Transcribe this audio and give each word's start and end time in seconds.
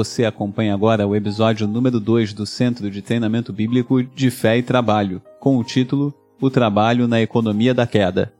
Você 0.00 0.24
acompanha 0.24 0.72
agora 0.72 1.06
o 1.06 1.14
episódio 1.14 1.66
número 1.68 2.00
2 2.00 2.32
do 2.32 2.46
Centro 2.46 2.90
de 2.90 3.02
Treinamento 3.02 3.52
Bíblico 3.52 4.02
de 4.02 4.30
Fé 4.30 4.56
e 4.56 4.62
Trabalho, 4.62 5.20
com 5.38 5.58
o 5.58 5.62
título 5.62 6.14
O 6.40 6.48
Trabalho 6.48 7.06
na 7.06 7.20
Economia 7.20 7.74
da 7.74 7.86
Queda. 7.86 8.32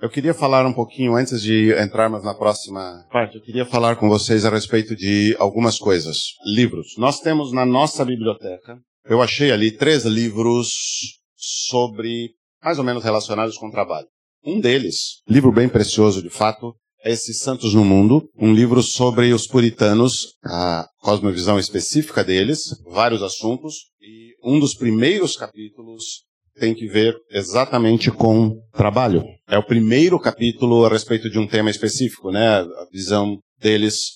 Eu 0.00 0.08
queria 0.08 0.32
falar 0.32 0.64
um 0.64 0.72
pouquinho, 0.72 1.14
antes 1.14 1.42
de 1.42 1.78
entrarmos 1.78 2.24
na 2.24 2.32
próxima 2.32 3.04
parte, 3.12 3.36
eu 3.36 3.42
queria 3.42 3.66
falar 3.66 3.96
com 3.96 4.08
vocês 4.08 4.46
a 4.46 4.50
respeito 4.50 4.96
de 4.96 5.36
algumas 5.38 5.78
coisas. 5.78 6.16
Livros. 6.46 6.96
Nós 6.96 7.20
temos 7.20 7.52
na 7.52 7.66
nossa 7.66 8.02
biblioteca, 8.02 8.78
eu 9.08 9.22
achei 9.22 9.50
ali 9.50 9.70
três 9.70 10.04
livros 10.04 11.18
sobre, 11.36 12.30
mais 12.62 12.78
ou 12.78 12.84
menos 12.84 13.02
relacionados 13.02 13.56
com 13.56 13.68
o 13.68 13.72
trabalho. 13.72 14.06
Um 14.44 14.60
deles, 14.60 15.22
livro 15.28 15.50
bem 15.50 15.68
precioso 15.68 16.22
de 16.22 16.30
fato, 16.30 16.74
é 17.04 17.12
esse 17.12 17.32
Santos 17.32 17.74
no 17.74 17.84
Mundo, 17.84 18.28
um 18.36 18.52
livro 18.52 18.82
sobre 18.82 19.32
os 19.32 19.46
puritanos, 19.46 20.34
a 20.44 20.86
cosmovisão 21.00 21.58
específica 21.58 22.24
deles, 22.24 22.76
vários 22.84 23.22
assuntos, 23.22 23.86
e 24.00 24.34
um 24.42 24.58
dos 24.58 24.74
primeiros 24.74 25.36
capítulos 25.36 26.24
tem 26.58 26.74
que 26.74 26.86
ver 26.86 27.14
exatamente 27.30 28.10
com 28.10 28.56
trabalho. 28.72 29.24
É 29.48 29.56
o 29.56 29.64
primeiro 29.64 30.18
capítulo 30.18 30.84
a 30.84 30.88
respeito 30.88 31.30
de 31.30 31.38
um 31.38 31.46
tema 31.46 31.70
específico, 31.70 32.30
né? 32.30 32.46
A 32.46 32.86
visão 32.92 33.38
deles 33.60 34.14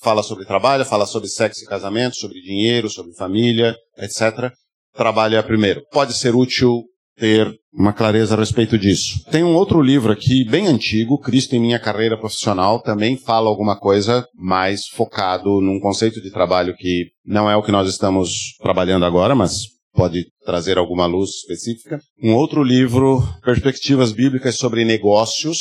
fala 0.00 0.22
sobre 0.22 0.44
trabalho, 0.44 0.84
fala 0.84 1.06
sobre 1.06 1.28
sexo 1.28 1.64
e 1.64 1.66
casamento, 1.66 2.16
sobre 2.16 2.40
dinheiro, 2.40 2.90
sobre 2.90 3.14
família, 3.14 3.76
etc. 3.98 4.52
Trabalho 4.94 5.36
é 5.36 5.42
primeiro. 5.42 5.82
Pode 5.92 6.14
ser 6.14 6.34
útil 6.34 6.82
ter 7.16 7.54
uma 7.72 7.92
clareza 7.92 8.34
a 8.34 8.38
respeito 8.38 8.78
disso. 8.78 9.24
Tem 9.30 9.44
um 9.44 9.54
outro 9.54 9.80
livro 9.80 10.12
aqui, 10.12 10.44
bem 10.44 10.66
antigo, 10.66 11.18
Cristo 11.18 11.54
em 11.54 11.60
Minha 11.60 11.78
Carreira 11.78 12.18
Profissional, 12.18 12.82
também 12.82 13.16
fala 13.16 13.48
alguma 13.48 13.78
coisa 13.78 14.26
mais 14.34 14.86
focado 14.88 15.60
num 15.60 15.80
conceito 15.80 16.20
de 16.20 16.30
trabalho 16.30 16.74
que 16.76 17.06
não 17.24 17.50
é 17.50 17.56
o 17.56 17.62
que 17.62 17.72
nós 17.72 17.88
estamos 17.88 18.56
trabalhando 18.60 19.04
agora, 19.04 19.34
mas 19.34 19.68
pode 19.92 20.26
trazer 20.44 20.78
alguma 20.78 21.06
luz 21.06 21.30
específica. 21.30 22.00
Um 22.22 22.34
outro 22.34 22.62
livro, 22.62 23.22
Perspectivas 23.44 24.12
Bíblicas 24.12 24.56
sobre 24.56 24.84
Negócios, 24.84 25.58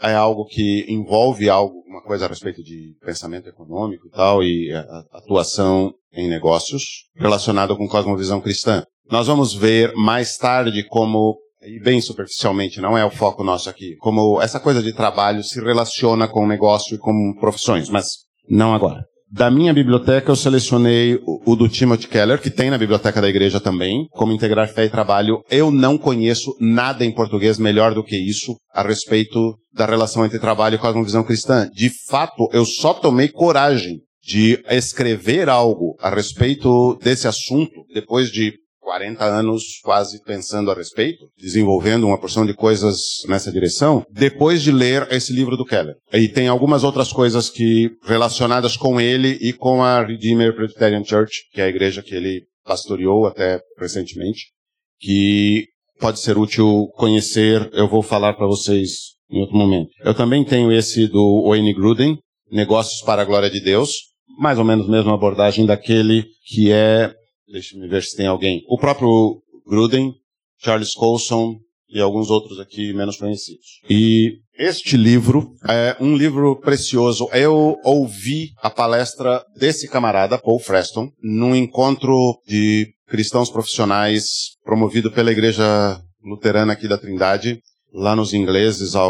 é 0.00 0.14
algo 0.14 0.44
que 0.46 0.84
envolve 0.88 1.48
algo, 1.48 1.74
uma 1.86 2.02
coisa 2.02 2.26
a 2.26 2.28
respeito 2.28 2.62
de 2.62 2.94
pensamento 3.04 3.48
econômico 3.48 4.06
e 4.06 4.10
tal, 4.10 4.42
e 4.42 4.70
atuação 5.12 5.94
em 6.12 6.28
negócios, 6.28 6.82
relacionado 7.16 7.76
com 7.76 7.88
cosmovisão 7.88 8.40
cristã. 8.40 8.84
Nós 9.10 9.26
vamos 9.26 9.54
ver 9.54 9.92
mais 9.94 10.36
tarde 10.36 10.82
como, 10.84 11.36
e 11.62 11.78
bem 11.80 12.00
superficialmente, 12.00 12.80
não 12.80 12.96
é 12.96 13.04
o 13.04 13.10
foco 13.10 13.44
nosso 13.44 13.68
aqui, 13.68 13.96
como 13.96 14.40
essa 14.40 14.60
coisa 14.60 14.82
de 14.82 14.92
trabalho 14.92 15.42
se 15.42 15.60
relaciona 15.60 16.26
com 16.26 16.46
negócio 16.46 16.94
e 16.94 16.98
com 16.98 17.34
profissões, 17.38 17.88
mas 17.88 18.06
não 18.48 18.74
agora. 18.74 19.04
Da 19.36 19.50
minha 19.50 19.74
biblioteca, 19.74 20.30
eu 20.30 20.36
selecionei 20.36 21.18
o, 21.26 21.56
do 21.56 21.68
Timothy 21.68 22.06
Keller, 22.06 22.40
que 22.40 22.48
tem 22.48 22.70
na 22.70 22.78
biblioteca 22.78 23.20
da 23.20 23.28
igreja 23.28 23.58
também, 23.58 24.06
como 24.12 24.32
integrar 24.32 24.68
fé 24.68 24.84
e 24.84 24.88
trabalho. 24.88 25.42
Eu 25.50 25.72
não 25.72 25.98
conheço 25.98 26.54
nada 26.60 27.04
em 27.04 27.12
português 27.12 27.58
melhor 27.58 27.94
do 27.94 28.04
que 28.04 28.16
isso 28.16 28.54
a 28.72 28.80
respeito 28.80 29.56
da 29.72 29.86
relação 29.86 30.24
entre 30.24 30.38
trabalho 30.38 30.76
e 30.76 30.78
cosmovisão 30.78 31.24
cristã. 31.24 31.68
De 31.74 31.90
fato, 32.08 32.48
eu 32.52 32.64
só 32.64 32.94
tomei 32.94 33.28
coragem 33.28 34.02
de 34.22 34.62
escrever 34.70 35.48
algo 35.48 35.96
a 36.00 36.14
respeito 36.14 36.96
desse 37.02 37.26
assunto 37.26 37.84
depois 37.92 38.30
de 38.30 38.54
40 38.84 39.24
anos 39.24 39.80
quase 39.82 40.22
pensando 40.22 40.70
a 40.70 40.74
respeito, 40.74 41.26
desenvolvendo 41.36 42.06
uma 42.06 42.20
porção 42.20 42.44
de 42.44 42.54
coisas 42.54 43.22
nessa 43.26 43.50
direção, 43.50 44.04
depois 44.10 44.62
de 44.62 44.70
ler 44.70 45.08
esse 45.10 45.32
livro 45.32 45.56
do 45.56 45.64
Keller. 45.64 45.94
E 46.12 46.28
tem 46.28 46.46
algumas 46.46 46.84
outras 46.84 47.12
coisas 47.12 47.48
que 47.48 47.90
relacionadas 48.04 48.76
com 48.76 49.00
ele 49.00 49.38
e 49.40 49.52
com 49.52 49.82
a 49.82 50.04
Redeemer 50.04 50.54
Presbyterian 50.54 51.02
Church, 51.02 51.48
que 51.52 51.60
é 51.60 51.64
a 51.64 51.68
igreja 51.68 52.02
que 52.02 52.14
ele 52.14 52.42
pastoreou 52.64 53.26
até 53.26 53.60
recentemente, 53.78 54.52
que 55.00 55.66
pode 55.98 56.20
ser 56.20 56.36
útil 56.36 56.88
conhecer, 56.94 57.70
eu 57.72 57.88
vou 57.88 58.02
falar 58.02 58.34
para 58.34 58.46
vocês 58.46 59.14
em 59.30 59.40
outro 59.40 59.56
momento. 59.56 59.90
Eu 60.04 60.14
também 60.14 60.44
tenho 60.44 60.70
esse 60.70 61.06
do 61.06 61.48
Wayne 61.48 61.74
Gruden, 61.74 62.18
Negócios 62.50 63.00
para 63.00 63.22
a 63.22 63.24
Glória 63.24 63.50
de 63.50 63.60
Deus, 63.60 63.90
mais 64.38 64.58
ou 64.58 64.64
menos 64.64 64.88
mesma 64.88 65.14
abordagem 65.14 65.66
daquele 65.66 66.26
que 66.46 66.70
é 66.70 67.12
Deixa-me 67.50 67.88
ver 67.88 68.02
se 68.02 68.16
tem 68.16 68.26
alguém. 68.26 68.62
O 68.68 68.78
próprio 68.78 69.42
Gruden, 69.66 70.12
Charles 70.58 70.94
Colson 70.94 71.58
e 71.88 72.00
alguns 72.00 72.30
outros 72.30 72.58
aqui 72.58 72.92
menos 72.92 73.16
conhecidos. 73.16 73.80
E 73.88 74.38
este 74.58 74.96
livro 74.96 75.52
é 75.68 75.96
um 76.00 76.16
livro 76.16 76.56
precioso. 76.56 77.28
Eu 77.32 77.78
ouvi 77.84 78.50
a 78.58 78.70
palestra 78.70 79.44
desse 79.56 79.88
camarada, 79.88 80.38
Paul 80.38 80.58
Freston, 80.58 81.10
num 81.22 81.54
encontro 81.54 82.40
de 82.46 82.88
cristãos 83.06 83.50
profissionais 83.50 84.56
promovido 84.64 85.10
pela 85.10 85.30
Igreja 85.30 86.00
Luterana 86.22 86.72
aqui 86.72 86.88
da 86.88 86.98
Trindade, 86.98 87.60
lá 87.92 88.16
nos 88.16 88.32
ingleses 88.32 88.96
há 88.96 89.04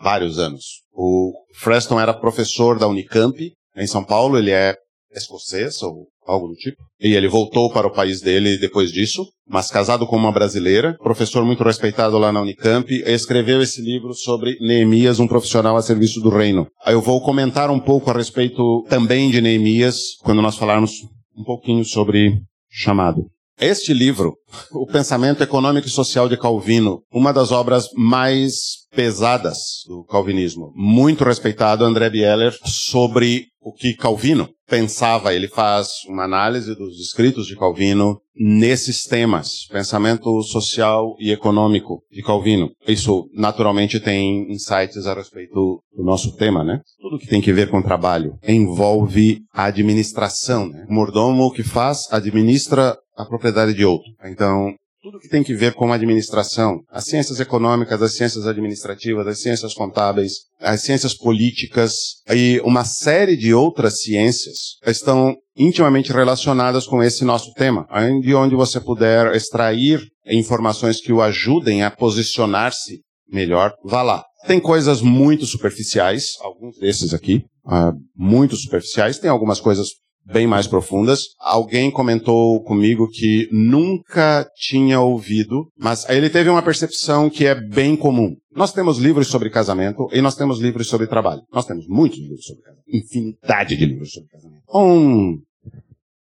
vários 0.00 0.38
anos. 0.38 0.82
O 0.92 1.32
Freston 1.54 2.00
era 2.00 2.14
professor 2.14 2.78
da 2.78 2.88
Unicamp, 2.88 3.52
em 3.76 3.86
São 3.86 4.02
Paulo, 4.02 4.38
ele 4.38 4.50
é 4.50 4.74
escocês 5.12 5.82
ou 5.82 6.08
algo 6.26 6.48
do 6.48 6.54
tipo. 6.54 6.76
E 7.00 7.14
ele 7.14 7.28
voltou 7.28 7.70
para 7.70 7.86
o 7.86 7.92
país 7.92 8.20
dele 8.20 8.58
depois 8.58 8.90
disso, 8.90 9.26
mas 9.48 9.70
casado 9.70 10.06
com 10.06 10.16
uma 10.16 10.32
brasileira, 10.32 10.96
professor 11.02 11.44
muito 11.44 11.62
respeitado 11.62 12.18
lá 12.18 12.32
na 12.32 12.40
Unicamp, 12.40 12.90
escreveu 13.06 13.62
esse 13.62 13.82
livro 13.82 14.14
sobre 14.14 14.56
Neemias, 14.60 15.20
um 15.20 15.28
profissional 15.28 15.76
a 15.76 15.82
serviço 15.82 16.20
do 16.20 16.30
reino. 16.30 16.66
Eu 16.86 17.00
vou 17.00 17.20
comentar 17.20 17.70
um 17.70 17.80
pouco 17.80 18.10
a 18.10 18.14
respeito 18.14 18.84
também 18.88 19.30
de 19.30 19.40
Neemias, 19.40 20.16
quando 20.22 20.42
nós 20.42 20.56
falarmos 20.56 20.92
um 21.36 21.44
pouquinho 21.44 21.84
sobre 21.84 22.40
chamado. 22.70 23.26
Este 23.58 23.94
livro, 23.94 24.34
O 24.70 24.86
Pensamento 24.86 25.42
Econômico 25.42 25.86
e 25.86 25.90
Social 25.90 26.28
de 26.28 26.36
Calvino, 26.36 27.02
uma 27.10 27.32
das 27.32 27.52
obras 27.52 27.88
mais 27.96 28.86
pesadas 28.94 29.58
do 29.88 30.04
calvinismo, 30.04 30.72
muito 30.74 31.24
respeitado 31.24 31.82
André 31.82 32.10
Bieler 32.10 32.54
sobre 32.64 33.46
o 33.58 33.72
que 33.72 33.94
Calvino 33.94 34.48
pensava. 34.68 35.34
Ele 35.34 35.48
faz 35.48 36.04
uma 36.06 36.24
análise 36.24 36.74
dos 36.74 37.00
escritos 37.00 37.46
de 37.46 37.56
Calvino 37.56 38.20
nesses 38.34 39.04
temas, 39.04 39.66
pensamento 39.70 40.42
social 40.42 41.16
e 41.18 41.32
econômico 41.32 42.02
de 42.10 42.22
Calvino. 42.22 42.70
Isso 42.86 43.28
naturalmente 43.34 43.98
tem 43.98 44.52
insights 44.52 45.06
a 45.06 45.14
respeito 45.14 45.82
do 45.96 46.04
nosso 46.04 46.36
tema, 46.36 46.62
né? 46.62 46.80
Tudo 47.00 47.18
que 47.18 47.26
tem 47.26 47.40
que 47.40 47.52
ver 47.52 47.70
com 47.70 47.82
trabalho 47.82 48.38
envolve 48.46 49.40
a 49.52 49.64
administração. 49.64 50.68
Né? 50.68 50.84
O 50.88 50.94
mordomo 50.94 51.50
que 51.50 51.62
faz 51.62 52.06
administra 52.12 52.96
a 53.16 53.24
propriedade 53.24 53.74
de 53.74 53.84
outro. 53.84 54.10
Então, 54.24 54.74
tudo 55.02 55.20
que 55.20 55.28
tem 55.28 55.44
que 55.44 55.54
ver 55.54 55.72
com 55.74 55.92
administração, 55.92 56.80
as 56.90 57.04
ciências 57.04 57.38
econômicas, 57.38 58.02
as 58.02 58.16
ciências 58.16 58.44
administrativas, 58.44 59.26
as 59.26 59.40
ciências 59.40 59.72
contábeis, 59.72 60.32
as 60.60 60.82
ciências 60.82 61.14
políticas 61.14 61.94
e 62.28 62.60
uma 62.64 62.84
série 62.84 63.36
de 63.36 63.54
outras 63.54 64.00
ciências 64.00 64.78
estão 64.84 65.36
intimamente 65.56 66.12
relacionadas 66.12 66.86
com 66.86 67.02
esse 67.04 67.24
nosso 67.24 67.52
tema, 67.52 67.86
de 68.20 68.34
onde 68.34 68.56
você 68.56 68.80
puder 68.80 69.32
extrair 69.34 70.00
informações 70.26 71.00
que 71.00 71.12
o 71.12 71.22
ajudem 71.22 71.84
a 71.84 71.90
posicionar-se 71.90 73.00
melhor, 73.30 73.72
vá 73.84 74.02
lá. 74.02 74.24
Tem 74.46 74.60
coisas 74.60 75.00
muito 75.00 75.46
superficiais, 75.46 76.32
alguns 76.40 76.78
desses 76.78 77.14
aqui, 77.14 77.44
uh, 77.64 77.92
muito 78.16 78.56
superficiais, 78.56 79.18
tem 79.18 79.30
algumas 79.30 79.60
coisas 79.60 79.88
bem 80.26 80.46
mais 80.46 80.66
profundas. 80.66 81.24
Alguém 81.38 81.90
comentou 81.90 82.62
comigo 82.62 83.08
que 83.08 83.48
nunca 83.52 84.48
tinha 84.56 85.00
ouvido, 85.00 85.68
mas 85.78 86.08
ele 86.08 86.28
teve 86.28 86.50
uma 86.50 86.62
percepção 86.62 87.30
que 87.30 87.46
é 87.46 87.54
bem 87.54 87.96
comum. 87.96 88.34
Nós 88.54 88.72
temos 88.72 88.98
livros 88.98 89.28
sobre 89.28 89.50
casamento 89.50 90.08
e 90.12 90.20
nós 90.20 90.34
temos 90.34 90.58
livros 90.58 90.88
sobre 90.88 91.06
trabalho. 91.06 91.42
Nós 91.52 91.66
temos 91.66 91.86
muitos 91.86 92.18
livros 92.18 92.44
sobre 92.44 92.62
casamento. 92.62 92.84
Infinidade 92.88 93.76
de 93.76 93.86
livros 93.86 94.12
sobre 94.12 94.28
casamento. 94.28 94.62
Um 94.74 95.38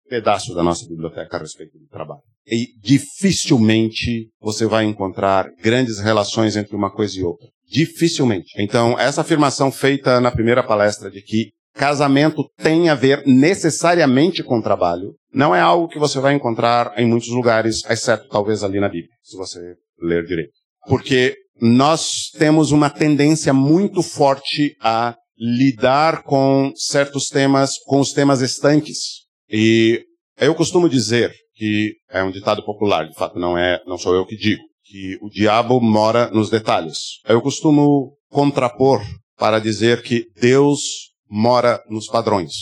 pedaço 0.08 0.54
da 0.54 0.62
nossa 0.62 0.88
biblioteca 0.88 1.38
a 1.38 1.40
respeito 1.40 1.78
do 1.78 1.88
trabalho. 1.88 2.22
E 2.48 2.68
dificilmente 2.80 4.30
você 4.40 4.68
vai 4.68 4.86
encontrar 4.86 5.50
grandes 5.62 6.00
relações 6.00 6.56
entre 6.56 6.76
uma 6.76 6.92
coisa 6.92 7.20
e 7.20 7.24
outra. 7.24 7.48
Dificilmente. 7.68 8.54
Então, 8.60 9.00
essa 9.00 9.22
afirmação 9.22 9.72
feita 9.72 10.22
na 10.22 10.30
primeira 10.30 10.62
palestra 10.62 11.10
de 11.10 11.22
que 11.22 11.50
casamento 11.76 12.50
tem 12.58 12.90
a 12.90 12.96
ver 12.96 13.24
necessariamente 13.26 14.42
com 14.42 14.62
trabalho, 14.62 15.14
não 15.34 15.54
é 15.54 15.60
algo 15.60 15.88
que 15.88 16.00
você 16.00 16.20
vai 16.20 16.34
encontrar 16.34 16.94
em 16.98 17.06
muitos 17.06 17.30
lugares, 17.30 17.84
exceto 17.90 18.28
talvez 18.30 18.64
ali 18.64 18.80
na 18.80 18.88
Bíblia, 18.88 19.12
se 19.22 19.38
você 19.38 19.60
ler 20.02 20.26
direito. 20.26 20.54
Porque 20.88 21.36
nós 21.62 22.30
temos 22.38 22.72
uma 22.72 22.90
tendência 22.90 23.54
muito 23.54 24.02
forte 24.02 24.76
a 24.82 25.16
lidar 25.38 26.24
com 26.24 26.72
certos 26.76 27.28
temas, 27.28 27.78
com 27.86 28.00
os 28.00 28.14
temas 28.14 28.42
estanques. 28.42 29.26
E 29.50 30.02
Eu 30.38 30.54
costumo 30.54 30.90
dizer 30.90 31.34
que 31.54 31.94
é 32.10 32.22
um 32.22 32.32
ditado 32.32 32.64
popular, 32.66 33.08
de 33.08 33.16
fato 33.16 33.40
não 33.40 33.58
é, 33.58 33.82
não 33.88 33.98
sou 33.98 34.14
eu 34.14 34.26
que 34.26 34.36
digo, 34.36 34.62
que 34.84 35.18
o 35.22 35.30
diabo 35.30 35.80
mora 35.80 36.30
nos 36.30 36.50
detalhes. 36.50 37.22
Eu 37.26 37.42
costumo 37.42 38.18
contrapor 38.30 39.02
para 39.38 39.60
dizer 39.60 40.04
que 40.04 40.26
Deus 40.40 40.82
mora 41.30 41.82
nos 41.90 42.08
padrões. 42.08 42.54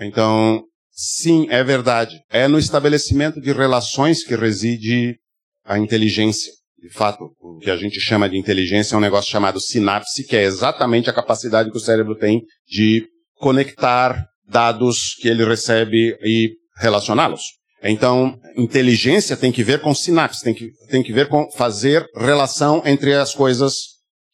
Então, 0.00 0.62
sim, 0.90 1.46
é 1.50 1.62
verdade. 1.62 2.20
É 2.30 2.48
no 2.48 2.58
estabelecimento 2.58 3.40
de 3.40 3.52
relações 3.52 4.24
que 4.24 4.34
reside 4.34 5.18
a 5.64 5.78
inteligência. 5.78 6.52
De 6.80 6.90
fato, 6.90 7.32
o 7.40 7.58
que 7.58 7.70
a 7.70 7.76
gente 7.76 7.98
chama 8.00 8.28
de 8.28 8.38
inteligência 8.38 8.94
é 8.94 8.98
um 8.98 9.00
negócio 9.00 9.30
chamado 9.30 9.60
sinapse, 9.60 10.24
que 10.24 10.36
é 10.36 10.44
exatamente 10.44 11.10
a 11.10 11.12
capacidade 11.12 11.70
que 11.70 11.76
o 11.76 11.80
cérebro 11.80 12.16
tem 12.16 12.42
de 12.68 13.04
conectar 13.34 14.24
dados 14.48 15.14
que 15.20 15.28
ele 15.28 15.44
recebe 15.44 16.16
e 16.22 16.52
relacioná-los. 16.76 17.42
Então, 17.82 18.38
inteligência 18.56 19.36
tem 19.36 19.52
que 19.52 19.62
ver 19.62 19.80
com 19.80 19.94
sinapse, 19.94 20.42
tem 20.42 20.54
que, 20.54 20.70
tem 20.90 21.02
que 21.02 21.12
ver 21.12 21.28
com 21.28 21.50
fazer 21.52 22.04
relação 22.16 22.82
entre 22.84 23.14
as 23.14 23.34
coisas 23.34 23.74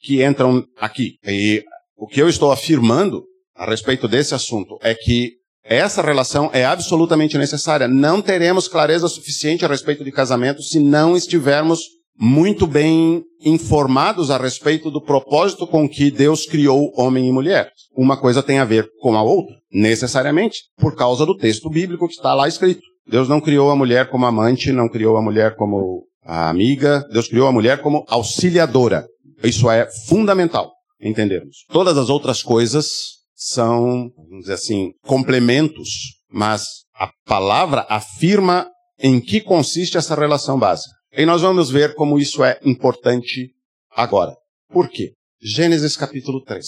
que 0.01 0.25
entram 0.25 0.65
aqui. 0.79 1.17
E 1.27 1.63
o 1.97 2.07
que 2.07 2.21
eu 2.21 2.29
estou 2.29 2.53
afirmando 2.53 3.23
a 3.55 3.69
respeito 3.69 4.09
desse 4.09 4.35
assunto 4.35 4.79
é 4.83 4.95
que 4.95 5.33
essa 5.65 6.03
relação 6.03 6.51
é 6.53 6.65
absolutamente 6.65 7.39
necessária. 7.39 7.89
Não 7.89 8.21
teremos 8.21 8.69
clareza 8.69 9.09
suficiente 9.09 9.65
a 9.65 9.69
respeito 9.69 10.05
de 10.05 10.13
casamento 10.13 10.63
se 10.63 10.79
não 10.79 11.17
estivermos 11.17 11.81
muito 12.19 12.67
bem 12.67 13.25
informados 13.41 14.31
a 14.31 14.37
respeito 14.37 14.91
do 14.91 15.01
propósito 15.01 15.67
com 15.67 15.89
que 15.89 16.11
Deus 16.11 16.47
criou 16.47 16.93
homem 16.97 17.29
e 17.29 17.33
mulher. 17.33 17.71
Uma 17.97 18.17
coisa 18.17 18.43
tem 18.43 18.59
a 18.59 18.65
ver 18.65 18.89
com 19.01 19.17
a 19.17 19.23
outra, 19.23 19.57
necessariamente, 19.73 20.59
por 20.77 20.95
causa 20.95 21.27
do 21.27 21.37
texto 21.37 21.69
bíblico 21.71 22.07
que 22.07 22.15
está 22.15 22.35
lá 22.35 22.47
escrito. 22.47 22.83
Deus 23.07 23.29
não 23.29 23.41
criou 23.41 23.71
a 23.71 23.77
mulher 23.77 24.09
como 24.11 24.27
amante, 24.27 24.71
não 24.71 24.89
criou 24.89 25.17
a 25.17 25.23
mulher 25.23 25.57
como 25.57 26.05
a 26.25 26.49
amiga, 26.49 27.05
Deus 27.11 27.29
criou 27.29 27.49
a 27.49 27.53
mulher 27.53 27.81
como 27.81 28.05
auxiliadora. 28.09 29.07
Isso 29.43 29.71
é 29.71 29.89
fundamental 30.07 30.73
entendermos. 31.01 31.65
Todas 31.71 31.99
as 31.99 32.09
outras 32.09 32.43
coisas 32.43 32.89
são, 33.35 34.11
vamos 34.17 34.41
dizer 34.43 34.55
assim, 34.55 34.93
complementos, 35.03 35.89
mas 36.31 36.65
a 36.95 37.11
palavra 37.27 37.87
afirma 37.89 38.71
em 38.99 39.21
que 39.21 39.41
consiste 39.41 39.97
essa 39.97 40.15
relação 40.15 40.59
básica. 40.59 40.95
E 41.13 41.25
nós 41.27 41.43
vamos 41.43 41.71
ver 41.71 41.95
como 41.95 42.19
isso 42.19 42.43
é 42.43 42.59
importante 42.65 43.51
agora. 43.91 44.35
Por 44.69 44.89
quê? 44.89 45.13
Gênesis 45.41 45.97
capítulo 45.97 46.43
3. 46.43 46.67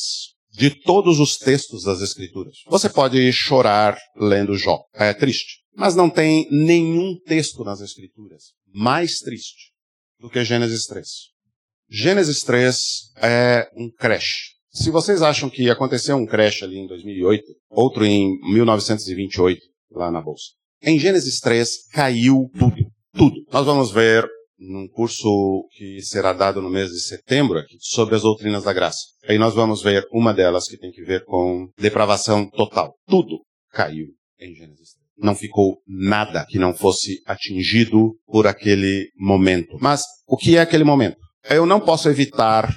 De 0.53 0.71
todos 0.71 1.21
os 1.21 1.37
textos 1.37 1.83
das 1.83 2.01
Escrituras. 2.01 2.57
Você 2.69 2.89
pode 2.89 3.33
chorar 3.33 3.99
lendo 4.17 4.57
Jó. 4.57 4.85
É 4.95 5.13
triste. 5.13 5.61
Mas 5.75 5.95
não 5.95 6.09
tem 6.09 6.49
nenhum 6.51 7.19
texto 7.27 7.63
nas 7.65 7.81
Escrituras 7.81 8.53
mais 8.73 9.19
triste 9.19 9.73
do 10.19 10.31
que 10.31 10.45
Gênesis 10.45 10.87
3. 10.87 11.07
Gênesis 11.89 12.41
3 12.41 12.79
é 13.17 13.69
um 13.77 13.91
crash. 13.91 14.56
Se 14.77 14.91
vocês 14.91 15.23
acham 15.23 15.49
que 15.49 15.71
aconteceu 15.71 16.17
um 16.17 16.27
crash 16.27 16.63
ali 16.63 16.77
em 16.77 16.87
2008, 16.87 17.45
outro 17.71 18.05
em 18.05 18.39
1928, 18.53 19.59
lá 19.91 20.11
na 20.11 20.21
Bolsa. 20.21 20.51
Em 20.83 20.99
Gênesis 20.99 21.41
3 21.41 21.89
caiu 21.93 22.51
tudo. 22.59 22.77
Tudo. 23.15 23.37
Nós 23.51 23.65
vamos 23.65 23.91
ver 23.91 24.29
num 24.59 24.87
curso 24.87 25.67
que 25.73 26.03
será 26.03 26.35
dado 26.35 26.61
no 26.61 26.69
mês 26.69 26.91
de 26.91 27.01
setembro 27.01 27.59
aqui, 27.59 27.79
sobre 27.81 28.17
as 28.17 28.23
doutrinas 28.23 28.65
da 28.65 28.73
graça. 28.75 28.99
Aí 29.27 29.39
nós 29.39 29.55
vamos 29.55 29.83
ver 29.83 30.07
uma 30.13 30.35
delas 30.35 30.69
que 30.69 30.77
tem 30.77 30.91
que 30.91 31.03
ver 31.03 31.25
com 31.25 31.71
depravação 31.79 32.49
total. 32.51 32.95
Tudo 33.09 33.41
caiu 33.73 34.09
em 34.39 34.55
Gênesis 34.55 34.93
3. 34.93 35.07
Não 35.17 35.35
ficou 35.35 35.79
nada 35.89 36.45
que 36.47 36.59
não 36.59 36.75
fosse 36.75 37.23
atingido 37.25 38.15
por 38.27 38.47
aquele 38.47 39.11
momento. 39.17 39.79
Mas 39.81 40.05
o 40.29 40.37
que 40.37 40.59
é 40.59 40.61
aquele 40.61 40.85
momento? 40.85 41.17
Eu 41.49 41.65
não 41.65 41.81
posso 41.81 42.11
evitar 42.11 42.71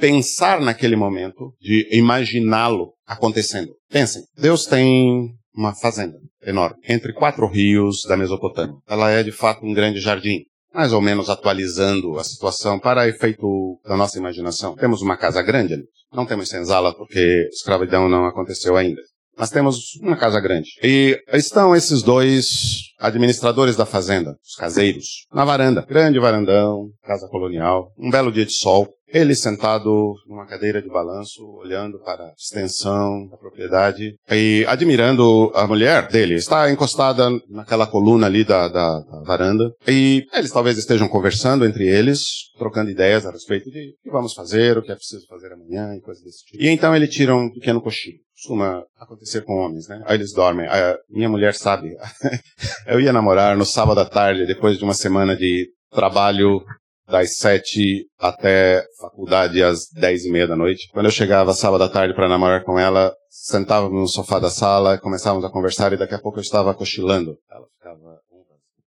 pensar 0.00 0.60
naquele 0.60 0.96
momento, 0.96 1.54
de 1.60 1.88
imaginá-lo 1.92 2.92
acontecendo. 3.06 3.72
Pensem, 3.90 4.22
Deus 4.36 4.66
tem 4.66 5.30
uma 5.54 5.74
fazenda 5.74 6.18
enorme, 6.42 6.76
entre 6.88 7.12
quatro 7.12 7.48
rios 7.48 8.02
da 8.06 8.16
Mesopotâmia. 8.16 8.76
Ela 8.86 9.10
é 9.10 9.22
de 9.22 9.32
fato 9.32 9.64
um 9.64 9.72
grande 9.72 10.00
jardim, 10.00 10.44
mais 10.72 10.92
ou 10.92 11.00
menos 11.00 11.30
atualizando 11.30 12.18
a 12.18 12.24
situação 12.24 12.78
para 12.78 13.08
efeito 13.08 13.80
da 13.84 13.96
nossa 13.96 14.18
imaginação. 14.18 14.76
Temos 14.76 15.00
uma 15.00 15.16
casa 15.16 15.42
grande 15.42 15.74
ali, 15.74 15.84
não 16.12 16.26
temos 16.26 16.48
senzala 16.48 16.94
porque 16.94 17.48
escravidão 17.50 18.08
não 18.08 18.26
aconteceu 18.26 18.76
ainda. 18.76 19.00
Mas 19.38 19.50
temos 19.50 19.94
uma 20.00 20.16
casa 20.16 20.40
grande. 20.40 20.70
E 20.82 21.18
estão 21.32 21.76
esses 21.76 22.02
dois 22.02 22.85
administradores 22.98 23.76
da 23.76 23.86
fazenda, 23.86 24.36
os 24.44 24.54
caseiros, 24.54 25.26
na 25.32 25.44
varanda. 25.44 25.84
Grande 25.88 26.18
varandão, 26.18 26.88
casa 27.02 27.28
colonial, 27.28 27.92
um 27.98 28.10
belo 28.10 28.32
dia 28.32 28.46
de 28.46 28.52
sol. 28.52 28.88
Ele 29.08 29.36
sentado 29.36 30.14
numa 30.26 30.46
cadeira 30.46 30.82
de 30.82 30.88
balanço, 30.88 31.40
olhando 31.60 31.96
para 32.00 32.24
a 32.24 32.32
extensão 32.36 33.28
da 33.28 33.36
propriedade 33.36 34.16
e 34.28 34.64
admirando 34.66 35.52
a 35.54 35.64
mulher 35.64 36.08
dele. 36.08 36.34
Está 36.34 36.68
encostada 36.70 37.30
naquela 37.48 37.86
coluna 37.86 38.26
ali 38.26 38.44
da, 38.44 38.66
da, 38.66 39.00
da 39.00 39.22
varanda 39.22 39.70
e 39.86 40.26
eles 40.34 40.50
talvez 40.50 40.76
estejam 40.76 41.08
conversando 41.08 41.64
entre 41.64 41.86
eles, 41.86 42.50
trocando 42.58 42.90
ideias 42.90 43.24
a 43.24 43.30
respeito 43.30 43.70
de 43.70 43.90
o 43.90 44.02
que 44.02 44.10
vamos 44.10 44.34
fazer, 44.34 44.76
o 44.76 44.82
que 44.82 44.90
é 44.90 44.96
preciso 44.96 45.24
fazer 45.28 45.52
amanhã 45.52 45.94
e 45.94 46.00
coisas 46.00 46.24
desse 46.24 46.44
tipo. 46.44 46.60
E 46.60 46.68
então 46.68 46.94
ele 46.94 47.06
tira 47.06 47.34
um 47.34 47.48
pequeno 47.48 47.80
cochilo. 47.80 48.25
Costuma 48.36 48.84
acontecer 49.00 49.42
com 49.44 49.54
homens, 49.54 49.88
né? 49.88 50.02
Aí 50.04 50.16
eles 50.16 50.32
dormem. 50.32 50.66
A 50.66 50.98
minha 51.08 51.28
mulher 51.28 51.54
sabe. 51.54 51.96
Eu 52.86 53.00
ia 53.00 53.12
namorar 53.12 53.56
no 53.56 53.64
sábado 53.64 53.98
à 53.98 54.04
tarde, 54.04 54.46
depois 54.46 54.76
de 54.76 54.84
uma 54.84 54.92
semana 54.92 55.34
de 55.34 55.70
trabalho 55.90 56.62
das 57.08 57.36
sete 57.36 58.06
até 58.18 58.84
faculdade 59.00 59.62
às 59.62 59.88
dez 59.90 60.24
e 60.24 60.30
meia 60.30 60.46
da 60.46 60.56
noite. 60.56 60.88
Quando 60.92 61.06
eu 61.06 61.12
chegava 61.12 61.54
sábado 61.54 61.84
à 61.84 61.88
tarde 61.88 62.14
para 62.14 62.28
namorar 62.28 62.64
com 62.64 62.78
ela, 62.78 63.14
sentávamos 63.30 64.00
no 64.00 64.08
sofá 64.08 64.38
da 64.38 64.50
sala, 64.50 64.98
começávamos 64.98 65.44
a 65.44 65.50
conversar 65.50 65.92
e 65.92 65.96
daqui 65.96 66.14
a 66.14 66.18
pouco 66.18 66.38
eu 66.38 66.42
estava 66.42 66.74
cochilando. 66.74 67.38
Ela 67.50 67.66
ficava 67.78 68.18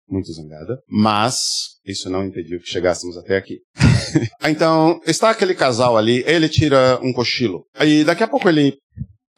muito 0.07 0.31
zangada, 0.31 0.79
mas 0.87 1.79
isso 1.83 2.09
não 2.09 2.23
impediu 2.23 2.59
que 2.59 2.67
chegássemos 2.67 3.17
até 3.17 3.35
aqui. 3.35 3.59
então, 4.45 5.01
está 5.07 5.31
aquele 5.31 5.55
casal 5.55 5.97
ali, 5.97 6.23
ele 6.27 6.47
tira 6.47 6.99
um 7.01 7.11
cochilo. 7.11 7.65
Aí 7.73 8.03
daqui 8.03 8.23
a 8.23 8.27
pouco 8.27 8.47
ele 8.47 8.77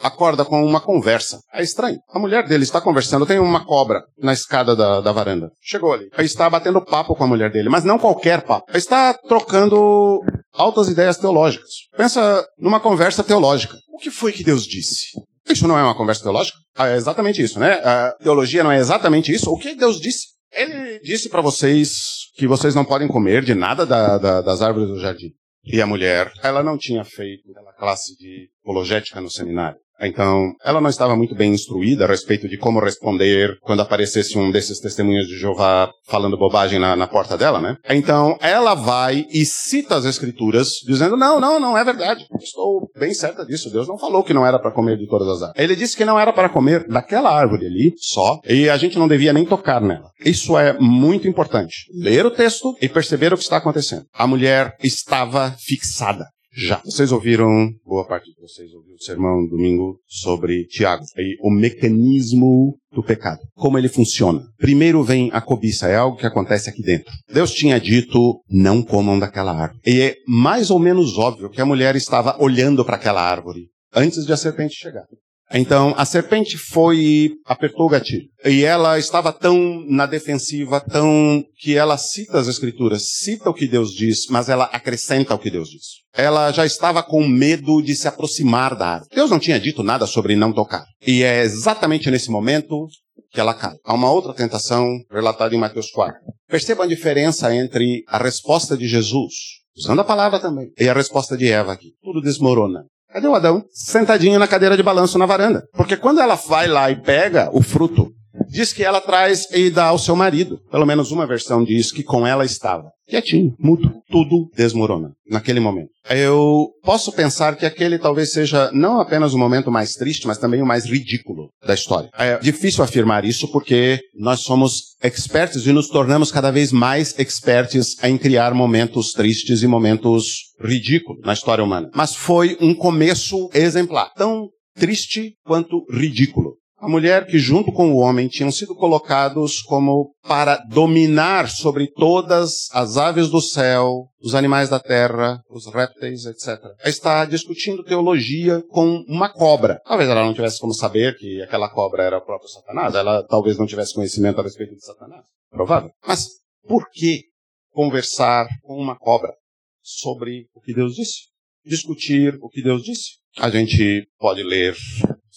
acorda 0.02 0.46
com 0.46 0.64
uma 0.64 0.82
conversa. 0.82 1.40
É 1.54 1.64
estranho. 1.64 1.98
A 2.10 2.20
mulher 2.20 2.48
dele 2.48 2.64
está 2.64 2.82
conversando, 2.82 3.25
tem 3.25 3.40
uma 3.40 3.66
cobra 3.66 4.02
na 4.18 4.34
escada 4.34 4.75
da, 4.75 5.02
da 5.02 5.12
varanda. 5.12 5.50
Chegou 5.62 5.94
ali. 5.94 6.08
Aí 6.16 6.25
está 6.25 6.50
batendo 6.50 6.84
papo 6.84 7.16
com 7.16 7.24
a 7.24 7.28
mulher 7.28 7.52
dele, 7.52 7.70
mas 7.70 7.84
não 7.84 8.00
qualquer 8.00 8.42
papo. 8.44 8.66
Aí 8.70 8.78
está 8.78 9.14
trocando 9.14 10.22
altas 10.54 10.88
ideias 10.88 11.18
teológicas. 11.18 11.70
Pensa 11.96 12.46
numa 12.60 12.80
conversa 12.80 13.24
teológica. 13.24 13.75
O 13.94 13.98
que 13.98 14.12
foi 14.12 14.32
que 14.32 14.44
Deus 14.44 14.66
disse? 14.66 15.08
Isso 15.48 15.68
não 15.68 15.78
é 15.78 15.84
uma 15.84 15.96
conversa 15.96 16.24
teológica? 16.24 16.58
Ah, 16.75 16.88
é 16.88 16.96
exatamente 16.96 17.42
isso, 17.42 17.60
né? 17.60 17.74
A 17.74 18.16
teologia 18.22 18.64
não 18.64 18.72
é 18.72 18.78
exatamente 18.78 19.32
isso. 19.32 19.52
O 19.52 19.58
que 19.58 19.75
Deus 19.75 20.00
disse? 20.00 20.36
Ele 20.52 21.00
disse 21.00 21.30
para 21.30 21.42
vocês 21.42 22.30
que 22.36 22.48
vocês 22.48 22.74
não 22.74 22.86
podem 22.86 23.08
comer 23.08 23.44
de 23.44 23.54
nada 23.54 23.86
da, 23.86 24.18
da, 24.18 24.42
das 24.42 24.62
árvores 24.62 24.90
do 24.90 25.00
jardim. 25.00 25.32
E 25.64 25.82
a 25.82 25.88
mulher, 25.88 26.32
ela 26.44 26.64
não 26.64 26.78
tinha 26.78 27.04
feito 27.04 27.50
aquela 27.52 27.74
classe 27.74 28.16
de 28.18 28.50
apologética 28.64 29.20
no 29.20 29.30
seminário. 29.30 29.78
Então, 30.00 30.54
ela 30.64 30.82
não 30.82 30.90
estava 30.90 31.16
muito 31.16 31.36
bem 31.36 31.54
instruída 31.54 32.06
a 32.06 32.08
respeito 32.08 32.48
de 32.48 32.58
como 32.58 32.80
responder 32.80 33.58
quando 33.62 33.82
aparecesse 33.82 34.38
um 34.38 34.52
desses 34.52 34.80
testemunhos 34.80 35.28
de 35.28 35.38
Jeová 35.38 35.90
falando 36.08 36.38
bobagem 36.38 36.80
na, 36.80 36.96
na, 36.96 37.08
porta 37.08 37.38
dela, 37.38 37.62
né? 37.62 37.78
Então, 37.90 38.38
ela 38.42 38.75
vai 38.75 39.25
e 39.32 39.46
cita 39.46 39.96
as 39.96 40.06
escrituras, 40.06 40.74
dizendo, 40.86 41.16
não, 41.16 41.40
não, 41.40 41.60
não 41.60 41.78
é 41.78 41.84
verdade. 41.84 42.25
Estou 42.40 42.90
bem 42.98 43.14
certa 43.14 43.46
disso. 43.46 43.72
Deus 43.72 43.88
não 43.88 43.98
falou 43.98 44.24
que 44.24 44.34
não 44.34 44.46
era 44.46 44.60
para 44.60 44.72
comer 44.72 44.98
de 44.98 45.08
todas 45.08 45.28
as 45.28 45.42
árvores. 45.42 45.64
Ele 45.64 45.75
disse 45.75 45.96
que 45.96 46.06
não 46.06 46.20
era 46.20 46.34
para 46.34 46.50
comer 46.50 46.88
daquela 46.88 47.32
árvore 47.32 47.66
ali, 47.66 47.94
só, 47.98 48.40
e 48.48 48.70
a 48.70 48.78
gente 48.78 48.98
não 48.98 49.08
devia 49.08 49.34
nem 49.34 49.46
tocar 49.46 49.82
nela. 49.82 50.10
Isso 50.24 50.58
é 50.58 50.78
muito 50.80 51.28
importante. 51.28 51.86
Ler 51.94 52.25
o 52.25 52.32
texto 52.32 52.75
e 52.82 52.90
perceber 52.90 53.34
o 53.34 53.38
que 53.38 53.44
está 53.44 53.58
acontecendo. 53.58 54.06
A 54.14 54.28
mulher 54.28 54.75
estava 54.84 55.56
fixada. 55.60 56.25
Já. 56.55 56.81
Vocês 56.85 57.12
ouviram, 57.12 57.69
boa 57.85 58.07
parte 58.07 58.31
de 58.31 58.39
vocês 58.39 58.74
ouviu 58.74 58.95
o 58.95 59.03
sermão 59.03 59.45
domingo 59.45 60.00
sobre 60.07 60.65
Tiago. 60.67 61.03
E 61.17 61.38
o 61.41 61.51
mecanismo 61.51 62.77
do 62.93 63.03
pecado. 63.03 63.41
Como 63.53 63.77
ele 63.77 63.89
funciona. 63.89 64.41
Primeiro 64.57 65.03
vem 65.03 65.29
a 65.33 65.41
cobiça, 65.41 65.89
é 65.89 65.95
algo 65.95 66.17
que 66.17 66.25
acontece 66.25 66.69
aqui 66.69 66.81
dentro. 66.81 67.12
Deus 67.31 67.51
tinha 67.51 67.79
dito, 67.79 68.41
não 68.50 68.81
comam 68.81 69.19
daquela 69.19 69.51
árvore. 69.51 69.81
E 69.85 70.01
é 70.01 70.15
mais 70.25 70.71
ou 70.71 70.79
menos 70.79 71.17
óbvio 71.17 71.50
que 71.50 71.59
a 71.59 71.65
mulher 71.65 71.95
estava 71.95 72.41
olhando 72.41 72.85
para 72.85 72.95
aquela 72.95 73.21
árvore 73.21 73.69
antes 73.93 74.25
de 74.25 74.31
a 74.31 74.38
serpente 74.38 74.75
chegar. 74.75 75.05
Então 75.52 75.94
a 75.98 76.06
serpente 76.06 76.58
foi 76.58 76.98
e 76.98 77.32
apertou 77.46 77.86
o 77.86 77.90
gatilho. 77.90 78.28
E 78.44 78.64
ela 78.64 78.98
estava 78.98 79.32
tão 79.32 79.84
na 79.88 80.06
defensiva, 80.06 80.80
tão 80.80 81.44
que 81.58 81.75
ela 81.75 81.98
cita 81.98 82.40
as 82.40 82.48
escrituras, 82.48 83.04
cita 83.10 83.50
o 83.50 83.54
que 83.54 83.68
Deus 83.68 83.92
diz, 83.92 84.28
mas 84.30 84.50
ela 84.50 84.66
acrescenta 84.66 85.36
o 85.36 85.40
que 85.40 85.52
Deus 85.52 85.70
diz. 85.70 85.84
Ela 86.14 86.52
já 86.52 86.66
estava 86.66 87.04
com 87.04 87.28
medo 87.28 87.82
de 87.82 87.96
se 87.96 88.08
aproximar 88.08 88.75
da 88.75 88.88
árvore. 88.88 89.10
Deus 89.14 89.30
não 89.30 89.40
tinha 89.40 89.60
dito 89.60 89.84
nada 89.84 90.08
sobre 90.08 90.36
não 90.36 90.54
tocar. 90.54 90.86
E 91.06 91.24
é 91.24 91.44
exatamente 91.44 92.10
nesse 92.10 92.32
momento 92.32 92.88
que 93.32 93.40
ela 93.40 93.54
cai. 93.54 93.75
Há 93.84 93.94
uma 93.94 94.12
outra 94.12 94.34
tentação 94.34 94.88
relatada 95.12 95.54
em 95.54 95.60
Mateus 95.60 95.92
4. 95.92 96.20
Perceba 96.48 96.86
a 96.86 96.88
diferença 96.88 97.54
entre 97.54 98.04
a 98.08 98.18
resposta 98.18 98.78
de 98.78 98.88
Jesus, 98.88 99.34
usando 99.78 100.00
a 100.00 100.06
palavra 100.06 100.40
também, 100.40 100.72
e 100.80 100.88
a 100.88 100.94
resposta 100.94 101.36
de 101.38 101.50
Eva 101.50 101.74
aqui. 101.74 101.94
Tudo 102.02 102.22
desmorona. 102.22 102.86
Cadê 103.15 103.29
o 103.29 103.34
Adão? 103.34 103.63
Sentadinho 103.72 104.38
na 104.38 104.45
cadeira 104.45 104.75
de 104.75 104.84
balanço 104.84 105.17
na 105.17 105.25
varanda. 105.25 105.63
Porque 105.72 105.95
quando 105.95 106.19
ela 106.19 106.36
vai 106.36 106.67
lá 106.67 106.91
e 106.91 106.98
pega 106.98 107.50
o 107.53 107.62
fruto, 107.62 108.12
diz 108.48 108.74
que 108.74 108.84
ela 108.84 109.02
traz 109.02 109.48
e 109.52 109.70
dá 109.70 109.86
ao 109.86 110.00
seu 110.00 110.16
marido. 110.16 110.60
Pelo 110.72 110.86
menos 110.86 111.12
uma 111.12 111.28
versão 111.28 111.64
diz 111.64 111.92
que 111.92 112.04
com 112.04 112.25
ela 112.25 112.46
estava. 112.46 112.90
Quietinho, 113.08 113.54
mudo. 113.60 114.02
Tudo 114.10 114.50
desmorona 114.56 115.12
naquele 115.30 115.60
momento. 115.60 115.90
Eu 116.10 116.70
posso 116.84 117.12
pensar 117.12 117.56
que 117.56 117.66
aquele 117.66 118.00
talvez 118.00 118.32
seja 118.32 118.72
não 118.74 119.00
apenas 119.00 119.34
o 119.34 119.38
momento 119.38 119.72
mais 119.72 119.94
triste, 119.94 120.25
mas 120.25 120.38
também 120.38 120.62
o 120.62 120.66
mais 120.66 120.86
ridículo 120.86 121.50
da 121.66 121.74
história. 121.74 122.10
É 122.18 122.40
difícil 122.40 122.84
afirmar 122.84 123.24
isso 123.24 123.48
porque 123.52 124.00
nós 124.18 124.42
somos 124.42 124.96
expertos 125.04 125.68
e 125.68 125.72
nos 125.72 125.88
tornamos 125.88 126.32
cada 126.32 126.50
vez 126.50 126.72
mais 126.72 127.18
expertos 127.20 127.96
em 128.04 128.18
criar 128.18 128.54
momentos 128.54 129.12
tristes 129.12 129.62
e 129.62 129.68
momentos 129.68 130.54
ridículos 130.60 131.22
na 131.24 131.34
história 131.34 131.64
humana. 131.64 131.90
Mas 131.94 132.16
foi 132.16 132.58
um 132.60 132.74
começo 132.74 133.50
exemplar. 133.54 134.12
Tão 134.16 134.50
triste 134.75 135.36
quanto 135.46 135.86
ridículo 135.92 136.58
a 136.86 136.89
mulher 136.89 137.25
que, 137.25 137.39
junto 137.39 137.72
com 137.72 137.92
o 137.92 137.98
homem, 137.98 138.27
tinham 138.27 138.51
sido 138.51 138.75
colocados 138.75 139.62
como 139.62 140.13
para 140.22 140.58
dominar 140.70 141.50
sobre 141.50 141.88
todas 141.88 142.68
as 142.72 142.96
aves 142.98 143.30
do 143.30 143.42
céu, 143.42 144.08
os 144.22 144.36
animais 144.36 144.70
da 144.70 144.80
terra, 144.80 145.42
os 145.50 145.65
répteis, 145.74 146.25
etc. 146.25 146.60
Está 146.86 147.25
discutindo 147.25 147.84
teologia 147.84 148.62
com 148.70 149.04
uma 149.08 149.30
cobra. 149.30 149.80
Talvez 149.86 150.10
ela 150.10 150.24
não 150.24 150.34
tivesse 150.34 150.60
como 150.60 150.74
saber 150.74 151.18
que 151.18 151.42
aquela 151.42 151.70
cobra 151.70 152.04
era 152.04 152.18
o 152.18 152.25
próprio 152.25 152.50
Satanás. 152.50 152.94
Ela 152.94 153.24
talvez 153.24 153.58
não 153.58 153.65
tivesse 153.65 153.94
conhecimento 153.94 154.39
a 154.39 154.44
respeito 154.44 154.75
de 154.75 154.86
Satanás. 154.86 155.25
Provável. 155.50 155.89
Mas 156.06 156.27
por 156.68 156.89
que 156.92 157.24
conversar 157.72 158.48
com 158.62 158.77
uma 158.77 158.96
cobra 158.96 159.34
sobre 159.82 160.48
o 160.54 160.62
que 160.62 160.74
Deus 160.74 160.96
disse? 160.96 161.30
Discutir 161.65 162.38
o 162.42 162.50
que 162.50 162.62
Deus 162.62 162.84
disse? 162.84 163.15
A 163.38 163.50
gente 163.50 164.08
pode 164.20 164.44
ler 164.44 164.75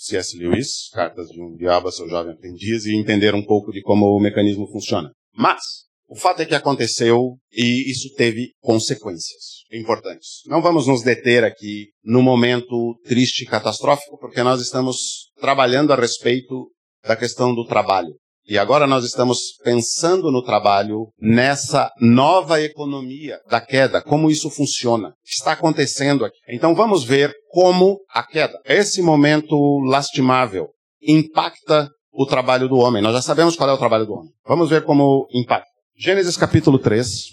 C.S. 0.00 0.38
Lewis, 0.38 0.88
Cartas 0.92 1.28
de 1.28 1.42
um 1.42 1.56
Diabo 1.56 1.88
a 1.88 1.92
seu 1.92 2.08
Jovem 2.08 2.32
Aprendiz, 2.32 2.86
e 2.86 2.96
entender 2.96 3.34
um 3.34 3.44
pouco 3.44 3.72
de 3.72 3.82
como 3.82 4.06
o 4.06 4.20
mecanismo 4.20 4.68
funciona. 4.68 5.10
Mas, 5.34 5.60
o 6.06 6.14
fato 6.14 6.40
é 6.40 6.46
que 6.46 6.54
aconteceu 6.54 7.36
e 7.52 7.90
isso 7.90 8.14
teve 8.14 8.52
consequências 8.60 9.64
importantes. 9.72 10.42
Não 10.46 10.62
vamos 10.62 10.86
nos 10.86 11.02
deter 11.02 11.42
aqui 11.42 11.88
no 12.04 12.22
momento 12.22 12.96
triste 13.04 13.42
e 13.42 13.46
catastrófico, 13.46 14.16
porque 14.18 14.42
nós 14.42 14.60
estamos 14.60 15.30
trabalhando 15.40 15.92
a 15.92 15.96
respeito 15.96 16.70
da 17.04 17.16
questão 17.16 17.52
do 17.52 17.66
trabalho. 17.66 18.14
E 18.48 18.56
agora 18.56 18.86
nós 18.86 19.04
estamos 19.04 19.58
pensando 19.62 20.32
no 20.32 20.42
trabalho, 20.42 21.12
nessa 21.20 21.92
nova 22.00 22.58
economia 22.62 23.38
da 23.46 23.60
queda, 23.60 24.00
como 24.00 24.30
isso 24.30 24.48
funciona, 24.48 25.12
está 25.22 25.52
acontecendo 25.52 26.24
aqui. 26.24 26.38
Então 26.48 26.74
vamos 26.74 27.04
ver 27.04 27.30
como 27.50 28.00
a 28.08 28.22
queda, 28.22 28.58
esse 28.64 29.02
momento 29.02 29.54
lastimável, 29.80 30.68
impacta 31.02 31.90
o 32.10 32.24
trabalho 32.24 32.70
do 32.70 32.76
homem. 32.76 33.02
Nós 33.02 33.12
já 33.12 33.20
sabemos 33.20 33.54
qual 33.54 33.68
é 33.68 33.74
o 33.74 33.78
trabalho 33.78 34.06
do 34.06 34.14
homem. 34.14 34.30
Vamos 34.46 34.70
ver 34.70 34.82
como 34.82 35.28
impacta. 35.30 35.68
Gênesis 35.94 36.38
capítulo 36.38 36.78
3, 36.78 37.24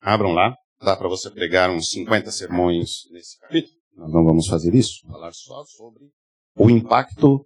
abram 0.00 0.30
lá, 0.30 0.54
dá 0.80 0.96
para 0.96 1.08
você 1.08 1.28
pregar 1.32 1.68
uns 1.68 1.90
50 1.90 2.30
sermões 2.30 2.90
nesse 3.10 3.36
capítulo. 3.40 3.74
Nós 3.96 4.12
não 4.12 4.22
vamos 4.22 4.46
fazer 4.46 4.72
isso, 4.72 5.00
falar 5.08 5.32
só 5.32 5.64
sobre 5.64 6.04
o 6.56 6.70
impacto 6.70 7.44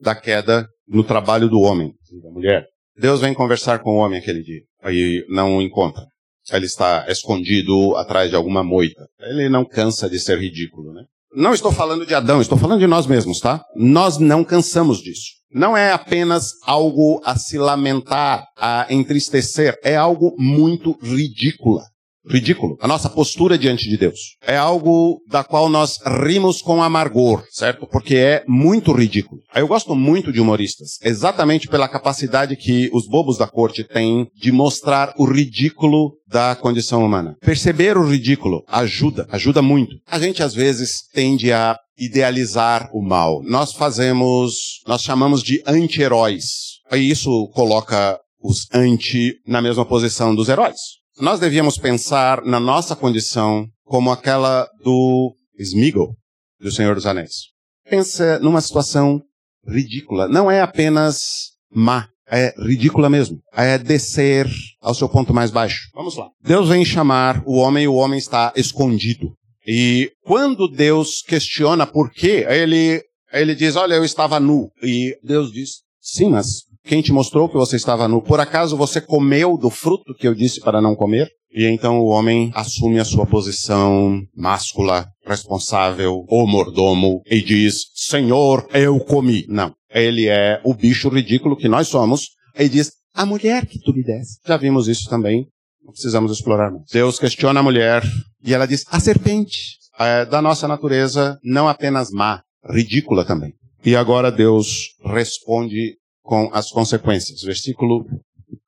da 0.00 0.14
queda 0.14 0.66
no 0.86 1.04
trabalho 1.04 1.48
do 1.48 1.60
homem 1.60 1.92
da 2.22 2.30
mulher. 2.30 2.66
Deus 2.96 3.20
vem 3.20 3.34
conversar 3.34 3.80
com 3.80 3.96
o 3.96 3.98
homem 3.98 4.18
aquele 4.18 4.42
dia 4.42 4.60
e 4.90 5.24
não 5.28 5.56
o 5.56 5.62
encontra. 5.62 6.04
Ele 6.52 6.66
está 6.66 7.06
escondido 7.08 7.96
atrás 7.96 8.30
de 8.30 8.36
alguma 8.36 8.62
moita. 8.62 9.06
Ele 9.20 9.48
não 9.48 9.64
cansa 9.64 10.08
de 10.08 10.18
ser 10.18 10.38
ridículo, 10.38 10.92
né? 10.92 11.04
Não 11.34 11.52
estou 11.52 11.72
falando 11.72 12.06
de 12.06 12.14
Adão, 12.14 12.40
estou 12.40 12.56
falando 12.56 12.80
de 12.80 12.86
nós 12.86 13.06
mesmos, 13.06 13.40
tá? 13.40 13.64
Nós 13.74 14.18
não 14.18 14.44
cansamos 14.44 14.98
disso. 14.98 15.32
Não 15.50 15.76
é 15.76 15.90
apenas 15.92 16.50
algo 16.64 17.20
a 17.24 17.36
se 17.36 17.58
lamentar, 17.58 18.44
a 18.56 18.86
entristecer, 18.90 19.76
é 19.82 19.96
algo 19.96 20.34
muito 20.38 20.96
ridículo 21.02 21.80
ridículo. 22.28 22.76
A 22.80 22.88
nossa 22.88 23.08
postura 23.08 23.58
diante 23.58 23.88
de 23.88 23.96
Deus. 23.96 24.36
É 24.42 24.56
algo 24.56 25.20
da 25.28 25.44
qual 25.44 25.68
nós 25.68 25.98
rimos 26.22 26.62
com 26.62 26.82
amargor, 26.82 27.44
certo? 27.50 27.86
Porque 27.86 28.16
é 28.16 28.44
muito 28.46 28.92
ridículo. 28.92 29.40
Eu 29.54 29.68
gosto 29.68 29.94
muito 29.94 30.32
de 30.32 30.40
humoristas, 30.40 30.98
exatamente 31.02 31.68
pela 31.68 31.88
capacidade 31.88 32.56
que 32.56 32.90
os 32.92 33.06
bobos 33.06 33.38
da 33.38 33.46
corte 33.46 33.84
têm 33.84 34.28
de 34.34 34.50
mostrar 34.50 35.14
o 35.18 35.24
ridículo 35.24 36.12
da 36.26 36.56
condição 36.56 37.04
humana. 37.04 37.36
Perceber 37.40 37.96
o 37.96 38.08
ridículo 38.08 38.64
ajuda, 38.66 39.26
ajuda 39.30 39.62
muito. 39.62 39.94
A 40.06 40.18
gente 40.18 40.42
às 40.42 40.54
vezes 40.54 41.02
tende 41.12 41.52
a 41.52 41.78
idealizar 41.98 42.90
o 42.92 43.02
mal. 43.02 43.40
Nós 43.44 43.72
fazemos, 43.72 44.80
nós 44.86 45.02
chamamos 45.02 45.42
de 45.42 45.62
anti-heróis. 45.66 46.80
E 46.92 46.96
isso 46.96 47.48
coloca 47.54 48.18
os 48.42 48.66
anti 48.72 49.34
na 49.46 49.62
mesma 49.62 49.86
posição 49.86 50.34
dos 50.34 50.48
heróis. 50.48 50.76
Nós 51.20 51.38
devíamos 51.38 51.78
pensar 51.78 52.42
na 52.44 52.58
nossa 52.58 52.96
condição 52.96 53.68
como 53.84 54.10
aquela 54.10 54.68
do 54.82 55.32
Smeagol, 55.56 56.16
do 56.58 56.72
Senhor 56.72 56.96
dos 56.96 57.06
Anéis. 57.06 57.50
Pensa 57.88 58.40
numa 58.40 58.60
situação 58.60 59.22
ridícula. 59.64 60.26
Não 60.26 60.50
é 60.50 60.60
apenas 60.60 61.52
má, 61.72 62.08
é 62.28 62.52
ridícula 62.58 63.08
mesmo. 63.08 63.38
É 63.52 63.78
descer 63.78 64.48
ao 64.80 64.92
seu 64.92 65.08
ponto 65.08 65.32
mais 65.32 65.52
baixo. 65.52 65.88
Vamos 65.94 66.16
lá. 66.16 66.26
Deus 66.42 66.68
vem 66.68 66.84
chamar 66.84 67.44
o 67.46 67.58
homem 67.58 67.84
e 67.84 67.88
o 67.88 67.94
homem 67.94 68.18
está 68.18 68.52
escondido. 68.56 69.36
E 69.64 70.10
quando 70.24 70.66
Deus 70.66 71.22
questiona 71.22 71.86
por 71.86 72.10
quê, 72.10 72.44
ele, 72.48 73.00
ele 73.32 73.54
diz, 73.54 73.76
olha, 73.76 73.94
eu 73.94 74.04
estava 74.04 74.40
nu. 74.40 74.68
E 74.82 75.16
Deus 75.22 75.52
diz, 75.52 75.82
sim, 76.00 76.30
mas 76.30 76.64
quem 76.84 77.00
te 77.00 77.12
mostrou 77.12 77.48
que 77.48 77.56
você 77.56 77.76
estava 77.76 78.06
nu? 78.06 78.20
Por 78.20 78.40
acaso 78.40 78.76
você 78.76 79.00
comeu 79.00 79.56
do 79.56 79.70
fruto 79.70 80.14
que 80.14 80.28
eu 80.28 80.34
disse 80.34 80.60
para 80.60 80.82
não 80.82 80.94
comer? 80.94 81.28
E 81.50 81.64
então 81.66 82.00
o 82.00 82.06
homem 82.06 82.50
assume 82.54 82.98
a 82.98 83.04
sua 83.04 83.24
posição 83.24 84.20
máscula, 84.36 85.06
responsável, 85.24 86.24
o 86.28 86.46
mordomo, 86.46 87.22
e 87.26 87.40
diz: 87.40 87.84
Senhor, 87.94 88.66
eu 88.74 88.98
comi. 89.00 89.46
Não. 89.48 89.72
Ele 89.88 90.26
é 90.26 90.60
o 90.64 90.74
bicho 90.74 91.08
ridículo 91.08 91.56
que 91.56 91.68
nós 91.68 91.88
somos, 91.88 92.30
e 92.58 92.68
diz: 92.68 92.90
A 93.14 93.24
mulher 93.24 93.66
que 93.66 93.78
tu 93.78 93.94
me 93.94 94.02
desse. 94.02 94.38
Já 94.46 94.56
vimos 94.56 94.88
isso 94.88 95.08
também. 95.08 95.46
Não 95.82 95.92
precisamos 95.92 96.32
explorar 96.32 96.70
mais. 96.70 96.84
Deus 96.92 97.18
questiona 97.18 97.60
a 97.60 97.62
mulher, 97.62 98.02
e 98.44 98.52
ela 98.52 98.66
diz: 98.66 98.84
A 98.90 98.98
serpente 98.98 99.78
é 99.98 100.26
da 100.26 100.42
nossa 100.42 100.66
natureza, 100.66 101.38
não 101.44 101.68
apenas 101.68 102.10
má, 102.10 102.42
ridícula 102.68 103.24
também. 103.24 103.52
E 103.84 103.94
agora 103.94 104.32
Deus 104.32 104.94
responde 105.04 105.94
com 106.24 106.50
as 106.52 106.70
consequências. 106.70 107.42
Versículo 107.42 108.06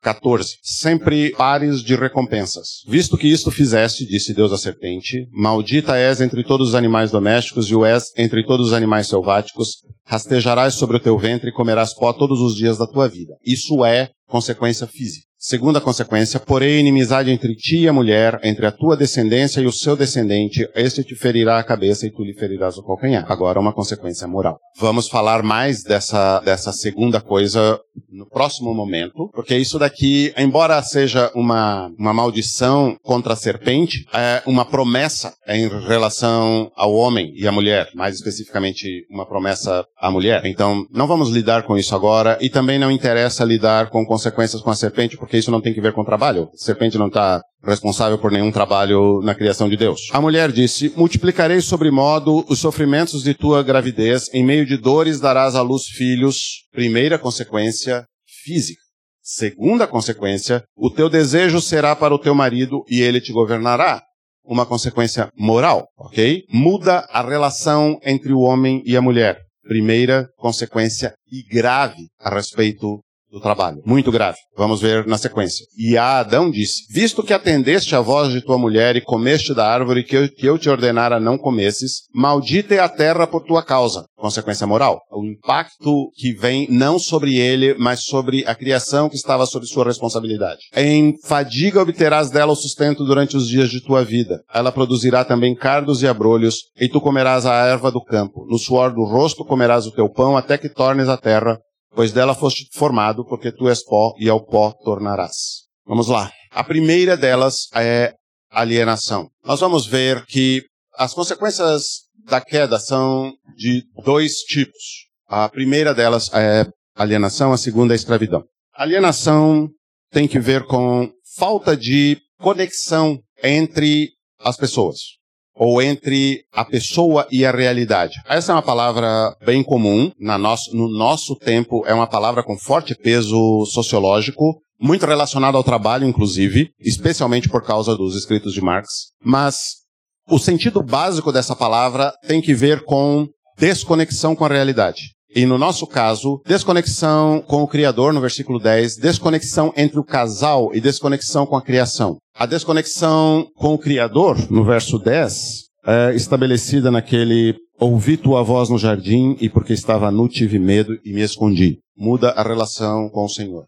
14. 0.02 0.58
Sempre 0.62 1.30
pares 1.32 1.82
de 1.82 1.96
recompensas. 1.96 2.84
Visto 2.86 3.16
que 3.16 3.26
isto 3.26 3.50
fizeste, 3.50 4.06
disse 4.06 4.34
Deus 4.34 4.52
à 4.52 4.58
serpente, 4.58 5.26
maldita 5.32 5.96
és 5.96 6.20
entre 6.20 6.44
todos 6.44 6.68
os 6.68 6.74
animais 6.74 7.10
domésticos 7.10 7.68
e 7.68 7.74
o 7.74 7.84
és 7.84 8.12
entre 8.16 8.44
todos 8.44 8.68
os 8.68 8.72
animais 8.72 9.08
selváticos, 9.08 9.78
rastejarás 10.04 10.74
sobre 10.74 10.98
o 10.98 11.00
teu 11.00 11.18
ventre 11.18 11.50
e 11.50 11.52
comerás 11.52 11.94
pó 11.94 12.12
todos 12.12 12.40
os 12.40 12.54
dias 12.54 12.78
da 12.78 12.86
tua 12.86 13.08
vida. 13.08 13.34
Isso 13.44 13.84
é 13.84 14.10
consequência 14.28 14.86
física. 14.86 15.25
Segunda 15.48 15.80
consequência, 15.80 16.40
porém 16.40 16.80
inimizade 16.80 17.30
entre 17.30 17.54
ti 17.54 17.82
e 17.82 17.88
a 17.88 17.92
mulher, 17.92 18.40
entre 18.42 18.66
a 18.66 18.72
tua 18.72 18.96
descendência 18.96 19.60
e 19.60 19.66
o 19.66 19.70
seu 19.70 19.94
descendente, 19.94 20.68
este 20.74 21.04
te 21.04 21.14
ferirá 21.14 21.60
a 21.60 21.62
cabeça 21.62 22.04
e 22.04 22.10
tu 22.10 22.24
lhe 22.24 22.34
ferirás 22.34 22.76
o 22.76 22.82
calcanhar. 22.82 23.24
Agora 23.30 23.60
uma 23.60 23.72
consequência 23.72 24.26
moral. 24.26 24.58
Vamos 24.76 25.06
falar 25.06 25.44
mais 25.44 25.84
dessa, 25.84 26.40
dessa 26.40 26.72
segunda 26.72 27.20
coisa 27.20 27.78
no 28.10 28.28
próximo 28.28 28.74
momento, 28.74 29.30
porque 29.32 29.56
isso 29.56 29.78
daqui, 29.78 30.34
embora 30.36 30.82
seja 30.82 31.30
uma, 31.32 31.92
uma 31.96 32.12
maldição 32.12 32.96
contra 33.00 33.34
a 33.34 33.36
serpente, 33.36 34.04
é 34.12 34.42
uma 34.46 34.64
promessa 34.64 35.32
em 35.46 35.68
relação 35.68 36.72
ao 36.74 36.92
homem 36.92 37.32
e 37.36 37.46
à 37.46 37.52
mulher, 37.52 37.88
mais 37.94 38.16
especificamente 38.16 39.06
uma 39.08 39.26
promessa 39.26 39.86
à 39.96 40.10
mulher. 40.10 40.44
Então, 40.44 40.84
não 40.90 41.06
vamos 41.06 41.30
lidar 41.30 41.62
com 41.62 41.78
isso 41.78 41.94
agora 41.94 42.36
e 42.40 42.50
também 42.50 42.80
não 42.80 42.90
interessa 42.90 43.44
lidar 43.44 43.90
com 43.90 44.04
consequências 44.04 44.60
com 44.60 44.70
a 44.70 44.74
serpente, 44.74 45.16
porque 45.16 45.35
isso 45.38 45.50
não 45.50 45.60
tem 45.60 45.74
que 45.74 45.80
ver 45.80 45.92
com 45.92 46.04
trabalho. 46.04 46.48
A 46.52 46.56
serpente 46.56 46.98
não 46.98 47.08
está 47.08 47.42
responsável 47.64 48.18
por 48.18 48.30
nenhum 48.30 48.52
trabalho 48.52 49.20
na 49.22 49.34
criação 49.34 49.68
de 49.68 49.76
Deus. 49.76 50.08
A 50.12 50.20
mulher 50.20 50.52
disse: 50.52 50.92
Multiplicarei 50.96 51.60
sobre 51.60 51.90
modo 51.90 52.44
os 52.48 52.58
sofrimentos 52.58 53.22
de 53.22 53.34
tua 53.34 53.62
gravidez, 53.62 54.32
em 54.32 54.44
meio 54.44 54.64
de 54.64 54.76
dores 54.76 55.20
darás 55.20 55.54
à 55.54 55.62
luz 55.62 55.84
filhos. 55.84 56.66
Primeira 56.72 57.18
consequência, 57.18 58.04
física. 58.44 58.80
Segunda 59.22 59.88
consequência, 59.88 60.62
o 60.76 60.88
teu 60.88 61.08
desejo 61.08 61.60
será 61.60 61.96
para 61.96 62.14
o 62.14 62.18
teu 62.18 62.32
marido 62.32 62.84
e 62.88 63.00
ele 63.00 63.20
te 63.20 63.32
governará. 63.32 64.00
Uma 64.44 64.64
consequência 64.64 65.28
moral, 65.36 65.88
ok? 65.98 66.44
Muda 66.48 67.04
a 67.10 67.20
relação 67.28 67.98
entre 68.04 68.32
o 68.32 68.38
homem 68.38 68.80
e 68.86 68.96
a 68.96 69.02
mulher. 69.02 69.40
Primeira 69.64 70.28
consequência 70.36 71.12
e 71.28 71.42
grave 71.42 72.06
a 72.20 72.32
respeito 72.32 73.00
do 73.36 73.40
trabalho. 73.40 73.82
Muito 73.84 74.10
grave. 74.10 74.38
Vamos 74.56 74.80
ver 74.80 75.06
na 75.06 75.18
sequência. 75.18 75.66
E 75.78 75.96
a 75.96 76.20
Adão 76.20 76.50
disse: 76.50 76.86
Visto 76.90 77.22
que 77.22 77.34
atendeste 77.34 77.94
à 77.94 78.00
voz 78.00 78.32
de 78.32 78.40
tua 78.40 78.56
mulher 78.56 78.96
e 78.96 79.02
comeste 79.02 79.54
da 79.54 79.66
árvore 79.68 80.02
que 80.02 80.16
eu, 80.16 80.28
que 80.28 80.46
eu 80.46 80.58
te 80.58 80.70
ordenara 80.70 81.20
não 81.20 81.36
comesses, 81.36 82.04
maldita 82.14 82.74
é 82.74 82.78
a 82.78 82.88
terra 82.88 83.26
por 83.26 83.42
tua 83.42 83.62
causa. 83.62 84.06
Consequência 84.16 84.66
moral. 84.66 85.00
O 85.12 85.24
impacto 85.24 86.10
que 86.16 86.32
vem 86.32 86.66
não 86.70 86.98
sobre 86.98 87.36
ele, 87.36 87.74
mas 87.78 88.04
sobre 88.04 88.42
a 88.46 88.54
criação 88.54 89.10
que 89.10 89.16
estava 89.16 89.44
sob 89.44 89.66
sua 89.66 89.84
responsabilidade. 89.84 90.60
Em 90.74 91.14
fadiga 91.24 91.82
obterás 91.82 92.30
dela 92.30 92.52
o 92.52 92.56
sustento 92.56 93.04
durante 93.04 93.36
os 93.36 93.46
dias 93.46 93.68
de 93.68 93.82
tua 93.82 94.02
vida. 94.02 94.40
Ela 94.52 94.72
produzirá 94.72 95.24
também 95.24 95.54
cardos 95.54 96.02
e 96.02 96.08
abrolhos, 96.08 96.56
e 96.80 96.88
tu 96.88 97.00
comerás 97.00 97.44
a 97.44 97.66
erva 97.66 97.90
do 97.90 98.02
campo. 98.02 98.46
No 98.48 98.58
suor 98.58 98.94
do 98.94 99.04
rosto 99.04 99.44
comerás 99.44 99.86
o 99.86 99.92
teu 99.92 100.08
pão 100.08 100.36
até 100.36 100.56
que 100.56 100.70
tornes 100.70 101.08
a 101.08 101.18
terra, 101.18 101.58
pois 101.96 102.12
dela 102.12 102.34
foste 102.34 102.68
formado, 102.74 103.24
porque 103.24 103.50
tu 103.50 103.68
és 103.68 103.82
pó 103.82 104.14
e 104.20 104.28
ao 104.28 104.44
pó 104.44 104.72
tornarás. 104.84 105.64
Vamos 105.86 106.08
lá. 106.08 106.30
A 106.50 106.62
primeira 106.62 107.16
delas 107.16 107.68
é 107.74 108.12
alienação. 108.50 109.30
Nós 109.42 109.60
vamos 109.60 109.86
ver 109.86 110.24
que 110.26 110.62
as 110.94 111.14
consequências 111.14 111.82
da 112.26 112.40
queda 112.40 112.78
são 112.78 113.32
de 113.56 113.82
dois 114.04 114.40
tipos. 114.40 115.06
A 115.26 115.48
primeira 115.48 115.94
delas 115.94 116.30
é 116.34 116.66
alienação, 116.94 117.52
a 117.52 117.56
segunda 117.56 117.94
é 117.94 117.96
escravidão. 117.96 118.44
Alienação 118.74 119.68
tem 120.12 120.28
que 120.28 120.38
ver 120.38 120.66
com 120.66 121.10
falta 121.36 121.74
de 121.74 122.18
conexão 122.38 123.18
entre 123.42 124.10
as 124.40 124.56
pessoas 124.56 125.16
ou 125.56 125.80
entre 125.80 126.44
a 126.52 126.64
pessoa 126.64 127.26
e 127.30 127.44
a 127.44 127.50
realidade. 127.50 128.20
Essa 128.28 128.52
é 128.52 128.54
uma 128.54 128.62
palavra 128.62 129.34
bem 129.44 129.62
comum 129.62 130.12
na 130.20 130.36
nosso, 130.36 130.76
no 130.76 130.88
nosso 130.88 131.34
tempo, 131.34 131.82
é 131.86 131.94
uma 131.94 132.06
palavra 132.06 132.42
com 132.42 132.58
forte 132.58 132.94
peso 132.94 133.64
sociológico, 133.66 134.60
muito 134.78 135.06
relacionada 135.06 135.56
ao 135.56 135.64
trabalho, 135.64 136.06
inclusive, 136.06 136.70
especialmente 136.78 137.48
por 137.48 137.64
causa 137.64 137.96
dos 137.96 138.14
escritos 138.14 138.52
de 138.52 138.60
Marx. 138.60 138.88
Mas 139.24 139.86
o 140.28 140.38
sentido 140.38 140.82
básico 140.82 141.32
dessa 141.32 141.56
palavra 141.56 142.12
tem 142.26 142.42
que 142.42 142.52
ver 142.52 142.84
com 142.84 143.26
desconexão 143.56 144.36
com 144.36 144.44
a 144.44 144.48
realidade. 144.48 145.15
E 145.36 145.44
no 145.44 145.58
nosso 145.58 145.86
caso, 145.86 146.40
desconexão 146.46 147.42
com 147.42 147.62
o 147.62 147.68
Criador, 147.68 148.10
no 148.10 148.22
versículo 148.22 148.58
10, 148.58 148.96
desconexão 148.96 149.70
entre 149.76 149.98
o 149.98 150.02
casal 150.02 150.74
e 150.74 150.80
desconexão 150.80 151.44
com 151.44 151.54
a 151.54 151.62
criação. 151.62 152.16
A 152.34 152.46
desconexão 152.46 153.46
com 153.54 153.74
o 153.74 153.78
Criador, 153.78 154.38
no 154.50 154.64
verso 154.64 154.98
10, 154.98 155.64
é 155.86 156.14
estabelecida 156.14 156.90
naquele 156.90 157.54
ouvi 157.78 158.16
tua 158.16 158.42
voz 158.42 158.70
no 158.70 158.78
jardim 158.78 159.36
e 159.38 159.50
porque 159.50 159.74
estava 159.74 160.10
nu 160.10 160.26
tive 160.26 160.58
medo 160.58 160.98
e 161.04 161.12
me 161.12 161.20
escondi. 161.20 161.80
Muda 161.94 162.30
a 162.30 162.42
relação 162.42 163.10
com 163.10 163.26
o 163.26 163.28
Senhor. 163.28 163.66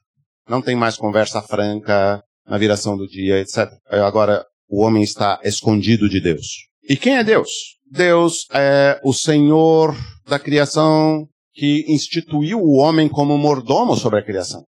Não 0.49 0.63
tem 0.63 0.75
mais 0.75 0.97
conversa 0.97 1.43
franca 1.43 2.23
na 2.49 2.57
viração 2.57 2.97
do 2.97 3.07
dia, 3.07 3.39
etc. 3.41 3.69
Agora 3.91 4.43
o 4.71 4.83
homem 4.83 5.03
está 5.03 5.39
escondido 5.45 6.09
de 6.09 6.19
Deus. 6.19 6.47
E 6.89 6.97
quem 6.97 7.19
é 7.19 7.23
Deus? 7.23 7.51
Deus 7.91 8.47
é 8.55 8.99
o 9.05 9.13
Senhor 9.13 9.95
da 10.27 10.39
criação, 10.39 11.29
que 11.59 11.85
instituiu 11.89 12.61
o 12.61 12.77
homem 12.77 13.09
como 13.09 13.37
mordomo 13.37 13.97
sobre 13.97 14.21
a 14.21 14.25
criação. 14.25 14.63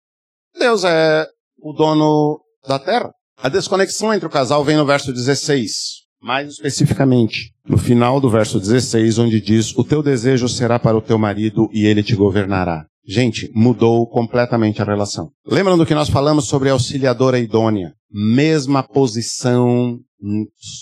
Deus 0.57 0.83
é 0.83 1.27
o 1.61 1.71
dono 1.71 2.41
da 2.67 2.79
terra. 2.79 3.11
A 3.37 3.47
desconexão 3.47 4.11
entre 4.11 4.25
o 4.25 4.29
casal 4.29 4.63
vem 4.63 4.75
no 4.75 4.85
verso 4.85 5.13
16. 5.13 5.71
Mais 6.21 6.49
especificamente, 6.53 7.53
no 7.65 7.77
final 7.77 8.19
do 8.19 8.29
verso 8.29 8.59
16, 8.59 9.19
onde 9.19 9.39
diz: 9.39 9.73
O 9.77 9.83
teu 9.85 10.03
desejo 10.03 10.49
será 10.49 10.77
para 10.77 10.97
o 10.97 11.01
teu 11.01 11.17
marido 11.17 11.69
e 11.71 11.85
ele 11.85 12.03
te 12.03 12.15
governará. 12.15 12.85
Gente, 13.07 13.49
mudou 13.55 14.05
completamente 14.07 14.81
a 14.81 14.85
relação. 14.85 15.29
Lembram 15.45 15.77
do 15.77 15.85
que 15.85 15.95
nós 15.95 16.09
falamos 16.09 16.47
sobre 16.47 16.69
a 16.69 16.73
auxiliadora 16.73 17.39
idônea? 17.39 17.93
Mesma 18.11 18.83
posição 18.83 19.97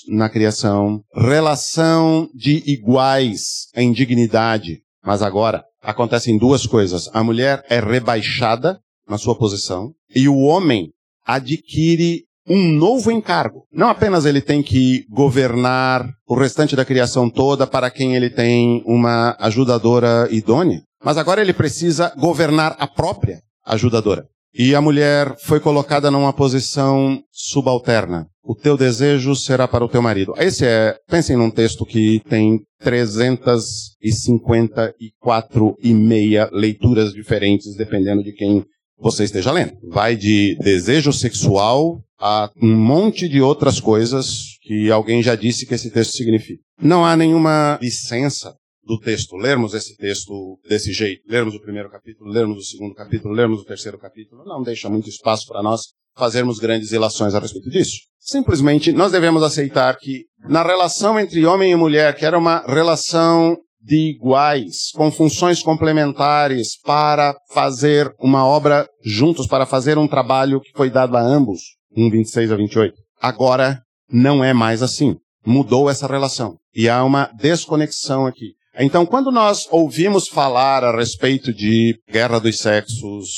na 0.10 0.30
criação, 0.30 1.02
relação 1.14 2.28
de 2.34 2.64
iguais 2.66 3.68
em 3.76 3.92
dignidade, 3.92 4.80
mas 5.06 5.22
agora 5.22 5.64
acontecem 5.88 6.38
duas 6.38 6.68
coisas. 6.68 7.10
A 7.14 7.24
mulher 7.24 7.64
é 7.70 7.80
rebaixada 7.80 8.78
na 9.08 9.18
sua 9.18 9.38
posição 9.38 9.94
e 10.14 10.28
o 10.28 10.40
homem 10.40 10.92
adquire 11.26 12.26
um 12.46 12.74
novo 12.74 13.10
encargo. 13.10 13.64
Não 13.72 13.88
apenas 13.88 14.26
ele 14.26 14.42
tem 14.42 14.62
que 14.62 15.06
governar 15.10 16.06
o 16.28 16.36
restante 16.36 16.76
da 16.76 16.84
criação 16.84 17.30
toda 17.30 17.66
para 17.66 17.90
quem 17.90 18.16
ele 18.16 18.30
tem 18.30 18.84
uma 18.86 19.38
ajudadora 19.40 20.28
idônea, 20.30 20.82
mas 21.02 21.18
agora 21.18 21.42
ele 21.42 21.54
precisa 21.54 22.14
governar 22.18 22.76
a 22.78 22.88
própria 22.88 23.40
ajudadora. 23.66 24.26
E 24.54 24.74
a 24.74 24.80
mulher 24.82 25.36
foi 25.44 25.60
colocada 25.60 26.10
numa 26.10 26.32
posição 26.34 27.22
subalterna. 27.32 28.28
O 28.44 28.56
teu 28.56 28.76
desejo 28.78 29.36
será 29.36 29.68
para 29.68 29.84
o 29.84 29.90
teu 29.90 30.02
marido. 30.02 30.34
Esse 30.38 30.66
é, 30.66 30.96
pensem 31.08 31.36
num 31.36 31.52
texto 31.52 31.86
que 31.86 32.22
tem 32.30 32.62
354 32.80 35.76
e 35.84 35.94
meia 35.94 36.50
leituras 36.52 37.12
diferentes, 37.14 37.76
dependendo 37.76 38.24
de 38.24 38.32
quem 38.32 38.64
você 38.98 39.26
esteja 39.26 39.52
lendo. 39.52 39.74
Vai 39.90 40.16
de 40.16 40.58
desejo 40.62 41.12
sexual 41.12 42.02
a 42.20 42.50
um 42.62 42.76
monte 42.76 43.30
de 43.30 43.42
outras 43.42 43.80
coisas 43.80 44.58
que 44.64 44.90
alguém 44.90 45.22
já 45.22 45.36
disse 45.36 45.66
que 45.66 45.74
esse 45.76 45.92
texto 45.92 46.16
significa. 46.16 46.62
Não 46.82 47.06
há 47.06 47.16
nenhuma 47.16 47.78
licença 47.82 48.56
do 48.88 49.00
texto, 49.00 49.36
lermos 49.36 49.74
esse 49.74 49.96
texto 49.98 50.58
desse 50.68 50.94
jeito, 50.94 51.22
lermos 51.28 51.54
o 51.54 51.62
primeiro 51.62 51.90
capítulo, 51.90 52.32
lermos 52.32 52.58
o 52.58 52.66
segundo 52.66 52.96
capítulo, 52.96 53.34
lermos 53.34 53.62
o 53.62 53.66
terceiro 53.66 54.00
capítulo, 54.00 54.46
não 54.46 54.64
deixa 54.64 54.90
muito 54.90 55.10
espaço 55.10 55.46
para 55.46 55.62
nós 55.62 55.82
fazermos 56.16 56.58
grandes 56.58 56.92
ilações 56.92 57.36
a 57.36 57.40
respeito 57.40 57.70
disso. 57.70 57.98
Simplesmente 58.20 58.92
nós 58.92 59.12
devemos 59.12 59.44
aceitar 59.44 59.96
que 59.98 60.24
na 60.50 60.64
relação 60.64 61.20
entre 61.20 61.46
homem 61.46 61.72
e 61.72 61.76
mulher, 61.76 62.16
que 62.16 62.26
era 62.26 62.38
uma 62.38 62.66
relação 62.66 63.58
de 63.80 64.10
iguais, 64.10 64.92
com 64.96 65.12
funções 65.12 65.62
complementares 65.62 66.80
para 66.82 67.36
fazer 67.54 68.12
uma 68.20 68.46
obra 68.46 68.88
juntos, 69.04 69.48
para 69.48 69.66
fazer 69.66 69.98
um 69.98 70.08
trabalho 70.08 70.60
que 70.60 70.72
foi 70.76 70.90
dado 70.90 71.16
a 71.16 71.22
ambos, 71.22 71.62
1, 71.96 72.10
26 72.10 72.52
a 72.52 72.56
28. 72.56 72.96
Agora 73.22 73.82
não 74.12 74.44
é 74.44 74.54
mais 74.54 74.82
assim. 74.82 75.16
Mudou 75.46 75.90
essa 75.90 76.08
relação. 76.08 76.58
E 76.76 76.90
há 76.90 77.04
uma 77.04 77.32
desconexão 77.38 78.26
aqui. 78.26 78.54
Então, 78.80 79.06
quando 79.06 79.32
nós 79.32 79.68
ouvimos 79.72 80.28
falar 80.28 80.84
a 80.84 80.96
respeito 80.96 81.52
de 81.52 82.00
guerra 82.10 82.40
dos 82.40 82.58
sexos, 82.60 83.30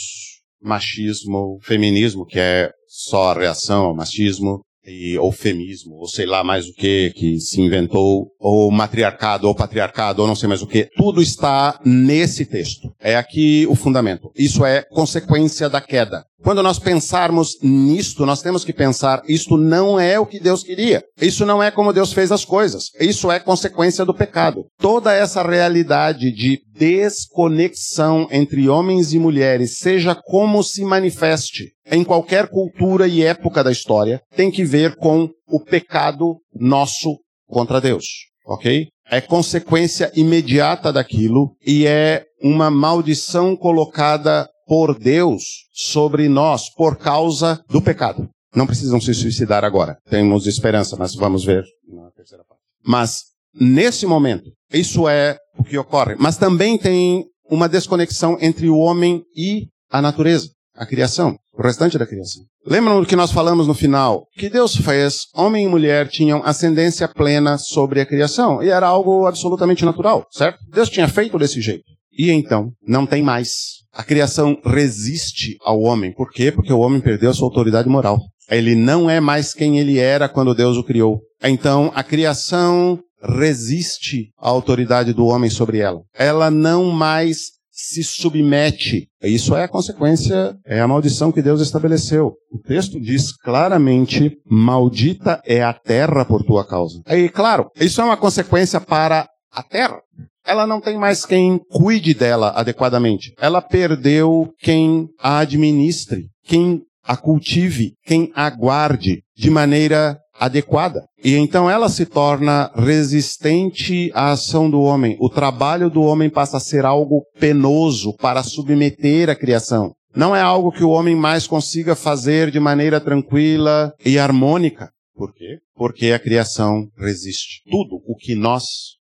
machismo, 0.62 1.60
feminismo, 1.62 2.26
que 2.26 2.38
é 2.38 2.72
só 2.88 3.32
a 3.32 3.34
reação 3.34 3.86
ao 3.86 3.96
machismo, 3.96 4.62
e, 4.86 5.18
ou 5.18 5.32
femismo, 5.32 5.96
ou 5.96 6.08
sei 6.08 6.26
lá 6.26 6.44
mais 6.44 6.68
o 6.68 6.74
que 6.74 7.12
que 7.12 7.40
se 7.40 7.62
inventou, 7.62 8.32
ou 8.40 8.72
matriarcado, 8.72 9.48
ou 9.48 9.56
patriarcado, 9.56 10.22
ou 10.22 10.28
não 10.28 10.36
sei 10.36 10.50
mais 10.50 10.62
o 10.62 10.68
que, 10.68 10.90
tudo 10.96 11.22
está 11.22 11.80
nesse 11.86 12.46
texto. 12.46 12.92
É 13.00 13.16
aqui 13.16 13.66
o 13.68 13.76
fundamento. 13.76 14.32
Isso 14.36 14.66
é 14.66 14.84
consequência 14.84 15.70
da 15.70 15.80
queda. 15.80 16.26
Quando 16.42 16.64
nós 16.64 16.80
pensarmos 16.80 17.58
nisto, 17.62 18.26
nós 18.26 18.42
temos 18.42 18.64
que 18.64 18.72
pensar, 18.72 19.22
isto 19.28 19.58
não 19.58 20.00
é 20.00 20.20
o 20.20 20.26
que 20.26 20.40
Deus 20.40 20.64
queria. 20.64 21.04
Isso 21.22 21.46
não 21.46 21.62
é 21.62 21.70
como 21.70 21.92
Deus 21.92 22.14
fez 22.14 22.32
as 22.32 22.46
coisas. 22.46 22.86
Isso 23.00 23.30
é 23.30 23.40
consequência 23.40 24.06
do 24.06 24.14
pecado. 24.14 24.66
Toda 24.78 25.14
essa 25.14 25.44
realidade 25.44 26.32
de 26.32 26.62
desconexão 26.74 28.28
entre 28.32 28.70
homens 28.70 29.14
e 29.14 29.20
mulheres, 29.20 29.78
seja 29.80 30.16
como 30.16 30.64
se 30.64 30.84
manifeste 30.86 31.74
em 31.92 32.04
qualquer 32.04 32.48
cultura 32.48 33.08
e 33.08 33.24
época 33.24 33.64
da 33.64 33.72
história, 33.72 34.22
tem 34.36 34.50
que 34.50 34.64
ver 34.64 34.96
com 34.96 35.30
o 35.48 35.60
pecado 35.60 36.38
nosso 36.56 37.18
contra 37.48 37.82
Deus. 37.82 38.06
Ok? 38.46 38.88
É 39.12 39.20
consequência 39.20 40.12
imediata 40.16 40.94
daquilo 40.94 41.56
e 41.66 41.86
é 41.86 42.24
uma 42.42 42.70
maldição 42.70 43.56
colocada 43.56 44.48
por 44.70 44.98
Deus 44.98 45.66
sobre 45.74 46.30
nós 46.30 46.70
por 46.70 46.96
causa 46.96 47.60
do 47.68 47.82
pecado. 47.82 48.30
Não 48.56 48.68
precisam 48.68 49.02
se 49.02 49.16
suicidar 49.16 49.66
agora. 49.66 49.98
Temos 50.08 50.46
esperança, 50.46 50.96
mas 50.96 51.16
vamos 51.16 51.44
ver 51.44 51.66
na 51.92 52.12
terceira 52.12 52.44
parte. 52.48 52.62
Mas, 52.86 53.24
nesse 53.54 54.06
momento, 54.06 54.52
isso 54.72 55.10
é 55.10 55.38
o 55.58 55.64
que 55.64 55.76
ocorre. 55.76 56.16
Mas 56.20 56.38
também 56.38 56.78
tem 56.78 57.26
uma 57.50 57.68
desconexão 57.68 58.38
entre 58.40 58.70
o 58.70 58.78
homem 58.78 59.24
e 59.36 59.68
a 59.90 60.04
natureza, 60.04 60.50
a 60.76 60.86
criação, 60.86 61.36
o 61.52 61.64
restante 61.64 61.98
da 61.98 62.06
criação. 62.06 62.44
Lembram 62.64 63.02
do 63.02 63.08
que 63.08 63.16
nós 63.16 63.32
falamos 63.32 63.66
no 63.66 63.74
final? 63.74 64.28
Que 64.34 64.50
Deus 64.50 64.76
fez, 64.76 65.26
homem 65.34 65.66
e 65.66 65.70
mulher 65.70 66.08
tinham 66.08 66.44
ascendência 66.46 67.08
plena 67.08 67.58
sobre 67.58 68.02
a 68.02 68.06
criação. 68.06 68.62
E 68.62 68.70
era 68.70 68.86
algo 68.86 69.26
absolutamente 69.26 69.84
natural, 69.84 70.28
certo? 70.32 70.60
Deus 70.72 70.90
tinha 70.90 71.08
feito 71.08 71.40
desse 71.40 71.60
jeito. 71.60 71.86
E 72.12 72.30
então, 72.30 72.72
não 72.88 73.08
tem 73.08 73.24
mais. 73.24 73.79
A 74.00 74.04
criação 74.06 74.58
resiste 74.64 75.58
ao 75.62 75.82
homem. 75.82 76.14
Por 76.14 76.32
quê? 76.32 76.54
Porque 76.54 76.72
o 76.72 76.80
homem 76.80 77.02
perdeu 77.02 77.32
a 77.32 77.34
sua 77.34 77.50
autoridade 77.50 77.90
moral. 77.90 78.18
Ele 78.50 78.74
não 78.74 79.10
é 79.10 79.20
mais 79.20 79.54
quem 79.54 79.78
ele 79.78 80.00
era 80.00 80.30
quando 80.30 80.56
Deus 80.56 80.78
o 80.78 80.86
criou. 80.86 81.20
Então, 81.44 81.92
a 81.94 82.02
criação 82.02 82.98
resiste 83.22 84.30
à 84.40 84.48
autoridade 84.48 85.12
do 85.12 85.26
homem 85.26 85.50
sobre 85.50 85.80
ela. 85.80 86.00
Ela 86.16 86.50
não 86.50 86.86
mais 86.92 87.40
se 87.70 88.02
submete. 88.02 89.10
Isso 89.22 89.54
é 89.54 89.66
a 89.66 89.68
consequência, 89.68 90.56
é 90.66 90.80
a 90.80 90.88
maldição 90.88 91.30
que 91.30 91.42
Deus 91.42 91.60
estabeleceu. 91.60 92.36
O 92.54 92.58
texto 92.58 93.02
diz 93.02 93.36
claramente: 93.36 94.32
maldita 94.50 95.42
é 95.46 95.62
a 95.62 95.74
terra 95.74 96.24
por 96.24 96.42
tua 96.46 96.66
causa. 96.66 97.02
E 97.06 97.28
claro, 97.28 97.70
isso 97.76 98.00
é 98.00 98.06
uma 98.06 98.16
consequência 98.16 98.80
para 98.80 99.28
a 99.52 99.62
terra. 99.62 100.00
Ela 100.46 100.66
não 100.66 100.82
tem 100.82 100.98
mais 100.98 101.26
quem 101.26 101.60
cuide 101.70 102.14
dela 102.14 102.50
adequadamente. 102.56 103.34
Ela 103.40 103.62
perdeu 103.62 104.52
quem 104.60 105.08
a 105.20 105.40
administre, 105.40 106.28
quem 106.44 106.82
a 107.04 107.18
cultive, 107.18 107.94
quem 108.06 108.32
a 108.36 108.50
guarde 108.50 109.24
de 109.36 109.50
maneira 109.50 110.18
adequada. 110.40 111.06
E 111.24 111.36
então 111.36 111.70
ela 111.70 111.90
se 111.90 112.06
torna 112.06 112.72
resistente 112.76 114.10
à 114.14 114.32
ação 114.32 114.70
do 114.70 114.80
homem. 114.82 115.18
O 115.20 115.30
trabalho 115.30 115.90
do 115.90 116.02
homem 116.02 116.30
passa 116.30 116.58
a 116.58 116.62
ser 116.62 116.86
algo 116.86 117.24
penoso 117.40 118.16
para 118.18 118.42
submeter 118.42 119.30
a 119.30 119.36
criação. 119.36 119.94
Não 120.16 120.36
é 120.36 120.42
algo 120.42 120.72
que 120.72 120.84
o 120.84 120.90
homem 120.90 121.16
mais 121.16 121.46
consiga 121.46 121.96
fazer 121.96 122.50
de 122.50 122.60
maneira 122.60 123.00
tranquila 123.00 123.94
e 124.04 124.18
harmônica. 124.18 124.90
Por 125.14 125.34
quê? 125.34 125.58
Porque 125.76 126.12
a 126.12 126.20
criação 126.20 126.88
resiste. 126.98 127.62
Tudo 127.70 128.02
o 128.08 128.16
que 128.16 128.36
nós 128.36 128.64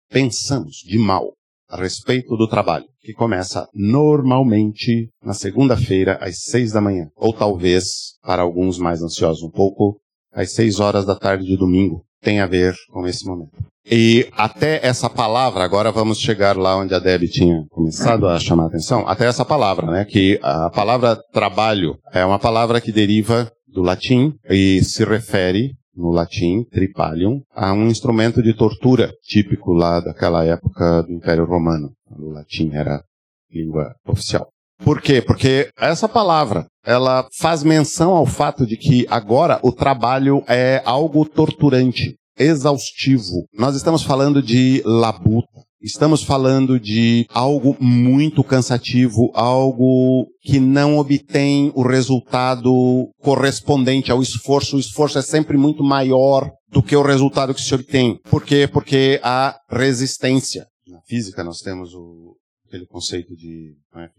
pensamos 0.10 0.78
de 0.86 0.98
mal 0.98 1.34
a 1.70 1.78
respeito 1.78 2.36
do 2.38 2.48
trabalho, 2.48 2.86
que 3.02 3.14
começa 3.14 3.68
normalmente 3.74 5.10
na 5.24 5.34
segunda-feira 5.34 6.18
às 6.22 6.44
seis 6.44 6.72
da 6.72 6.82
manhã, 6.82 7.08
ou 7.16 7.34
talvez, 7.34 8.14
para 8.22 8.44
alguns 8.44 8.78
mais 8.78 9.02
ansiosos 9.02 9.44
um 9.44 9.50
pouco, 9.50 10.00
às 10.34 10.54
seis 10.54 10.80
horas 10.80 11.06
da 11.06 11.16
tarde 11.16 11.46
de 11.46 11.58
domingo, 11.58 12.04
tem 12.22 12.40
a 12.40 12.48
ver 12.48 12.76
com 12.92 13.08
esse 13.08 13.26
momento. 13.26 13.52
E 13.90 14.28
até 14.32 14.80
essa 14.84 15.08
palavra, 15.08 15.64
agora 15.64 15.92
vamos 15.92 16.20
chegar 16.20 16.58
lá 16.58 16.76
onde 16.78 16.94
a 16.96 17.00
Debbie 17.00 17.30
tinha 17.30 17.64
começado 17.70 18.28
a 18.28 18.40
chamar 18.40 18.64
a 18.64 18.68
atenção, 18.68 19.08
até 19.08 19.26
essa 19.26 19.46
palavra, 19.46 19.92
né, 19.92 20.06
que 20.06 20.40
a 20.42 20.72
palavra 20.72 21.20
trabalho 21.32 21.96
é 22.12 22.26
uma 22.26 22.40
palavra 22.40 22.82
que 22.82 22.92
deriva 22.92 23.52
do 23.68 23.84
latim 23.84 24.34
e 24.50 24.84
se 24.84 25.04
refere 25.04 25.74
no 25.96 26.12
latim, 26.12 26.64
tripalium, 26.64 27.42
a 27.54 27.74
um 27.74 27.88
instrumento 27.88 28.42
de 28.42 28.54
tortura 28.54 29.14
típico 29.24 29.74
lá 29.74 30.00
daquela 30.00 30.44
época 30.44 31.04
do 31.04 31.14
Império 31.14 31.46
Romano. 31.46 31.92
O 32.10 32.32
latim 32.32 32.72
era 32.74 33.02
língua 33.52 33.96
oficial. 34.08 34.48
Por 34.84 35.02
quê? 35.02 35.22
Porque 35.22 35.70
essa 35.80 36.08
palavra, 36.08 36.68
ela 36.86 37.28
faz 37.40 37.64
menção 37.64 38.12
ao 38.12 38.26
fato 38.26 38.66
de 38.66 38.76
que 38.76 39.06
agora 39.10 39.60
o 39.64 39.72
trabalho 39.72 40.44
é 40.48 40.82
algo 40.86 41.26
torturante, 41.26 42.16
exaustivo. 42.38 43.46
Nós 43.54 43.76
estamos 43.76 44.04
falando 44.04 44.42
de 44.42 44.82
labuta. 44.86 45.65
Estamos 45.82 46.24
falando 46.24 46.80
de 46.80 47.28
algo 47.30 47.78
muito 47.80 48.44
cansativo, 48.44 49.32
algo 49.34 50.28
que 50.42 50.60
não 50.60 50.98
obtém 50.98 51.72
o 51.76 51.84
resultado 51.84 53.10
correspondente 53.20 54.12
ao 54.12 54.22
esforço. 54.22 54.78
O 54.78 54.80
esforço 54.80 55.20
é 55.20 55.22
sempre 55.22 55.58
muito 55.58 55.84
maior 55.84 56.50
do 56.70 56.82
que 56.82 56.96
o 56.96 57.04
resultado 57.04 57.54
que 57.54 57.62
se 57.62 57.76
obtém. 57.76 58.18
Por 58.30 58.44
quê? 58.44 58.68
Porque 58.72 59.20
há 59.24 59.58
resistência. 59.70 60.66
Na 60.88 61.02
física 61.02 61.44
nós 61.44 61.60
temos 61.60 61.94
o, 61.94 62.36
aquele 62.68 62.86
conceito 62.88 63.36
de. 63.36 63.76
Não 63.94 64.02
é 64.02 64.10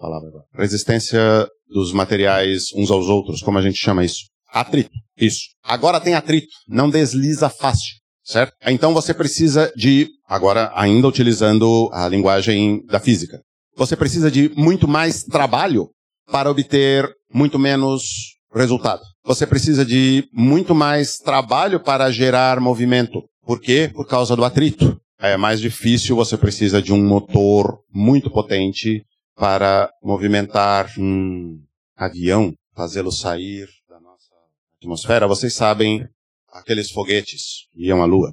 palavra 0.00 0.28
agora. 0.28 0.44
Resistência 0.54 1.46
dos 1.68 1.92
materiais 1.92 2.66
uns 2.74 2.90
aos 2.90 3.06
outros, 3.06 3.42
como 3.42 3.58
a 3.58 3.62
gente 3.62 3.78
chama 3.78 4.04
isso? 4.04 4.24
Atrito. 4.48 4.90
Isso. 5.16 5.50
Agora 5.62 6.00
tem 6.00 6.14
atrito. 6.14 6.48
Não 6.68 6.90
desliza 6.90 7.48
fácil 7.48 8.01
certo? 8.24 8.52
Então 8.66 8.94
você 8.94 9.12
precisa 9.12 9.72
de, 9.76 10.08
agora 10.26 10.70
ainda 10.74 11.08
utilizando 11.08 11.90
a 11.92 12.08
linguagem 12.08 12.84
da 12.86 13.00
física, 13.00 13.40
você 13.76 13.96
precisa 13.96 14.30
de 14.30 14.50
muito 14.56 14.86
mais 14.86 15.22
trabalho 15.24 15.90
para 16.30 16.50
obter 16.50 17.08
muito 17.32 17.58
menos 17.58 18.36
resultado. 18.54 19.02
Você 19.24 19.46
precisa 19.46 19.84
de 19.84 20.28
muito 20.32 20.74
mais 20.74 21.16
trabalho 21.18 21.80
para 21.80 22.10
gerar 22.10 22.60
movimento. 22.60 23.22
Por 23.44 23.60
quê? 23.60 23.90
Por 23.92 24.06
causa 24.06 24.36
do 24.36 24.44
atrito. 24.44 25.00
É 25.18 25.36
mais 25.36 25.60
difícil, 25.60 26.16
você 26.16 26.36
precisa 26.36 26.82
de 26.82 26.92
um 26.92 27.02
motor 27.06 27.78
muito 27.92 28.28
potente 28.30 29.04
para 29.36 29.90
movimentar 30.02 30.90
um 30.98 31.60
avião, 31.96 32.52
fazê-lo 32.74 33.12
sair 33.12 33.68
da 33.88 34.00
nossa 34.00 34.34
atmosfera. 34.76 35.26
Vocês 35.28 35.54
sabem 35.54 36.06
aqueles 36.52 36.90
foguetes 36.90 37.66
iam 37.74 38.02
à 38.02 38.04
Lua, 38.04 38.32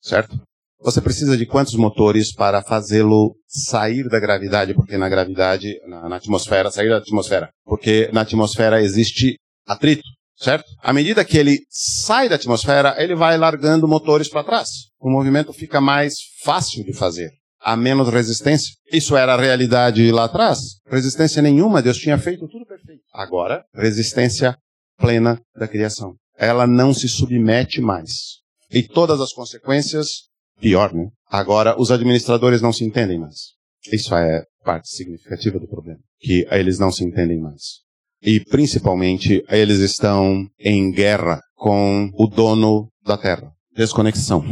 certo? 0.00 0.36
Você 0.80 1.00
precisa 1.00 1.36
de 1.36 1.44
quantos 1.44 1.74
motores 1.74 2.32
para 2.32 2.62
fazê-lo 2.62 3.34
sair 3.46 4.08
da 4.08 4.20
gravidade? 4.20 4.74
Porque 4.74 4.96
na 4.96 5.08
gravidade, 5.08 5.76
na, 5.88 6.08
na, 6.08 6.16
atmosfera, 6.16 6.70
sair 6.70 6.88
da 6.88 6.98
atmosfera. 6.98 7.50
Porque 7.64 8.08
na 8.12 8.20
atmosfera 8.20 8.80
existe 8.80 9.36
atrito, 9.66 10.04
certo? 10.36 10.64
À 10.80 10.92
medida 10.92 11.24
que 11.24 11.36
ele 11.36 11.58
sai 11.68 12.28
da 12.28 12.36
atmosfera, 12.36 12.94
ele 12.96 13.16
vai 13.16 13.36
largando 13.36 13.88
motores 13.88 14.28
para 14.28 14.44
trás. 14.44 14.68
O 15.00 15.10
movimento 15.10 15.52
fica 15.52 15.80
mais 15.80 16.14
fácil 16.44 16.84
de 16.84 16.92
fazer. 16.92 17.30
Há 17.60 17.76
menos 17.76 18.08
resistência. 18.08 18.72
Isso 18.92 19.16
era 19.16 19.34
a 19.34 19.40
realidade 19.40 20.12
lá 20.12 20.26
atrás? 20.26 20.58
Resistência 20.86 21.42
nenhuma, 21.42 21.82
Deus 21.82 21.98
tinha 21.98 22.16
feito 22.16 22.46
tudo 22.46 22.64
perfeito. 22.64 23.02
Agora, 23.12 23.64
resistência 23.74 24.56
plena 24.96 25.40
da 25.56 25.66
criação 25.66 26.14
ela 26.38 26.66
não 26.66 26.94
se 26.94 27.08
submete 27.08 27.80
mais. 27.80 28.38
E 28.70 28.82
todas 28.82 29.20
as 29.20 29.32
consequências, 29.32 30.28
pior, 30.60 30.94
né? 30.94 31.08
Agora, 31.28 31.78
os 31.78 31.90
administradores 31.90 32.62
não 32.62 32.72
se 32.72 32.84
entendem 32.84 33.18
mais. 33.18 33.58
Isso 33.92 34.14
é 34.14 34.44
parte 34.64 34.88
significativa 34.88 35.58
do 35.58 35.66
problema. 35.66 36.00
Que 36.20 36.46
eles 36.50 36.78
não 36.78 36.92
se 36.92 37.04
entendem 37.04 37.40
mais. 37.40 37.80
E, 38.22 38.40
principalmente, 38.40 39.44
eles 39.48 39.78
estão 39.78 40.46
em 40.58 40.90
guerra 40.90 41.40
com 41.54 42.10
o 42.14 42.26
dono 42.26 42.88
da 43.04 43.16
terra. 43.16 43.52
Desconexão. 43.74 44.44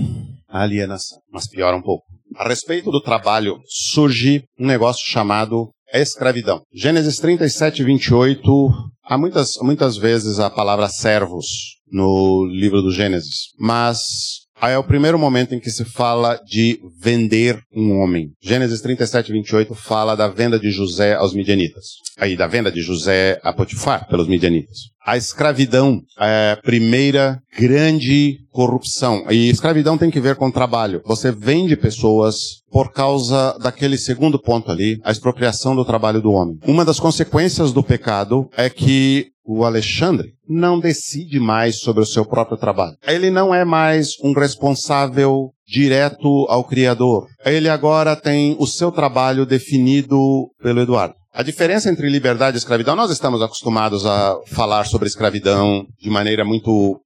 Alienação. 0.48 1.18
Mas 1.30 1.48
piora 1.48 1.76
um 1.76 1.82
pouco. 1.82 2.04
A 2.36 2.48
respeito 2.48 2.90
do 2.90 3.00
trabalho, 3.00 3.60
surge 3.66 4.44
um 4.58 4.66
negócio 4.66 5.04
chamado 5.06 5.70
escravidão. 5.92 6.62
Gênesis 6.72 7.16
37, 7.18 7.82
28. 7.82 8.72
Há 9.08 9.16
muitas, 9.16 9.56
muitas 9.62 9.96
vezes 9.96 10.40
a 10.40 10.50
palavra 10.50 10.88
servos 10.88 11.46
no 11.90 12.44
livro 12.46 12.82
do 12.82 12.90
Gênesis. 12.90 13.52
Mas 13.56 14.45
aí 14.60 14.74
é 14.74 14.78
o 14.78 14.84
primeiro 14.84 15.18
momento 15.18 15.54
em 15.54 15.60
que 15.60 15.70
se 15.70 15.84
fala 15.84 16.40
de 16.46 16.78
vender 17.00 17.60
um 17.74 17.98
homem. 17.98 18.30
Gênesis 18.42 18.80
37, 18.80 19.32
28 19.32 19.74
fala 19.74 20.14
da 20.14 20.28
venda 20.28 20.58
de 20.58 20.70
José 20.70 21.14
aos 21.14 21.34
midianitas. 21.34 21.84
Aí, 22.18 22.36
da 22.36 22.46
venda 22.46 22.72
de 22.72 22.80
José 22.80 23.38
a 23.42 23.52
Potifar 23.52 24.08
pelos 24.08 24.26
midianitas. 24.26 24.78
A 25.06 25.16
escravidão 25.16 26.00
é 26.18 26.52
a 26.52 26.62
primeira 26.62 27.38
grande 27.56 28.38
corrupção. 28.50 29.24
E 29.30 29.48
escravidão 29.48 29.96
tem 29.96 30.10
que 30.10 30.18
ver 30.18 30.34
com 30.34 30.50
trabalho. 30.50 31.00
Você 31.04 31.30
vende 31.30 31.76
pessoas 31.76 32.62
por 32.72 32.92
causa 32.92 33.56
daquele 33.60 33.96
segundo 33.96 34.38
ponto 34.38 34.70
ali, 34.70 34.98
a 35.04 35.12
expropriação 35.12 35.76
do 35.76 35.84
trabalho 35.84 36.20
do 36.20 36.32
homem. 36.32 36.58
Uma 36.66 36.84
das 36.84 36.98
consequências 36.98 37.72
do 37.72 37.82
pecado 37.82 38.48
é 38.56 38.68
que 38.68 39.28
o 39.46 39.64
Alexandre 39.64 40.32
não 40.48 40.80
decide 40.80 41.38
mais 41.38 41.78
sobre 41.78 42.02
o 42.02 42.06
seu 42.06 42.24
próprio 42.26 42.58
trabalho. 42.58 42.96
Ele 43.06 43.30
não 43.30 43.54
é 43.54 43.64
mais 43.64 44.12
um 44.22 44.32
responsável 44.32 45.50
direto 45.66 46.46
ao 46.48 46.64
Criador. 46.64 47.26
Ele 47.44 47.68
agora 47.68 48.16
tem 48.16 48.56
o 48.58 48.66
seu 48.66 48.90
trabalho 48.90 49.46
definido 49.46 50.50
pelo 50.60 50.80
Eduardo. 50.80 51.14
A 51.32 51.42
diferença 51.42 51.90
entre 51.90 52.08
liberdade 52.08 52.56
e 52.56 52.58
escravidão, 52.58 52.96
nós 52.96 53.10
estamos 53.10 53.42
acostumados 53.42 54.06
a 54.06 54.36
falar 54.48 54.84
sobre 54.86 55.06
escravidão 55.06 55.86
de 56.00 56.08
maneira 56.08 56.44
muito 56.44 57.00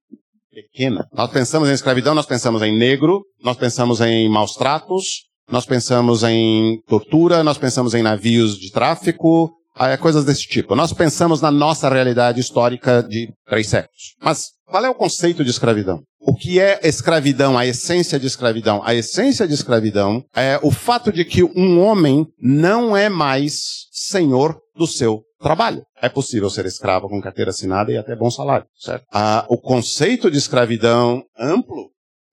pequena. 0.51 1.05
Nós 1.13 1.29
pensamos 1.29 1.69
em 1.69 1.73
escravidão, 1.73 2.15
nós 2.15 2.25
pensamos 2.25 2.61
em 2.61 2.77
negro, 2.77 3.23
nós 3.43 3.57
pensamos 3.57 3.99
em 4.01 4.29
maus 4.29 4.53
tratos, 4.53 5.25
nós 5.51 5.65
pensamos 5.65 6.23
em 6.23 6.81
tortura, 6.87 7.43
nós 7.43 7.57
pensamos 7.57 7.93
em 7.93 8.01
navios 8.01 8.57
de 8.57 8.71
tráfico, 8.71 9.51
é 9.79 9.97
coisas 9.97 10.25
desse 10.25 10.47
tipo. 10.47 10.75
Nós 10.75 10.93
pensamos 10.93 11.41
na 11.41 11.51
nossa 11.51 11.89
realidade 11.89 12.39
histórica 12.39 13.01
de 13.01 13.31
três 13.47 13.67
séculos. 13.67 14.15
Mas 14.21 14.51
qual 14.65 14.85
é 14.85 14.89
o 14.89 14.95
conceito 14.95 15.43
de 15.43 15.49
escravidão? 15.49 16.01
O 16.19 16.35
que 16.35 16.59
é 16.59 16.79
escravidão, 16.83 17.57
a 17.57 17.65
essência 17.65 18.19
de 18.19 18.27
escravidão? 18.27 18.81
A 18.85 18.93
essência 18.93 19.47
de 19.47 19.53
escravidão 19.53 20.23
é 20.35 20.59
o 20.61 20.71
fato 20.71 21.11
de 21.11 21.25
que 21.25 21.43
um 21.43 21.79
homem 21.79 22.27
não 22.39 22.95
é 22.95 23.09
mais 23.09 23.87
senhor 23.91 24.57
do 24.75 24.85
seu 24.85 25.23
trabalho. 25.41 25.83
É 25.99 26.07
possível 26.07 26.49
ser 26.49 26.65
escravo 26.65 27.09
com 27.09 27.19
carteira 27.19 27.49
assinada 27.49 27.91
e 27.91 27.97
até 27.97 28.15
bom 28.15 28.29
salário, 28.29 28.67
certo? 28.77 29.03
Ah, 29.11 29.45
o 29.49 29.57
conceito 29.57 30.29
de 30.29 30.37
escravidão 30.37 31.23
amplo, 31.37 31.89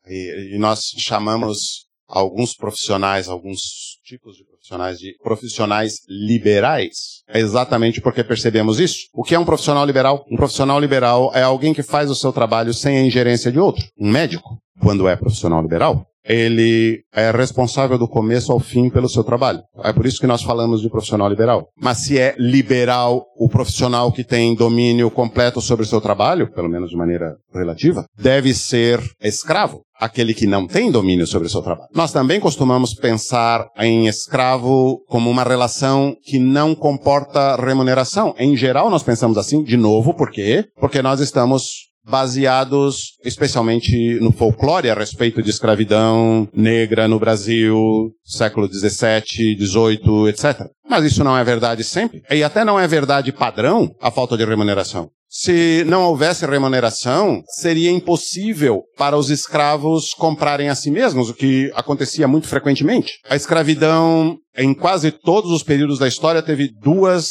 e, 0.06 0.54
e 0.54 0.58
nós 0.58 0.92
chamamos 0.98 1.86
alguns 2.06 2.54
profissionais, 2.54 3.28
alguns 3.28 3.98
tipos 4.04 4.36
de 4.36 4.44
profissionais 4.68 4.98
de 4.98 5.14
profissionais 5.22 5.94
liberais, 6.08 7.22
é 7.28 7.40
exatamente 7.40 8.00
porque 8.00 8.22
percebemos 8.22 8.78
isso. 8.78 9.08
O 9.14 9.22
que 9.22 9.34
é 9.34 9.38
um 9.38 9.44
profissional 9.44 9.86
liberal? 9.86 10.24
Um 10.30 10.36
profissional 10.36 10.78
liberal 10.78 11.30
é 11.34 11.42
alguém 11.42 11.72
que 11.72 11.82
faz 11.82 12.10
o 12.10 12.14
seu 12.14 12.32
trabalho 12.32 12.74
sem 12.74 12.98
a 12.98 13.02
ingerência 13.02 13.50
de 13.50 13.58
outro. 13.58 13.84
Um 13.98 14.10
médico, 14.10 14.58
quando 14.80 15.08
é 15.08 15.16
profissional 15.16 15.62
liberal, 15.62 16.04
ele 16.24 17.00
é 17.14 17.30
responsável 17.30 17.96
do 17.96 18.06
começo 18.06 18.52
ao 18.52 18.60
fim 18.60 18.90
pelo 18.90 19.08
seu 19.08 19.24
trabalho. 19.24 19.62
É 19.82 19.92
por 19.94 20.04
isso 20.04 20.20
que 20.20 20.26
nós 20.26 20.42
falamos 20.42 20.82
de 20.82 20.90
profissional 20.90 21.28
liberal. 21.28 21.68
Mas 21.80 21.98
se 21.98 22.18
é 22.18 22.34
liberal 22.38 23.24
o 23.38 23.48
profissional 23.48 24.12
que 24.12 24.22
tem 24.22 24.54
domínio 24.54 25.10
completo 25.10 25.62
sobre 25.62 25.84
o 25.84 25.88
seu 25.88 26.02
trabalho, 26.02 26.52
pelo 26.52 26.68
menos 26.68 26.90
de 26.90 26.96
maneira 26.96 27.34
relativa, 27.54 28.04
deve 28.18 28.52
ser 28.52 29.00
escravo 29.22 29.80
aquele 29.98 30.34
que 30.34 30.46
não 30.46 30.66
tem 30.66 30.90
domínio 30.90 31.26
sobre 31.26 31.48
o 31.48 31.50
seu 31.50 31.62
trabalho. 31.62 31.88
Nós 31.94 32.12
também 32.12 32.40
costumamos 32.40 32.94
pensar 32.94 33.66
em 33.78 34.06
escravo 34.06 35.00
como 35.08 35.30
uma 35.30 35.42
relação 35.42 36.16
que 36.22 36.38
não 36.38 36.74
comporta 36.74 37.56
remuneração. 37.56 38.34
Em 38.38 38.56
geral, 38.56 38.90
nós 38.90 39.02
pensamos 39.02 39.36
assim, 39.36 39.62
de 39.62 39.76
novo, 39.76 40.14
por 40.14 40.30
quê? 40.30 40.66
Porque 40.80 41.02
nós 41.02 41.20
estamos 41.20 41.88
baseados 42.08 43.18
especialmente 43.22 44.18
no 44.20 44.32
folclore 44.32 44.88
a 44.88 44.94
respeito 44.94 45.42
de 45.42 45.50
escravidão 45.50 46.48
negra 46.54 47.06
no 47.06 47.18
Brasil, 47.18 48.10
século 48.24 48.66
17, 48.66 49.54
18, 49.54 50.28
etc. 50.28 50.66
Mas 50.88 51.04
isso 51.04 51.22
não 51.22 51.36
é 51.36 51.44
verdade 51.44 51.84
sempre. 51.84 52.22
E 52.30 52.42
até 52.42 52.64
não 52.64 52.80
é 52.80 52.86
verdade 52.88 53.30
padrão 53.30 53.90
a 54.00 54.10
falta 54.10 54.36
de 54.36 54.44
remuneração. 54.44 55.10
Se 55.30 55.84
não 55.84 56.04
houvesse 56.04 56.46
remuneração, 56.46 57.42
seria 57.60 57.90
impossível 57.90 58.82
para 58.96 59.16
os 59.16 59.28
escravos 59.28 60.14
comprarem 60.14 60.70
a 60.70 60.74
si 60.74 60.90
mesmos, 60.90 61.28
o 61.28 61.34
que 61.34 61.70
acontecia 61.74 62.26
muito 62.26 62.48
frequentemente. 62.48 63.20
A 63.28 63.36
escravidão, 63.36 64.38
em 64.56 64.72
quase 64.72 65.10
todos 65.10 65.50
os 65.50 65.62
períodos 65.62 65.98
da 65.98 66.08
história, 66.08 66.42
teve 66.42 66.70
duas 66.80 67.28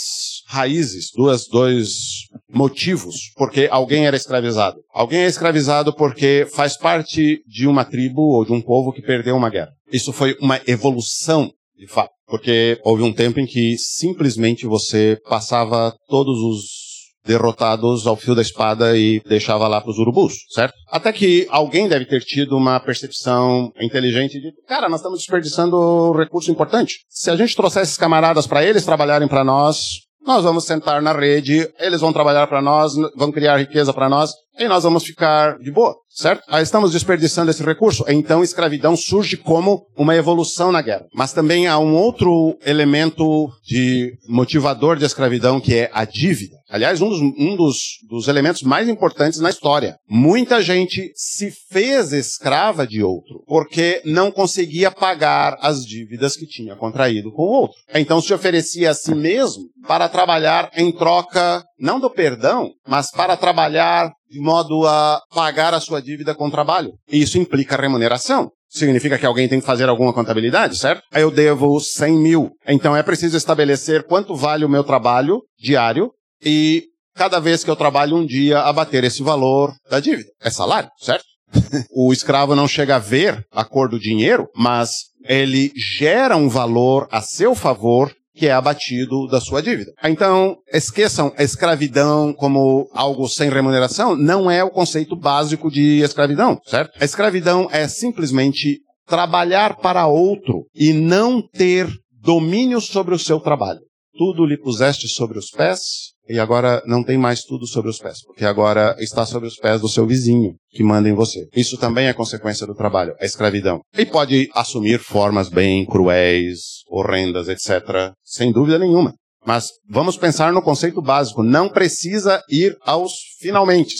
raízes, 0.47 1.09
duas, 1.15 1.47
dois 1.47 2.27
motivos 2.49 3.31
porque 3.35 3.67
alguém 3.71 4.05
era 4.05 4.15
escravizado. 4.15 4.77
Alguém 4.93 5.21
é 5.21 5.27
escravizado 5.27 5.93
porque 5.93 6.47
faz 6.53 6.77
parte 6.77 7.41
de 7.47 7.67
uma 7.67 7.83
tribo 7.83 8.21
ou 8.21 8.45
de 8.45 8.53
um 8.53 8.61
povo 8.61 8.93
que 8.93 9.01
perdeu 9.01 9.35
uma 9.35 9.49
guerra. 9.49 9.71
Isso 9.91 10.13
foi 10.13 10.37
uma 10.39 10.61
evolução, 10.67 11.51
de 11.77 11.87
fato. 11.87 12.11
Porque 12.27 12.79
houve 12.83 13.03
um 13.03 13.13
tempo 13.13 13.39
em 13.39 13.45
que 13.45 13.77
simplesmente 13.77 14.65
você 14.65 15.17
passava 15.27 15.95
todos 16.07 16.37
os 16.39 16.86
derrotados 17.27 18.07
ao 18.07 18.15
fio 18.15 18.33
da 18.33 18.41
espada 18.41 18.97
e 18.97 19.21
deixava 19.27 19.67
lá 19.67 19.81
para 19.81 19.91
os 19.91 19.99
urubus, 19.99 20.33
certo? 20.49 20.73
Até 20.89 21.11
que 21.11 21.45
alguém 21.49 21.87
deve 21.87 22.05
ter 22.05 22.21
tido 22.21 22.57
uma 22.57 22.79
percepção 22.79 23.71
inteligente 23.79 24.39
de, 24.39 24.51
cara, 24.67 24.87
nós 24.89 25.01
estamos 25.01 25.19
desperdiçando 25.19 26.11
recurso 26.13 26.49
importante. 26.49 27.01
Se 27.09 27.29
a 27.29 27.35
gente 27.35 27.55
trouxer 27.55 27.83
esses 27.83 27.97
camaradas 27.97 28.47
para 28.47 28.63
eles 28.63 28.85
trabalharem 28.85 29.27
para 29.27 29.43
nós, 29.43 30.07
nós 30.25 30.43
vamos 30.43 30.65
sentar 30.65 31.01
na 31.01 31.13
rede, 31.13 31.69
eles 31.79 32.01
vão 32.01 32.11
trabalhar 32.11 32.47
para 32.47 32.61
nós, 32.61 32.93
vão 33.15 33.31
criar 33.31 33.57
riqueza 33.57 33.93
para 33.93 34.09
nós, 34.09 34.31
e 34.59 34.67
nós 34.67 34.83
vamos 34.83 35.05
ficar 35.05 35.57
de 35.59 35.71
boa, 35.71 35.95
certo? 36.17 36.43
Aí 36.47 36.63
estamos 36.63 36.91
desperdiçando 36.91 37.51
esse 37.51 37.63
recurso. 37.63 38.03
Então, 38.07 38.43
escravidão 38.43 38.95
surge 38.95 39.37
como 39.37 39.85
uma 39.95 40.15
evolução 40.15 40.71
na 40.71 40.81
guerra. 40.81 41.05
Mas 41.13 41.31
também 41.31 41.67
há 41.67 41.77
um 41.77 41.95
outro 41.95 42.57
elemento 42.65 43.49
de 43.63 44.17
motivador 44.27 44.97
de 44.97 45.05
escravidão 45.05 45.61
que 45.61 45.75
é 45.75 45.91
a 45.93 46.05
dívida. 46.05 46.57
Aliás, 46.69 47.01
um, 47.01 47.07
dos, 47.07 47.21
um 47.21 47.55
dos, 47.55 47.99
dos, 48.09 48.27
elementos 48.27 48.61
mais 48.61 48.89
importantes 48.89 49.39
na 49.39 49.49
história. 49.49 49.97
Muita 50.09 50.61
gente 50.61 51.11
se 51.15 51.49
fez 51.69 52.11
escrava 52.11 52.85
de 52.85 53.01
outro 53.01 53.41
porque 53.47 54.01
não 54.03 54.29
conseguia 54.31 54.91
pagar 54.91 55.57
as 55.61 55.85
dívidas 55.85 56.35
que 56.35 56.45
tinha 56.45 56.75
contraído 56.75 57.31
com 57.31 57.43
o 57.43 57.51
outro. 57.61 57.77
Então 57.93 58.19
se 58.19 58.33
oferecia 58.33 58.91
a 58.91 58.93
si 58.93 59.15
mesmo 59.15 59.63
para 59.87 60.09
trabalhar 60.09 60.69
em 60.75 60.91
troca, 60.91 61.63
não 61.79 61.99
do 61.99 62.09
perdão, 62.09 62.71
mas 62.87 63.11
para 63.11 63.37
trabalhar 63.37 64.11
de 64.29 64.39
modo 64.39 64.85
a 64.85 65.21
pagar 65.33 65.73
a 65.73 65.79
sua 65.79 66.01
dívida 66.01 66.35
com 66.35 66.49
trabalho. 66.49 66.93
E 67.11 67.21
isso 67.21 67.37
implica 67.37 67.79
remuneração. 67.79 68.51
Significa 68.69 69.17
que 69.17 69.25
alguém 69.25 69.47
tem 69.47 69.59
que 69.59 69.65
fazer 69.65 69.87
alguma 69.87 70.13
contabilidade, 70.13 70.77
certo? 70.77 71.01
Aí 71.11 71.21
eu 71.21 71.31
devo 71.31 71.79
100 71.79 72.17
mil. 72.17 72.51
Então 72.67 72.95
é 72.95 73.01
preciso 73.01 73.37
estabelecer 73.37 74.03
quanto 74.03 74.35
vale 74.35 74.65
o 74.65 74.69
meu 74.69 74.83
trabalho 74.83 75.41
diário 75.57 76.11
e 76.43 76.83
cada 77.15 77.39
vez 77.39 77.63
que 77.63 77.69
eu 77.69 77.75
trabalho 77.75 78.17
um 78.17 78.25
dia 78.25 78.59
abater 78.59 79.03
esse 79.03 79.23
valor 79.23 79.73
da 79.89 79.99
dívida. 79.99 80.29
É 80.41 80.49
salário, 80.49 80.89
certo? 80.99 81.23
o 81.95 82.11
escravo 82.11 82.55
não 82.55 82.67
chega 82.67 82.97
a 82.97 82.99
ver 82.99 83.45
a 83.51 83.63
cor 83.63 83.89
do 83.89 83.99
dinheiro, 83.99 84.49
mas 84.55 85.05
ele 85.23 85.71
gera 85.75 86.35
um 86.35 86.49
valor 86.49 87.07
a 87.11 87.21
seu 87.21 87.55
favor 87.55 88.13
que 88.37 88.47
é 88.47 88.51
abatido 88.51 89.27
da 89.27 89.41
sua 89.41 89.61
dívida. 89.61 89.91
Então, 90.03 90.57
esqueçam 90.71 91.33
a 91.37 91.43
escravidão 91.43 92.33
como 92.33 92.87
algo 92.93 93.27
sem 93.27 93.49
remuneração, 93.49 94.15
não 94.15 94.49
é 94.49 94.63
o 94.63 94.69
conceito 94.69 95.15
básico 95.15 95.71
de 95.71 96.01
escravidão, 96.01 96.59
certo? 96.65 96.91
A 97.01 97.05
escravidão 97.05 97.67
é 97.71 97.87
simplesmente 97.87 98.79
trabalhar 99.07 99.77
para 99.77 100.05
outro 100.05 100.65
e 100.75 100.93
não 100.93 101.41
ter 101.41 101.87
domínio 102.21 102.79
sobre 102.79 103.15
o 103.15 103.19
seu 103.19 103.39
trabalho. 103.39 103.79
Tudo 104.17 104.45
lhe 104.45 104.57
puseste 104.57 105.07
sobre 105.07 105.37
os 105.37 105.49
pés, 105.49 105.79
e 106.29 106.39
agora 106.39 106.81
não 106.85 107.03
tem 107.03 107.17
mais 107.17 107.43
tudo 107.43 107.65
sobre 107.67 107.89
os 107.89 107.99
pés, 107.99 108.23
porque 108.25 108.45
agora 108.45 108.95
está 108.99 109.25
sobre 109.25 109.47
os 109.47 109.55
pés 109.55 109.81
do 109.81 109.89
seu 109.89 110.05
vizinho 110.05 110.55
que 110.69 110.83
manda 110.83 111.09
em 111.09 111.13
você. 111.13 111.47
Isso 111.55 111.77
também 111.77 112.07
é 112.07 112.13
consequência 112.13 112.67
do 112.67 112.75
trabalho, 112.75 113.15
a 113.19 113.25
escravidão. 113.25 113.81
E 113.97 114.05
pode 114.05 114.49
assumir 114.53 114.99
formas 114.99 115.49
bem 115.49 115.85
cruéis, 115.85 116.83
horrendas, 116.89 117.47
etc., 117.47 118.11
sem 118.23 118.51
dúvida 118.51 118.77
nenhuma. 118.79 119.13
Mas 119.45 119.69
vamos 119.89 120.17
pensar 120.17 120.51
no 120.51 120.61
conceito 120.61 121.01
básico. 121.01 121.41
Não 121.41 121.69
precisa 121.69 122.43
ir 122.49 122.75
aos 122.81 123.13
finalmente, 123.39 123.95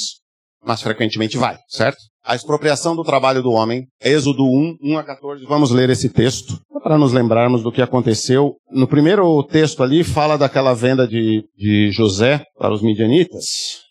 mas 0.63 0.81
frequentemente 0.81 1.37
vai, 1.37 1.57
certo? 1.69 1.99
A 2.27 2.35
expropriação 2.35 2.93
do 2.93 3.05
trabalho 3.05 3.41
do 3.41 3.51
homem, 3.51 3.87
Êxodo 4.01 4.43
1, 4.43 4.79
1 4.83 4.97
a 4.97 5.03
14, 5.05 5.45
vamos 5.45 5.71
ler 5.71 5.89
esse 5.89 6.09
texto 6.09 6.59
para 6.83 6.97
nos 6.97 7.13
lembrarmos 7.13 7.63
do 7.63 7.71
que 7.71 7.81
aconteceu. 7.81 8.57
No 8.69 8.85
primeiro 8.85 9.41
texto 9.43 9.81
ali 9.81 10.03
fala 10.03 10.37
daquela 10.37 10.73
venda 10.73 11.07
de, 11.07 11.45
de 11.57 11.89
José 11.89 12.43
para 12.59 12.73
os 12.73 12.81
midianitas. 12.81 13.45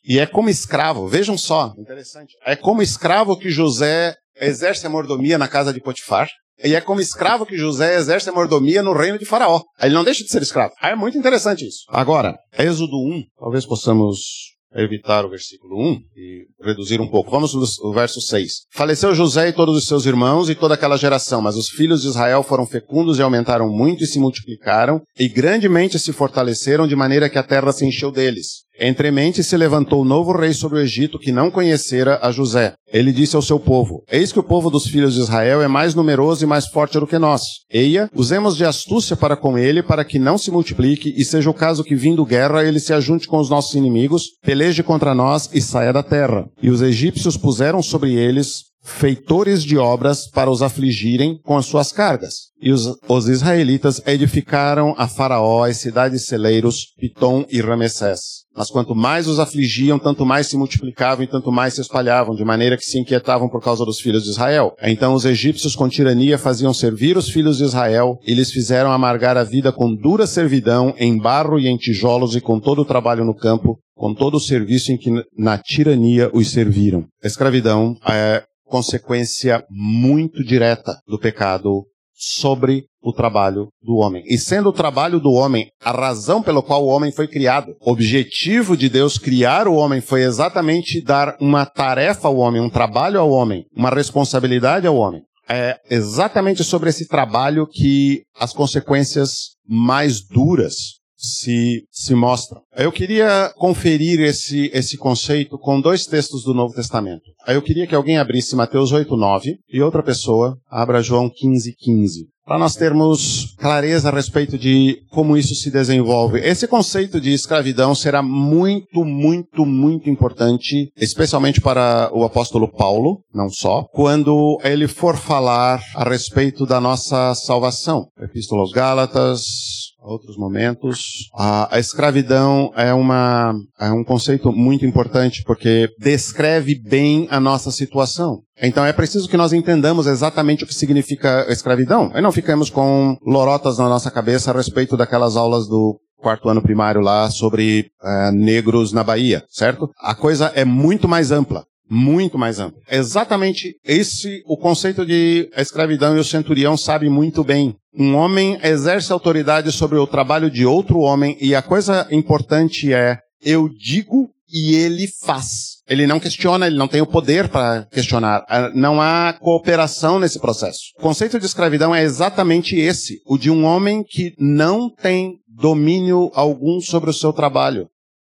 E 0.04 0.18
é 0.18 0.26
como 0.26 0.50
escravo, 0.50 1.08
vejam 1.08 1.38
só, 1.38 1.72
interessante. 1.78 2.34
É 2.44 2.54
como 2.54 2.82
escravo 2.82 3.38
que 3.38 3.48
José 3.48 4.14
exerce 4.38 4.86
a 4.86 4.90
mordomia 4.90 5.38
na 5.38 5.48
casa 5.48 5.72
de 5.72 5.80
Potifar. 5.80 6.28
E 6.62 6.74
é 6.74 6.80
como 6.82 7.00
escravo 7.00 7.46
que 7.46 7.56
José 7.56 7.96
exerce 7.96 8.28
a 8.28 8.32
mordomia 8.34 8.82
no 8.82 8.92
reino 8.92 9.18
de 9.18 9.24
Faraó. 9.24 9.62
Ele 9.80 9.94
não 9.94 10.04
deixa 10.04 10.22
de 10.22 10.28
ser 10.28 10.42
escravo. 10.42 10.74
Ah, 10.78 10.90
é 10.90 10.94
muito 10.94 11.16
interessante 11.16 11.66
isso. 11.66 11.84
Agora, 11.88 12.34
Êxodo 12.58 12.98
1, 12.98 13.22
talvez 13.38 13.64
possamos 13.64 14.55
evitar 14.82 15.24
o 15.24 15.30
versículo 15.30 15.76
1 15.80 16.00
e 16.16 16.46
reduzir 16.62 17.00
um 17.00 17.08
pouco. 17.08 17.30
Vamos 17.30 17.54
no 17.54 17.92
verso 17.92 18.20
6. 18.20 18.66
Faleceu 18.72 19.14
José 19.14 19.48
e 19.48 19.52
todos 19.52 19.76
os 19.76 19.86
seus 19.86 20.06
irmãos 20.06 20.50
e 20.50 20.54
toda 20.54 20.74
aquela 20.74 20.96
geração, 20.96 21.40
mas 21.40 21.56
os 21.56 21.68
filhos 21.68 22.02
de 22.02 22.08
Israel 22.08 22.42
foram 22.42 22.66
fecundos 22.66 23.18
e 23.18 23.22
aumentaram 23.22 23.68
muito 23.68 24.04
e 24.04 24.06
se 24.06 24.18
multiplicaram, 24.18 25.00
e 25.18 25.28
grandemente 25.28 25.98
se 25.98 26.12
fortaleceram, 26.12 26.86
de 26.86 26.96
maneira 26.96 27.28
que 27.30 27.38
a 27.38 27.42
terra 27.42 27.72
se 27.72 27.86
encheu 27.86 28.10
deles. 28.10 28.65
Entremente 28.78 29.42
se 29.42 29.56
levantou 29.56 30.04
novo 30.04 30.32
rei 30.32 30.52
sobre 30.52 30.78
o 30.78 30.82
Egito 30.82 31.18
que 31.18 31.32
não 31.32 31.50
conhecera 31.50 32.18
a 32.22 32.30
José. 32.30 32.74
Ele 32.92 33.12
disse 33.12 33.34
ao 33.34 33.42
seu 33.42 33.58
povo: 33.58 34.02
Eis 34.10 34.32
que 34.32 34.38
o 34.38 34.44
povo 34.44 34.70
dos 34.70 34.86
filhos 34.86 35.14
de 35.14 35.20
Israel 35.20 35.62
é 35.62 35.68
mais 35.68 35.94
numeroso 35.94 36.44
e 36.44 36.46
mais 36.46 36.66
forte 36.66 36.98
do 37.00 37.06
que 37.06 37.18
nós. 37.18 37.42
Eia, 37.70 38.10
usemos 38.14 38.56
de 38.56 38.64
astúcia 38.64 39.16
para 39.16 39.36
com 39.36 39.58
ele, 39.58 39.82
para 39.82 40.04
que 40.04 40.18
não 40.18 40.38
se 40.38 40.50
multiplique, 40.50 41.12
e 41.16 41.24
seja 41.24 41.50
o 41.50 41.54
caso 41.54 41.82
que, 41.82 41.94
vindo 41.94 42.24
guerra, 42.24 42.64
ele 42.64 42.78
se 42.78 42.92
ajunte 42.92 43.26
com 43.26 43.38
os 43.38 43.50
nossos 43.50 43.74
inimigos, 43.74 44.24
peleje 44.42 44.82
contra 44.82 45.14
nós 45.14 45.48
e 45.52 45.60
saia 45.60 45.92
da 45.92 46.02
terra. 46.02 46.46
E 46.62 46.70
os 46.70 46.82
egípcios 46.82 47.36
puseram 47.36 47.82
sobre 47.82 48.14
eles 48.14 48.66
feitores 48.86 49.64
de 49.64 49.76
obras 49.76 50.30
para 50.30 50.50
os 50.50 50.62
afligirem 50.62 51.38
com 51.42 51.56
as 51.56 51.66
suas 51.66 51.90
cargas. 51.90 52.46
E 52.60 52.72
os, 52.72 52.96
os 53.08 53.28
israelitas 53.28 54.00
edificaram 54.06 54.94
a 54.96 55.08
Faraó 55.08 55.64
as 55.64 55.78
cidades 55.78 56.24
celeiros, 56.24 56.86
Pitom 56.98 57.44
e 57.50 57.60
Ramessés. 57.60 58.46
Mas 58.56 58.70
quanto 58.70 58.94
mais 58.94 59.26
os 59.26 59.38
afligiam, 59.38 59.98
tanto 59.98 60.24
mais 60.24 60.46
se 60.46 60.56
multiplicavam 60.56 61.24
e 61.24 61.26
tanto 61.26 61.52
mais 61.52 61.74
se 61.74 61.80
espalhavam, 61.82 62.34
de 62.34 62.44
maneira 62.44 62.76
que 62.76 62.84
se 62.84 62.98
inquietavam 62.98 63.48
por 63.48 63.60
causa 63.60 63.84
dos 63.84 64.00
filhos 64.00 64.22
de 64.22 64.30
Israel. 64.30 64.72
Então 64.80 65.12
os 65.12 65.26
egípcios 65.26 65.76
com 65.76 65.88
tirania 65.88 66.38
faziam 66.38 66.72
servir 66.72 67.18
os 67.18 67.28
filhos 67.28 67.58
de 67.58 67.64
Israel 67.64 68.18
e 68.24 68.32
lhes 68.32 68.50
fizeram 68.50 68.92
amargar 68.92 69.36
a 69.36 69.44
vida 69.44 69.72
com 69.72 69.94
dura 69.94 70.26
servidão, 70.26 70.94
em 70.96 71.18
barro 71.18 71.58
e 71.58 71.66
em 71.66 71.76
tijolos 71.76 72.34
e 72.34 72.40
com 72.40 72.58
todo 72.58 72.80
o 72.80 72.86
trabalho 72.86 73.24
no 73.24 73.34
campo, 73.34 73.78
com 73.94 74.14
todo 74.14 74.36
o 74.36 74.40
serviço 74.40 74.92
em 74.92 74.96
que 74.96 75.10
na 75.36 75.58
tirania 75.58 76.30
os 76.32 76.50
serviram. 76.50 77.04
A 77.22 77.26
escravidão 77.26 77.96
é 78.08 78.42
consequência 78.66 79.64
muito 79.70 80.44
direta 80.44 80.98
do 81.06 81.18
pecado 81.18 81.86
sobre 82.16 82.84
o 83.02 83.12
trabalho 83.12 83.68
do 83.82 83.96
homem. 83.96 84.22
E 84.26 84.38
sendo 84.38 84.70
o 84.70 84.72
trabalho 84.72 85.20
do 85.20 85.30
homem 85.30 85.68
a 85.82 85.92
razão 85.92 86.42
pela 86.42 86.62
qual 86.62 86.84
o 86.84 86.88
homem 86.88 87.12
foi 87.12 87.28
criado, 87.28 87.74
o 87.80 87.92
objetivo 87.92 88.76
de 88.76 88.88
Deus 88.88 89.18
criar 89.18 89.68
o 89.68 89.74
homem 89.74 90.00
foi 90.00 90.22
exatamente 90.22 91.02
dar 91.02 91.36
uma 91.38 91.66
tarefa 91.66 92.28
ao 92.28 92.36
homem, 92.36 92.60
um 92.60 92.70
trabalho 92.70 93.20
ao 93.20 93.30
homem, 93.30 93.64
uma 93.76 93.90
responsabilidade 93.90 94.86
ao 94.86 94.96
homem. 94.96 95.22
É 95.48 95.78
exatamente 95.88 96.64
sobre 96.64 96.90
esse 96.90 97.06
trabalho 97.06 97.66
que 97.66 98.22
as 98.38 98.52
consequências 98.52 99.54
mais 99.68 100.20
duras 100.20 100.96
se, 101.16 101.84
se 101.90 102.14
mostra. 102.14 102.60
Eu 102.76 102.92
queria 102.92 103.52
conferir 103.56 104.20
esse, 104.20 104.70
esse 104.72 104.96
conceito 104.96 105.58
com 105.58 105.80
dois 105.80 106.06
textos 106.06 106.44
do 106.44 106.54
Novo 106.54 106.74
Testamento. 106.74 107.24
Eu 107.46 107.62
queria 107.62 107.86
que 107.86 107.94
alguém 107.94 108.18
abrisse 108.18 108.54
Mateus 108.56 108.92
8, 108.92 109.16
9 109.16 109.58
e 109.68 109.82
outra 109.82 110.02
pessoa 110.02 110.58
abra 110.70 111.02
João 111.02 111.30
15, 111.30 111.74
15 111.78 112.36
para 112.46 112.58
nós 112.58 112.76
termos 112.76 113.56
clareza 113.58 114.08
a 114.08 114.12
respeito 114.12 114.56
de 114.56 115.02
como 115.10 115.36
isso 115.36 115.54
se 115.56 115.68
desenvolve. 115.68 116.38
Esse 116.38 116.68
conceito 116.68 117.20
de 117.20 117.32
escravidão 117.32 117.92
será 117.92 118.22
muito, 118.22 119.04
muito, 119.04 119.66
muito 119.66 120.08
importante, 120.08 120.88
especialmente 120.96 121.60
para 121.60 122.08
o 122.14 122.22
apóstolo 122.22 122.68
Paulo, 122.68 123.20
não 123.34 123.50
só, 123.50 123.84
quando 123.92 124.60
ele 124.62 124.86
for 124.86 125.16
falar 125.16 125.82
a 125.96 126.08
respeito 126.08 126.64
da 126.64 126.80
nossa 126.80 127.34
salvação. 127.34 128.06
Epístola 128.20 128.60
aos 128.60 128.70
Gálatas, 128.70 129.85
outros 130.06 130.36
momentos. 130.36 131.28
A, 131.34 131.76
a, 131.76 131.78
escravidão 131.78 132.72
é, 132.76 132.94
uma, 132.94 133.54
é 133.78 133.90
um 133.90 134.04
conceito 134.04 134.52
muito 134.52 134.86
importante 134.86 135.42
porque 135.44 135.88
descreve 135.98 136.80
bem 136.80 137.26
a 137.30 137.40
nossa 137.40 137.70
situação. 137.70 138.40
Então 138.62 138.84
é 138.84 138.92
preciso 138.92 139.28
que 139.28 139.36
nós 139.36 139.52
entendamos 139.52 140.06
exatamente 140.06 140.64
o 140.64 140.66
que 140.66 140.74
significa 140.74 141.46
escravidão. 141.48 142.12
E 142.14 142.20
não 142.20 142.32
ficamos 142.32 142.70
com 142.70 143.16
lorotas 143.26 143.78
na 143.78 143.88
nossa 143.88 144.10
cabeça 144.10 144.50
a 144.50 144.54
respeito 144.54 144.96
daquelas 144.96 145.36
aulas 145.36 145.66
do 145.66 145.98
quarto 146.16 146.48
ano 146.48 146.62
primário 146.62 147.00
lá 147.00 147.30
sobre 147.30 147.86
uh, 148.02 148.32
negros 148.32 148.92
na 148.92 149.04
Bahia, 149.04 149.44
certo? 149.48 149.90
A 150.00 150.14
coisa 150.14 150.50
é 150.54 150.64
muito 150.64 151.06
mais 151.06 151.30
ampla. 151.30 151.64
Muito 151.88 152.36
mais 152.36 152.58
ampla. 152.58 152.80
Exatamente 152.90 153.76
esse, 153.84 154.42
o 154.46 154.56
conceito 154.56 155.06
de 155.06 155.48
escravidão 155.56 156.16
e 156.16 156.20
o 156.20 156.24
centurião 156.24 156.76
sabe 156.76 157.08
muito 157.08 157.44
bem. 157.44 157.76
Um 157.96 158.14
homem 158.14 158.58
exerce 158.62 159.12
autoridade 159.12 159.70
sobre 159.72 159.98
o 159.98 160.06
trabalho 160.06 160.50
de 160.50 160.66
outro 160.66 160.98
homem 160.98 161.36
e 161.40 161.54
a 161.54 161.62
coisa 161.62 162.06
importante 162.10 162.92
é, 162.92 163.18
eu 163.42 163.68
digo 163.68 164.28
e 164.52 164.74
ele 164.74 165.06
faz. 165.06 165.76
Ele 165.88 166.06
não 166.06 166.18
questiona, 166.18 166.66
ele 166.66 166.76
não 166.76 166.88
tem 166.88 167.00
o 167.00 167.06
poder 167.06 167.48
para 167.48 167.86
questionar. 167.92 168.44
Ah, 168.48 168.70
não 168.74 169.00
há 169.00 169.32
cooperação 169.32 170.18
nesse 170.18 170.40
processo. 170.40 170.92
O 170.98 171.02
conceito 171.02 171.38
de 171.38 171.46
escravidão 171.46 171.94
é 171.94 172.02
exatamente 172.02 172.76
esse, 172.76 173.20
o 173.24 173.38
de 173.38 173.50
um 173.50 173.64
homem 173.64 174.02
que 174.02 174.34
não 174.38 174.90
tem 174.90 175.38
domínio 175.48 176.30
algum 176.34 176.80
sobre 176.80 177.10
o 177.10 177.14
seu 177.14 177.32
trabalho. 177.32 177.88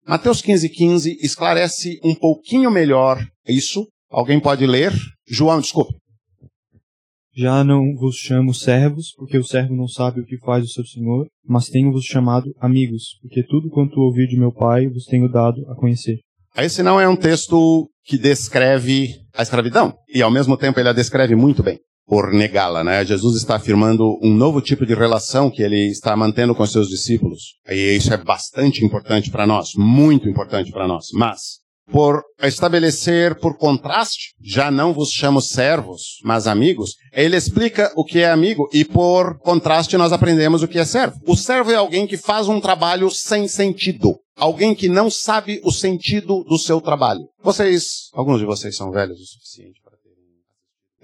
Mateus 0.09 0.41
15, 0.41 0.69
15 0.69 1.19
esclarece 1.21 1.99
um 2.05 2.15
pouquinho 2.15 2.71
melhor 2.71 3.19
isso. 3.45 3.89
Alguém 4.09 4.39
pode 4.39 4.65
ler? 4.65 4.93
João, 5.27 5.61
desculpe. 5.61 5.95
Já 7.35 7.65
não 7.65 7.93
vos 7.97 8.15
chamo 8.15 8.55
servos, 8.55 9.13
porque 9.17 9.37
o 9.37 9.43
servo 9.43 9.75
não 9.75 9.89
sabe 9.89 10.21
o 10.21 10.25
que 10.25 10.39
faz 10.39 10.65
o 10.65 10.69
seu 10.69 10.87
senhor, 10.87 11.27
mas 11.45 11.69
tenho-vos 11.69 12.05
chamado 12.05 12.55
amigos, 12.61 13.19
porque 13.21 13.43
tudo 13.43 13.69
quanto 13.69 14.01
ouvi 14.01 14.29
de 14.29 14.39
meu 14.39 14.53
Pai 14.53 14.87
vos 14.87 15.07
tenho 15.07 15.29
dado 15.29 15.69
a 15.69 15.75
conhecer. 15.75 16.21
Esse 16.57 16.85
não 16.85 17.01
é 17.01 17.09
um 17.09 17.17
texto 17.17 17.91
que 18.05 18.17
descreve 18.17 19.11
a 19.35 19.43
escravidão, 19.43 19.93
e 20.09 20.23
ao 20.23 20.31
mesmo 20.31 20.57
tempo 20.57 20.79
ele 20.79 20.89
a 20.89 20.93
descreve 20.93 21.35
muito 21.35 21.65
bem, 21.65 21.81
por 22.07 22.33
negá-la, 22.33 22.85
né? 22.85 23.05
Jesus 23.05 23.37
está 23.37 23.57
afirmando 23.57 24.19
um 24.23 24.33
novo 24.33 24.61
tipo 24.61 24.87
de 24.87 24.95
relação 24.95 25.51
que 25.51 25.63
ele 25.63 25.89
está 25.89 26.17
mantendo 26.17 26.55
com 26.55 26.65
seus 26.65 26.89
discípulos. 26.89 27.57
E 27.69 27.97
isso 27.97 28.15
é 28.15 28.17
bastante 28.17 28.85
importante 28.85 29.31
para 29.31 29.47
nós, 29.47 29.71
muito 29.77 30.29
importante 30.29 30.71
para 30.71 30.87
nós. 30.87 31.07
Mas 31.13 31.67
por 31.91 32.23
estabelecer 32.43 33.39
por 33.39 33.57
contraste, 33.57 34.35
já 34.41 34.71
não 34.71 34.93
vos 34.93 35.11
chamo 35.11 35.41
servos, 35.41 36.19
mas 36.25 36.47
amigos, 36.47 36.97
ele 37.13 37.37
explica 37.37 37.93
o 37.97 38.05
que 38.05 38.21
é 38.21 38.31
amigo 38.31 38.69
e 38.73 38.85
por 38.85 39.39
contraste 39.39 39.97
nós 39.97 40.13
aprendemos 40.13 40.63
o 40.63 40.69
que 40.69 40.79
é 40.79 40.85
servo. 40.85 41.19
O 41.27 41.37
servo 41.37 41.71
é 41.71 41.77
alguém 41.77 42.07
que 42.07 42.17
faz 42.17 42.49
um 42.49 42.61
trabalho 42.61 43.11
sem 43.11 43.47
sentido. 43.47 44.19
Alguém 44.37 44.75
que 44.75 44.89
não 44.89 45.09
sabe 45.09 45.61
o 45.65 45.73
sentido 45.73 46.45
do 46.45 46.59
seu 46.59 46.81
trabalho. 46.81 47.23
Vocês, 47.43 48.11
alguns 48.13 48.41
de 48.41 48.45
vocês 48.45 48.77
são 48.77 48.91
velhos 48.91 49.19
o 49.19 49.25
suficiente 49.25 49.81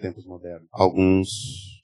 tempos 0.03 0.27
modernos. 0.27 0.67
Alguns 0.73 1.29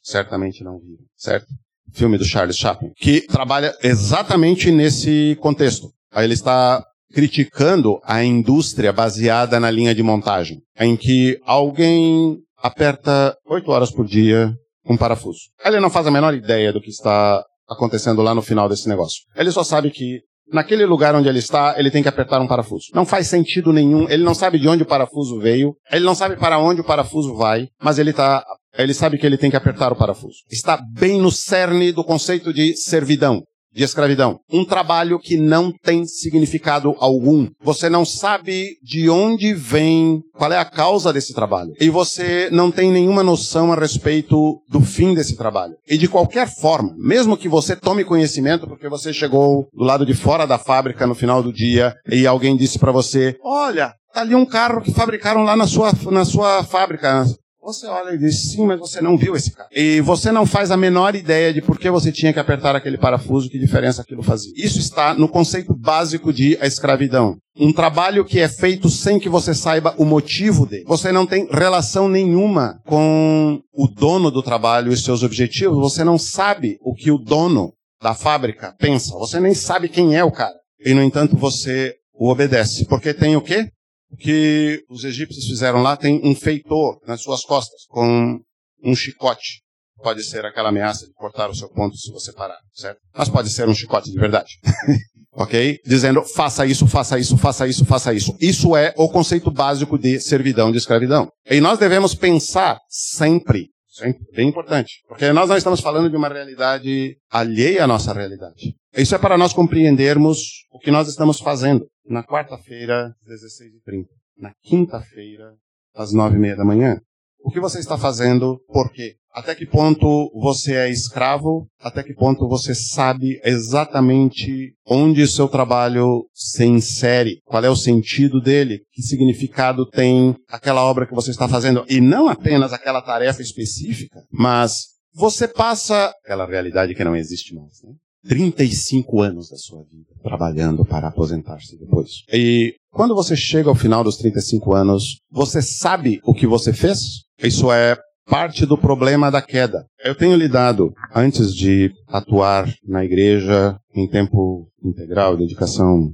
certamente 0.02 0.64
não 0.64 0.78
viram, 0.78 1.04
certo? 1.16 1.46
Filme 1.92 2.18
do 2.18 2.24
Charles 2.24 2.56
Chaplin, 2.56 2.90
que 2.96 3.22
trabalha 3.22 3.74
exatamente 3.82 4.70
nesse 4.70 5.38
contexto. 5.40 5.90
Aí 6.12 6.24
ele 6.24 6.34
está 6.34 6.84
criticando 7.14 7.98
a 8.04 8.22
indústria 8.22 8.92
baseada 8.92 9.58
na 9.58 9.70
linha 9.70 9.94
de 9.94 10.02
montagem, 10.02 10.60
em 10.78 10.96
que 10.96 11.38
alguém 11.44 12.36
aperta 12.58 13.34
oito 13.46 13.70
horas 13.70 13.90
por 13.90 14.06
dia 14.06 14.52
um 14.84 14.96
parafuso. 14.96 15.40
Ele 15.64 15.80
não 15.80 15.90
faz 15.90 16.06
a 16.06 16.10
menor 16.10 16.34
ideia 16.34 16.72
do 16.72 16.80
que 16.80 16.90
está 16.90 17.42
acontecendo 17.68 18.20
lá 18.22 18.34
no 18.34 18.42
final 18.42 18.68
desse 18.68 18.88
negócio. 18.88 19.22
Ele 19.36 19.50
só 19.50 19.62
sabe 19.62 19.90
que 19.90 20.20
naquele 20.52 20.84
lugar 20.86 21.14
onde 21.14 21.28
ele 21.28 21.38
está, 21.38 21.74
ele 21.78 21.90
tem 21.90 22.02
que 22.02 22.08
apertar 22.08 22.40
um 22.40 22.46
parafuso. 22.46 22.86
Não 22.94 23.04
faz 23.04 23.26
sentido 23.26 23.72
nenhum, 23.72 24.08
ele 24.08 24.22
não 24.22 24.34
sabe 24.34 24.58
de 24.58 24.68
onde 24.68 24.82
o 24.82 24.86
parafuso 24.86 25.38
veio, 25.38 25.74
ele 25.90 26.04
não 26.04 26.14
sabe 26.14 26.36
para 26.36 26.58
onde 26.58 26.80
o 26.80 26.84
parafuso 26.84 27.34
vai, 27.36 27.68
mas 27.82 27.98
ele 27.98 28.12
tá, 28.12 28.44
ele 28.76 28.94
sabe 28.94 29.18
que 29.18 29.26
ele 29.26 29.38
tem 29.38 29.50
que 29.50 29.56
apertar 29.56 29.92
o 29.92 29.96
parafuso. 29.96 30.38
Está 30.50 30.78
bem 30.94 31.20
no 31.20 31.30
cerne 31.30 31.92
do 31.92 32.04
conceito 32.04 32.52
de 32.52 32.76
servidão 32.76 33.42
de 33.72 33.84
escravidão. 33.84 34.40
Um 34.50 34.64
trabalho 34.64 35.18
que 35.18 35.36
não 35.36 35.72
tem 35.72 36.04
significado 36.06 36.94
algum. 36.98 37.48
Você 37.62 37.88
não 37.88 38.04
sabe 38.04 38.76
de 38.82 39.08
onde 39.08 39.54
vem, 39.54 40.20
qual 40.36 40.52
é 40.52 40.58
a 40.58 40.64
causa 40.64 41.12
desse 41.12 41.34
trabalho. 41.34 41.72
E 41.80 41.90
você 41.90 42.48
não 42.50 42.70
tem 42.70 42.90
nenhuma 42.90 43.22
noção 43.22 43.72
a 43.72 43.76
respeito 43.76 44.60
do 44.68 44.80
fim 44.80 45.14
desse 45.14 45.36
trabalho. 45.36 45.74
E 45.88 45.96
de 45.96 46.08
qualquer 46.08 46.48
forma, 46.48 46.94
mesmo 46.96 47.36
que 47.36 47.48
você 47.48 47.76
tome 47.76 48.04
conhecimento 48.04 48.66
porque 48.66 48.88
você 48.88 49.12
chegou 49.12 49.68
do 49.72 49.84
lado 49.84 50.04
de 50.04 50.14
fora 50.14 50.46
da 50.46 50.58
fábrica 50.58 51.06
no 51.06 51.14
final 51.14 51.42
do 51.42 51.52
dia 51.52 51.94
e 52.10 52.26
alguém 52.26 52.56
disse 52.56 52.78
para 52.78 52.92
você: 52.92 53.36
"Olha, 53.42 53.92
tá 54.12 54.20
ali 54.20 54.34
um 54.34 54.46
carro 54.46 54.80
que 54.80 54.92
fabricaram 54.92 55.42
lá 55.44 55.56
na 55.56 55.66
sua 55.66 55.92
na 56.10 56.24
sua 56.24 56.64
fábrica. 56.64 57.24
Você 57.62 57.86
olha 57.86 58.14
e 58.14 58.18
diz, 58.18 58.50
sim, 58.50 58.64
mas 58.64 58.78
você 58.78 59.00
não 59.00 59.16
viu 59.16 59.36
esse 59.36 59.50
cara. 59.50 59.68
E 59.72 60.00
você 60.00 60.32
não 60.32 60.46
faz 60.46 60.70
a 60.70 60.76
menor 60.76 61.14
ideia 61.14 61.52
de 61.52 61.60
por 61.60 61.78
que 61.78 61.90
você 61.90 62.10
tinha 62.10 62.32
que 62.32 62.38
apertar 62.38 62.74
aquele 62.74 62.96
parafuso, 62.96 63.50
que 63.50 63.58
diferença 63.58 64.00
aquilo 64.00 64.22
fazia. 64.22 64.52
Isso 64.56 64.78
está 64.78 65.12
no 65.12 65.28
conceito 65.28 65.74
básico 65.74 66.32
de 66.32 66.56
a 66.60 66.66
escravidão. 66.66 67.36
Um 67.58 67.72
trabalho 67.72 68.24
que 68.24 68.40
é 68.40 68.48
feito 68.48 68.88
sem 68.88 69.18
que 69.18 69.28
você 69.28 69.52
saiba 69.52 69.94
o 69.98 70.04
motivo 70.04 70.64
dele. 70.64 70.84
Você 70.86 71.10
não 71.10 71.26
tem 71.26 71.48
relação 71.50 72.08
nenhuma 72.08 72.80
com 72.86 73.60
o 73.72 73.88
dono 73.88 74.30
do 74.30 74.42
trabalho 74.42 74.92
e 74.92 74.96
seus 74.96 75.22
objetivos. 75.22 75.78
Você 75.78 76.04
não 76.04 76.16
sabe 76.16 76.78
o 76.80 76.94
que 76.94 77.10
o 77.10 77.18
dono 77.18 77.74
da 78.00 78.14
fábrica 78.14 78.74
pensa. 78.78 79.18
Você 79.18 79.40
nem 79.40 79.54
sabe 79.54 79.88
quem 79.88 80.16
é 80.16 80.22
o 80.22 80.30
cara. 80.30 80.54
E, 80.80 80.94
no 80.94 81.02
entanto, 81.02 81.36
você 81.36 81.96
o 82.14 82.30
obedece. 82.30 82.84
Porque 82.86 83.14
tem 83.14 83.36
o 83.36 83.40
quê? 83.40 83.68
O 84.10 84.16
que 84.16 84.82
os 84.88 85.04
egípcios 85.04 85.46
fizeram 85.46 85.82
lá 85.82 85.96
tem 85.96 86.20
um 86.24 86.34
feitor 86.34 86.98
nas 87.06 87.20
suas 87.20 87.42
costas, 87.42 87.84
com 87.88 88.40
um 88.82 88.94
chicote. 88.94 89.62
Pode 90.02 90.22
ser 90.22 90.44
aquela 90.44 90.68
ameaça 90.68 91.06
de 91.06 91.12
cortar 91.12 91.50
o 91.50 91.54
seu 91.54 91.68
ponto 91.68 91.96
se 91.96 92.10
você 92.12 92.32
parar, 92.32 92.58
certo? 92.72 93.00
Mas 93.14 93.28
pode 93.28 93.50
ser 93.50 93.68
um 93.68 93.74
chicote 93.74 94.10
de 94.10 94.18
verdade. 94.18 94.48
ok? 95.32 95.78
Dizendo, 95.84 96.22
faça 96.22 96.64
isso, 96.64 96.86
faça 96.86 97.18
isso, 97.18 97.36
faça 97.36 97.66
isso, 97.66 97.84
faça 97.84 98.14
isso. 98.14 98.36
Isso 98.40 98.76
é 98.76 98.94
o 98.96 99.08
conceito 99.08 99.50
básico 99.50 99.98
de 99.98 100.20
servidão, 100.20 100.70
de 100.70 100.78
escravidão. 100.78 101.28
E 101.50 101.60
nós 101.60 101.78
devemos 101.78 102.14
pensar 102.14 102.78
sempre, 102.88 103.68
sempre, 103.88 104.20
bem 104.34 104.48
importante, 104.48 105.02
porque 105.08 105.32
nós 105.32 105.48
não 105.48 105.56
estamos 105.56 105.80
falando 105.80 106.08
de 106.08 106.16
uma 106.16 106.28
realidade 106.28 107.16
alheia 107.30 107.84
à 107.84 107.86
nossa 107.86 108.12
realidade. 108.12 108.74
Isso 108.96 109.14
é 109.14 109.18
para 109.18 109.36
nós 109.36 109.52
compreendermos 109.52 110.38
o 110.72 110.78
que 110.78 110.90
nós 110.90 111.08
estamos 111.08 111.40
fazendo 111.40 111.86
na 112.08 112.22
quarta-feira, 112.24 113.14
16h30. 113.26 114.06
Na 114.36 114.52
quinta-feira, 114.62 115.54
às 115.94 116.12
9h30 116.12 116.56
da 116.56 116.64
manhã. 116.64 117.00
O 117.40 117.50
que 117.50 117.60
você 117.60 117.78
está 117.78 117.96
fazendo? 117.96 118.58
Por 118.66 118.90
quê? 118.92 119.14
Até 119.32 119.54
que 119.54 119.66
ponto 119.66 120.30
você 120.34 120.74
é 120.74 120.90
escravo? 120.90 121.68
Até 121.78 122.02
que 122.02 122.12
ponto 122.12 122.48
você 122.48 122.74
sabe 122.74 123.40
exatamente 123.44 124.74
onde 124.84 125.22
o 125.22 125.28
seu 125.28 125.48
trabalho 125.48 126.26
se 126.34 126.64
insere? 126.64 127.40
Qual 127.44 127.64
é 127.64 127.70
o 127.70 127.76
sentido 127.76 128.40
dele? 128.40 128.80
Que 128.90 129.02
significado 129.02 129.86
tem 129.88 130.34
aquela 130.48 130.82
obra 130.84 131.06
que 131.06 131.14
você 131.14 131.30
está 131.30 131.46
fazendo? 131.48 131.84
E 131.88 132.00
não 132.00 132.28
apenas 132.28 132.72
aquela 132.72 133.00
tarefa 133.00 133.40
específica, 133.40 134.20
mas 134.30 134.88
você 135.14 135.46
passa 135.46 136.12
aquela 136.24 136.46
realidade 136.46 136.94
que 136.94 137.04
não 137.04 137.14
existe 137.14 137.54
mais, 137.54 137.82
né? 137.84 137.92
35 138.26 139.22
anos 139.22 139.50
da 139.50 139.56
sua 139.56 139.82
vida 139.84 140.08
trabalhando 140.22 140.84
para 140.84 141.08
aposentar-se 141.08 141.78
depois. 141.78 142.22
E 142.32 142.74
quando 142.90 143.14
você 143.14 143.36
chega 143.36 143.68
ao 143.68 143.74
final 143.74 144.02
dos 144.02 144.16
35 144.16 144.74
anos, 144.74 145.20
você 145.30 145.62
sabe 145.62 146.20
o 146.24 146.34
que 146.34 146.46
você 146.46 146.72
fez? 146.72 147.22
Isso 147.42 147.70
é 147.70 147.96
parte 148.28 148.66
do 148.66 148.76
problema 148.76 149.30
da 149.30 149.40
queda. 149.40 149.86
Eu 150.04 150.14
tenho 150.14 150.36
lidado, 150.36 150.92
antes 151.14 151.54
de 151.54 151.90
atuar 152.06 152.70
na 152.86 153.04
igreja 153.04 153.78
em 153.94 154.08
tempo 154.08 154.68
integral, 154.82 155.36
dedicação 155.36 156.12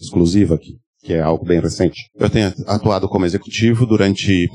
exclusiva 0.00 0.54
aqui, 0.54 0.78
que 1.06 1.12
é 1.12 1.20
algo 1.20 1.44
bem 1.44 1.60
recente. 1.60 2.08
Eu 2.18 2.28
tenho 2.28 2.52
atuado 2.66 3.08
como 3.08 3.24
executivo 3.24 3.86
durante 3.86 4.48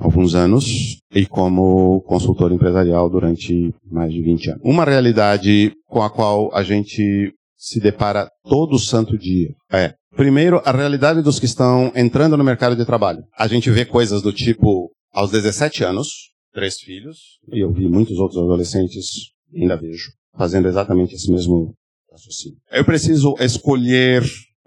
alguns 0.00 0.34
anos 0.34 0.98
e 1.14 1.24
como 1.24 2.00
consultor 2.02 2.50
empresarial 2.50 3.08
durante 3.08 3.72
mais 3.88 4.12
de 4.12 4.20
20 4.20 4.50
anos. 4.50 4.62
Uma 4.64 4.84
realidade 4.84 5.72
com 5.86 6.02
a 6.02 6.10
qual 6.10 6.52
a 6.52 6.64
gente 6.64 7.32
se 7.56 7.78
depara 7.78 8.28
todo 8.42 8.76
santo 8.76 9.16
dia 9.16 9.54
é, 9.70 9.94
primeiro, 10.16 10.60
a 10.64 10.72
realidade 10.72 11.22
dos 11.22 11.38
que 11.38 11.46
estão 11.46 11.92
entrando 11.94 12.36
no 12.36 12.42
mercado 12.42 12.74
de 12.74 12.84
trabalho. 12.84 13.22
A 13.38 13.46
gente 13.46 13.70
vê 13.70 13.84
coisas 13.84 14.20
do 14.20 14.32
tipo, 14.32 14.90
aos 15.12 15.30
17 15.30 15.84
anos, 15.84 16.08
três 16.52 16.78
filhos, 16.78 17.18
e 17.52 17.60
eu 17.60 17.72
vi 17.72 17.88
muitos 17.88 18.18
outros 18.18 18.42
adolescentes, 18.42 19.30
ainda 19.54 19.76
vejo, 19.76 20.10
fazendo 20.36 20.66
exatamente 20.66 21.14
esse 21.14 21.30
mesmo 21.30 21.72
raciocínio. 22.10 22.58
Eu 22.70 22.84
preciso 22.84 23.34
escolher 23.40 24.22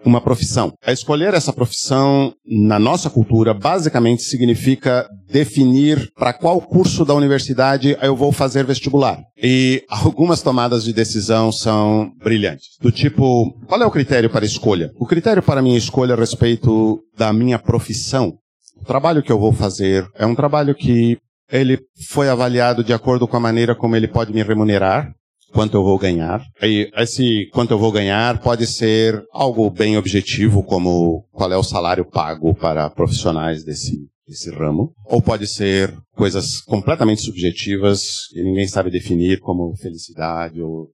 uma 0.05 0.21
profissão. 0.21 0.73
A 0.83 0.91
escolher 0.91 1.33
essa 1.33 1.51
profissão 1.51 2.33
na 2.45 2.79
nossa 2.79 3.09
cultura 3.09 3.53
basicamente 3.53 4.23
significa 4.23 5.07
definir 5.29 6.09
para 6.15 6.33
qual 6.33 6.61
curso 6.61 7.03
da 7.03 7.13
universidade 7.13 7.97
eu 8.01 8.15
vou 8.15 8.31
fazer 8.31 8.65
vestibular. 8.65 9.19
E 9.41 9.83
algumas 9.89 10.41
tomadas 10.41 10.83
de 10.83 10.93
decisão 10.93 11.51
são 11.51 12.11
brilhantes. 12.23 12.77
Do 12.81 12.91
tipo, 12.91 13.51
qual 13.67 13.81
é 13.81 13.85
o 13.85 13.91
critério 13.91 14.29
para 14.29 14.45
escolha? 14.45 14.91
O 14.99 15.05
critério 15.05 15.43
para 15.43 15.61
minha 15.61 15.77
escolha 15.77 16.13
a 16.13 16.17
respeito 16.17 17.01
da 17.17 17.33
minha 17.33 17.59
profissão. 17.59 18.33
O 18.79 18.85
trabalho 18.85 19.23
que 19.23 19.31
eu 19.31 19.39
vou 19.39 19.51
fazer 19.51 20.07
é 20.15 20.25
um 20.25 20.35
trabalho 20.35 20.75
que 20.75 21.17
ele 21.51 21.79
foi 22.09 22.29
avaliado 22.29 22.83
de 22.83 22.93
acordo 22.93 23.27
com 23.27 23.37
a 23.37 23.39
maneira 23.39 23.73
como 23.73 23.95
ele 23.95 24.07
pode 24.07 24.33
me 24.33 24.43
remunerar, 24.43 25.11
quanto 25.51 25.75
eu 25.75 25.83
vou 25.83 25.97
ganhar. 25.97 26.41
E 26.61 26.89
esse 26.95 27.49
quanto 27.51 27.71
eu 27.71 27.79
vou 27.79 27.91
ganhar 27.91 28.39
pode 28.41 28.65
ser 28.67 29.23
algo 29.31 29.69
bem 29.69 29.97
objetivo, 29.97 30.63
como 30.63 31.25
qual 31.31 31.51
é 31.51 31.57
o 31.57 31.63
salário 31.63 32.05
pago 32.05 32.53
para 32.53 32.89
profissionais 32.89 33.63
desse, 33.63 33.97
desse 34.27 34.51
ramo. 34.51 34.93
Ou 35.05 35.21
pode 35.21 35.47
ser 35.47 35.93
coisas 36.15 36.61
completamente 36.61 37.21
subjetivas 37.21 38.27
que 38.31 38.43
ninguém 38.43 38.67
sabe 38.67 38.91
definir, 38.91 39.39
como 39.39 39.75
felicidade 39.77 40.61
ou 40.61 40.89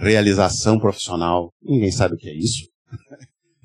realização 0.00 0.78
profissional. 0.78 1.50
Ninguém 1.62 1.92
sabe 1.92 2.14
o 2.14 2.18
que 2.18 2.28
é 2.28 2.34
isso. 2.34 2.68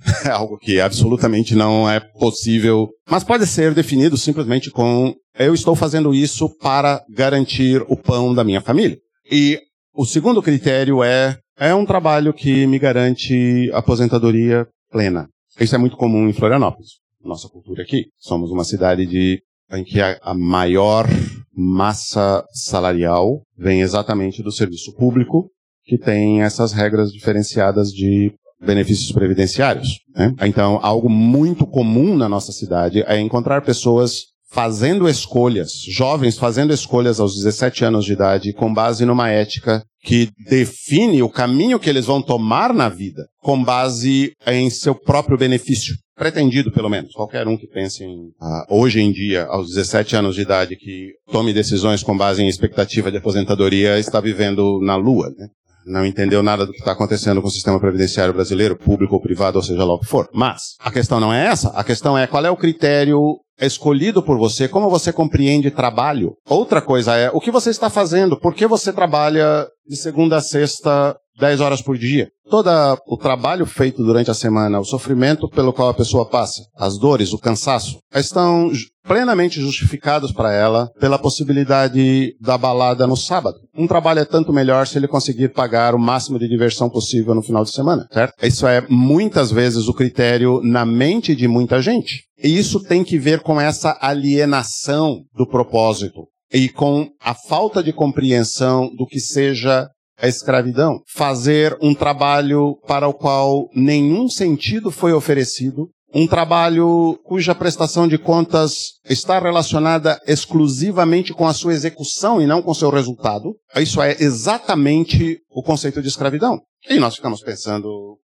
é 0.26 0.30
algo 0.30 0.58
que 0.58 0.80
absolutamente 0.80 1.56
não 1.56 1.90
é 1.90 2.00
possível, 2.00 2.90
mas 3.10 3.24
pode 3.24 3.48
ser 3.48 3.74
definido 3.74 4.18
simplesmente 4.18 4.70
com 4.70 5.14
eu 5.38 5.54
estou 5.54 5.76
fazendo 5.76 6.14
isso 6.14 6.50
para 6.58 7.04
garantir 7.10 7.84
o 7.88 7.98
pão 7.98 8.34
da 8.34 8.44
minha 8.44 8.62
família. 8.62 8.98
E 9.30 9.60
o 9.96 10.06
segundo 10.06 10.42
critério 10.42 11.04
é 11.04 11.38
é 11.58 11.74
um 11.74 11.86
trabalho 11.86 12.34
que 12.34 12.68
me 12.68 12.78
garante 12.78 13.72
aposentadoria 13.74 14.68
plena. 14.92 15.30
Isso 15.60 15.74
é 15.74 15.78
muito 15.78 15.96
comum 15.96 16.28
em 16.28 16.34
Florianópolis, 16.34 17.00
nossa 17.24 17.48
cultura 17.48 17.82
aqui. 17.82 18.08
Somos 18.18 18.52
uma 18.52 18.66
cidade 18.66 19.06
de 19.06 19.42
em 19.72 19.84
que 19.84 20.02
a, 20.02 20.20
a 20.22 20.34
maior 20.34 21.08
massa 21.56 22.46
salarial 22.54 23.42
vem 23.58 23.82
exatamente 23.82 24.44
do 24.44 24.52
serviço 24.52 24.94
público, 24.96 25.50
que 25.86 25.98
tem 25.98 26.44
essas 26.44 26.74
regras 26.74 27.12
diferenciadas 27.12 27.90
de 27.90 28.34
benefícios 28.60 29.12
previdenciários. 29.12 30.00
Né? 30.14 30.34
Então, 30.42 30.80
algo 30.84 31.10
muito 31.10 31.66
comum 31.66 32.16
na 32.16 32.28
nossa 32.28 32.52
cidade 32.52 33.04
é 33.08 33.20
encontrar 33.20 33.62
pessoas 33.62 34.26
fazendo 34.56 35.10
escolhas, 35.10 35.82
jovens 35.90 36.38
fazendo 36.38 36.74
escolhas 36.74 37.20
aos 37.20 37.36
17 37.36 37.84
anos 37.84 38.06
de 38.06 38.14
idade 38.14 38.54
com 38.54 38.74
base 38.74 39.06
numa 39.06 39.30
ética 39.30 39.84
que 40.02 40.30
define 40.48 41.22
o 41.22 41.28
caminho 41.28 41.78
que 41.78 41.90
eles 41.90 42.06
vão 42.06 42.22
tomar 42.22 42.74
na 42.74 42.88
vida 42.88 43.28
com 43.42 43.62
base 43.62 44.32
em 44.48 44.70
seu 44.70 44.96
próprio 44.96 45.38
benefício. 45.38 45.94
Pretendido, 46.16 46.72
pelo 46.72 46.90
menos. 46.90 47.12
Qualquer 47.12 47.46
um 47.50 47.58
que 47.58 47.68
pense 47.68 48.02
em, 48.02 48.30
ah, 48.42 48.66
hoje 48.70 49.02
em 49.02 49.12
dia, 49.12 49.44
aos 49.44 49.68
17 49.72 50.16
anos 50.16 50.36
de 50.36 50.44
idade, 50.44 50.78
que 50.78 51.10
tome 51.30 51.52
decisões 51.52 52.02
com 52.02 52.16
base 52.16 52.42
em 52.42 52.48
expectativa 52.48 53.12
de 53.12 53.18
aposentadoria, 53.18 54.00
está 54.00 54.22
vivendo 54.22 54.80
na 54.82 54.96
lua, 54.96 55.34
né? 55.38 55.48
Não 55.86 56.06
entendeu 56.06 56.42
nada 56.42 56.66
do 56.66 56.72
que 56.72 56.80
está 56.80 56.92
acontecendo 56.92 57.42
com 57.42 57.48
o 57.48 57.52
sistema 57.52 57.80
previdenciário 57.80 58.34
brasileiro, 58.34 58.78
público 58.78 59.16
ou 59.16 59.22
privado, 59.22 59.58
ou 59.58 59.64
seja 59.64 59.84
lá 59.84 59.94
o 59.94 60.00
que 60.00 60.08
for. 60.08 60.28
Mas 60.34 60.76
a 60.80 60.92
questão 60.92 61.20
não 61.20 61.34
é 61.34 61.46
essa. 61.46 61.70
A 61.70 61.84
questão 61.84 62.18
é 62.18 62.28
qual 62.28 62.46
é 62.46 62.50
o 62.50 62.58
critério 62.58 63.38
escolhido 63.60 64.22
por 64.22 64.38
você, 64.38 64.68
como 64.68 64.90
você 64.90 65.14
compreende 65.14 65.72
trabalho. 65.72 66.34
Outra 66.50 66.82
coisa 66.82 67.16
é 67.16 67.30
o 67.32 67.40
que 67.40 67.52
você 67.52 67.70
está 67.70 67.90
fazendo, 67.90 68.38
por 68.40 68.54
que 68.54 68.68
você 68.68 68.92
trabalha 68.92 69.68
de 69.88 69.96
segunda 69.96 70.38
a 70.38 70.42
sexta 70.42 71.16
10 71.40 71.62
horas 71.62 71.82
por 71.82 71.98
dia. 71.98 72.30
Todo 72.50 72.70
o 73.08 73.18
trabalho 73.18 73.66
feito 73.66 74.04
durante 74.04 74.32
a 74.32 74.34
semana, 74.34 74.80
o 74.80 74.86
sofrimento 74.86 75.50
pelo 75.50 75.74
qual 75.74 75.90
a 75.90 75.94
pessoa 75.94 76.30
passa, 76.30 76.62
as 76.76 76.98
dores, 76.98 77.34
o 77.34 77.40
cansaço, 77.40 77.98
estão 78.14 78.72
plenamente 79.08 79.62
justificados 79.62 80.32
para 80.32 80.52
ela 80.52 80.90
pela 81.00 81.20
possibilidade 81.20 82.36
da 82.40 82.58
balada 82.58 83.08
no 83.08 83.16
sábado. 83.16 83.58
Um 83.78 83.88
trabalho 83.88 84.20
é 84.20 84.26
tanto 84.26 84.52
melhor 84.52 84.88
se 84.88 84.98
ele 84.98 85.08
conseguir 85.08 85.50
pagar 85.50 85.96
o 85.96 86.00
máximo 86.00 86.40
de 86.40 86.48
diversão 86.48 86.90
possível 86.90 87.36
no 87.36 87.42
final 87.42 87.64
de 87.64 87.72
semana, 87.72 88.08
certo? 88.12 88.34
Isso 88.44 88.68
é 88.68 88.86
muitas 88.90 89.52
vezes 89.52 89.88
o 89.88 89.94
critério 89.94 90.62
na 90.64 90.86
mente 90.86 91.36
de 91.36 91.48
muita 91.48 91.82
gente. 91.82 92.24
E 92.42 92.58
isso 92.58 92.80
tem 92.80 93.04
que 93.04 93.18
ver 93.18 93.42
com 93.42 93.60
essa 93.60 93.98
alienação 94.02 95.22
do 95.36 95.48
propósito 95.48 96.28
e 96.52 96.70
com 96.70 97.10
a 97.22 97.34
falta 97.34 97.84
de 97.84 97.92
compreensão 97.92 98.90
do 98.96 99.06
que 99.06 99.20
seja 99.20 99.90
a 100.18 100.28
escravidão, 100.28 101.02
fazer 101.14 101.78
um 101.82 101.94
trabalho 101.94 102.78
para 102.88 103.08
o 103.08 103.14
qual 103.14 103.68
nenhum 103.76 104.30
sentido 104.30 104.90
foi 104.90 105.12
oferecido, 105.12 105.90
um 106.16 106.26
trabalho 106.26 107.20
cuja 107.26 107.54
prestação 107.54 108.08
de 108.08 108.18
contas 108.18 108.94
está 109.04 109.38
relacionada 109.38 110.18
exclusivamente 110.26 111.34
com 111.34 111.46
a 111.46 111.54
sua 111.54 111.74
execução 111.74 112.42
e 112.42 112.48
não 112.48 112.62
com 112.62 112.74
seu 112.74 112.90
resultado. 112.90 113.54
Isso 113.76 114.02
é 114.02 114.16
exatamente 114.18 115.42
o 115.50 115.62
conceito 115.62 116.02
de 116.02 116.08
escravidão. 116.08 116.62
E 116.90 116.98
nós 117.00 117.16
ficamos 117.16 117.42
pensando 117.42 118.18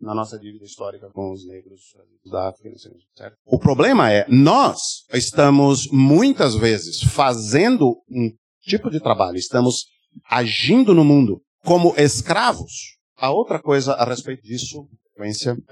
na 0.00 0.16
nossa 0.16 0.36
dívida 0.36 0.64
histórica 0.64 1.08
com 1.12 1.30
os 1.30 1.46
negros 1.46 1.80
da 2.28 2.48
África, 2.48 2.76
certo? 3.14 3.36
O 3.46 3.58
problema 3.58 4.12
é, 4.12 4.26
nós 4.28 5.04
estamos 5.12 5.88
muitas 5.92 6.56
vezes 6.56 7.00
fazendo 7.02 8.02
um 8.10 8.32
tipo 8.62 8.90
de 8.90 8.98
trabalho, 8.98 9.36
estamos 9.36 9.86
agindo 10.28 10.92
no 10.92 11.04
mundo 11.04 11.40
como 11.64 11.94
escravos. 11.96 12.96
A 13.16 13.30
outra 13.30 13.60
coisa 13.60 13.92
a 13.92 14.04
respeito 14.04 14.42
disso, 14.42 14.88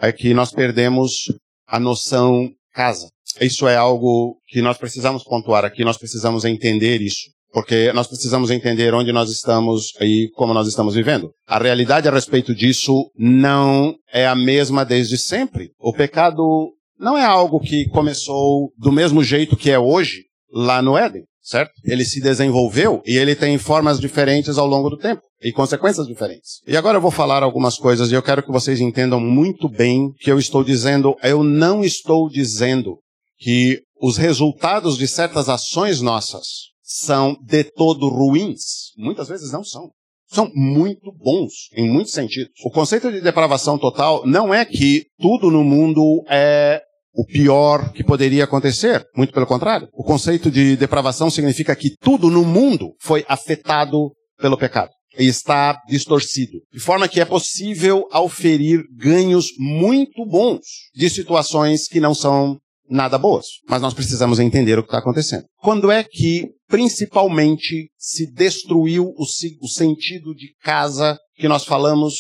é 0.01 0.13
que 0.13 0.35
nós 0.35 0.51
perdemos 0.51 1.27
a 1.67 1.81
noção 1.81 2.51
casa. 2.73 3.09
Isso 3.41 3.67
é 3.67 3.77
algo 3.77 4.39
que 4.47 4.63
nós 4.63 4.79
precisamos 4.79 5.25
pontuar 5.25 5.65
aqui, 5.65 5.85
nós 5.85 5.99
precisamos 5.99 6.45
entender 6.45 7.01
isso. 7.01 7.31
Porque 7.53 7.91
nós 7.93 8.07
precisamos 8.07 8.51
entender 8.51 8.93
onde 8.93 9.13
nós 9.13 9.31
estamos 9.31 9.93
e 10.01 10.29
como 10.35 10.53
nós 10.53 10.69
estamos 10.69 10.95
vivendo. 10.95 11.31
A 11.47 11.59
realidade 11.59 12.07
a 12.07 12.13
respeito 12.13 12.55
disso 12.55 13.11
não 13.17 13.95
é 14.13 14.27
a 14.27 14.35
mesma 14.35 14.85
desde 14.85 15.17
sempre. 15.17 15.71
O 15.79 15.93
pecado 15.93 16.73
não 16.99 17.17
é 17.17 17.25
algo 17.25 17.59
que 17.61 17.89
começou 17.89 18.73
do 18.77 18.93
mesmo 18.93 19.25
jeito 19.25 19.57
que 19.57 19.71
é 19.71 19.79
hoje, 19.79 20.25
lá 20.53 20.83
no 20.83 20.99
Éden 20.99 21.25
certo? 21.47 21.71
Ele 21.85 22.05
se 22.05 22.21
desenvolveu 22.21 23.01
e 23.07 23.17
ele 23.17 23.37
tem 23.37 23.57
formas 23.57 24.01
diferentes 24.01 24.59
ao 24.59 24.67
longo 24.67 24.91
do 24.91 24.99
tempo 24.99 25.23
e 25.41 25.53
consequências 25.53 26.07
diferentes. 26.07 26.61
E 26.67 26.77
agora 26.77 26.99
eu 26.99 27.01
vou 27.01 27.13
falar 27.13 27.45
algumas 27.45 27.77
coisas 27.77 28.11
e 28.11 28.15
eu 28.15 28.23
quero 28.23 28.43
que 28.43 28.51
vocês 28.51 28.81
entendam 28.81 29.21
muito 29.21 29.69
bem 29.69 30.11
que 30.19 30.31
eu 30.31 30.41
estou 30.41 30.65
dizendo, 30.65 31.17
eu 31.23 31.45
não 31.45 31.85
estou 31.85 32.29
dizendo 32.29 32.99
que 33.39 33.81
os 34.03 34.17
resultados 34.17 34.99
de 34.99 35.07
certas 35.07 35.49
ações 35.49 36.01
nossas 36.01 36.47
são 36.83 37.37
de 37.41 37.63
todo 37.63 38.09
ruins. 38.09 38.93
Muitas 38.97 39.29
vezes 39.29 39.53
não 39.53 39.63
são. 39.63 39.91
São 40.29 40.51
muito 40.53 41.13
bons, 41.13 41.69
em 41.77 41.89
muitos 41.89 42.13
sentidos. 42.13 42.51
O 42.65 42.71
conceito 42.71 43.13
de 43.13 43.21
depravação 43.21 43.79
total 43.79 44.27
não 44.27 44.53
é 44.53 44.65
que 44.65 45.05
tudo 45.21 45.51
no 45.51 45.63
mundo 45.63 46.25
é 46.29 46.83
o 47.17 47.25
pior 47.25 47.93
que 47.93 48.05
poderia 48.05 48.45
acontecer. 48.45 49.05
Muito 49.17 49.33
pelo 49.33 49.47
contrário. 49.47 49.89
O 49.93 50.05
conceito 50.05 50.51
de 50.51 50.77
depravação 50.77 51.31
significa 51.31 51.75
que 51.75 51.97
tudo 51.99 52.31
no 52.31 52.45
mundo 52.45 52.95
foi 53.01 53.25
afetado 53.27 54.13
pelo 54.39 54.59
pecado 54.59 54.91
e 55.19 55.27
está 55.27 55.81
distorcido. 55.89 56.61
De 56.71 56.79
forma 56.79 57.09
que 57.09 57.21
é 57.21 57.25
possível 57.25 58.07
auferir 58.13 58.85
ganhos 58.95 59.47
muito 59.59 60.27
bons 60.27 60.61
de 60.95 61.09
situações 61.09 61.89
que 61.89 62.01
não 62.01 62.15
são 62.15 62.59
nada 62.89 63.17
boas. 63.17 63.47
Mas 63.69 63.81
nós 63.81 63.95
precisamos 63.95 64.39
entender 64.39 64.79
o 64.79 64.83
que 64.83 64.89
está 64.89 64.99
acontecendo. 64.99 65.45
Quando 65.57 65.91
é 65.91 66.05
que, 66.05 66.51
principalmente, 66.69 67.91
se 67.97 68.31
destruiu 68.31 69.07
o, 69.17 69.23
o 69.63 69.69
sentido 69.69 70.35
de 70.35 70.55
casa 70.63 71.19
que 71.35 71.49
nós 71.49 71.65
falamos 71.65 72.15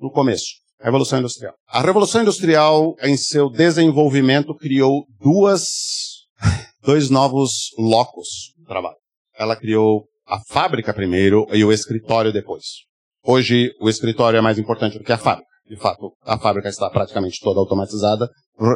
no 0.00 0.10
começo? 0.10 0.46
Revolução 0.80 1.18
Industrial. 1.18 1.54
A 1.68 1.80
Revolução 1.80 2.22
Industrial, 2.22 2.94
em 3.02 3.16
seu 3.16 3.50
desenvolvimento, 3.50 4.54
criou 4.54 5.04
duas, 5.20 5.68
dois 6.82 7.10
novos 7.10 7.70
locos 7.76 8.52
de 8.56 8.64
trabalho. 8.64 8.96
Ela 9.36 9.56
criou 9.56 10.04
a 10.26 10.38
fábrica 10.48 10.94
primeiro 10.94 11.46
e 11.52 11.64
o 11.64 11.72
escritório 11.72 12.32
depois. 12.32 12.64
Hoje, 13.24 13.72
o 13.80 13.88
escritório 13.88 14.38
é 14.38 14.40
mais 14.40 14.58
importante 14.58 14.98
do 14.98 15.04
que 15.04 15.12
a 15.12 15.18
fábrica. 15.18 15.48
De 15.68 15.76
fato, 15.76 16.12
a 16.24 16.38
fábrica 16.38 16.68
está 16.68 16.88
praticamente 16.88 17.40
toda 17.42 17.60
automatizada, 17.60 18.28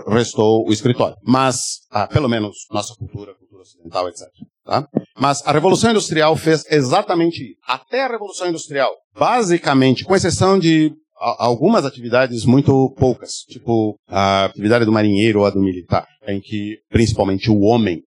restou 0.09 0.68
o 0.68 0.72
escritório. 0.72 1.16
Mas, 1.22 1.80
ah, 1.90 2.07
pelo 2.07 2.28
menos, 2.28 2.66
nossa 2.70 2.94
cultura, 2.94 3.34
cultura 3.34 3.62
ocidental, 3.62 4.09
etc. 4.09 4.26
Tá? 4.64 4.86
Mas 5.16 5.40
a 5.46 5.53
Revolução 5.53 5.90
Industrial 5.90 6.36
fez 6.36 6.64
exatamente 6.70 7.57
Até 7.66 8.05
a 8.05 8.09
Revolução 8.09 8.48
Industrial, 8.48 8.90
basicamente, 9.16 10.05
com 10.05 10.14
exceção 10.14 10.59
de 10.59 10.92
algumas 11.23 11.85
atividades 11.85 12.45
muito 12.45 12.91
poucas, 12.99 13.45
tipo 13.49 13.97
a 14.09 14.47
atividade 14.47 14.85
do 14.85 14.93
marinheiro 14.93 15.41
ou 15.41 15.47
a 15.47 15.51
do 15.51 15.61
militar, 15.61 16.07
em 16.27 16.41
que 16.41 16.79
principalmente 16.91 17.51
o 17.51 17.61
homem 17.61 18.03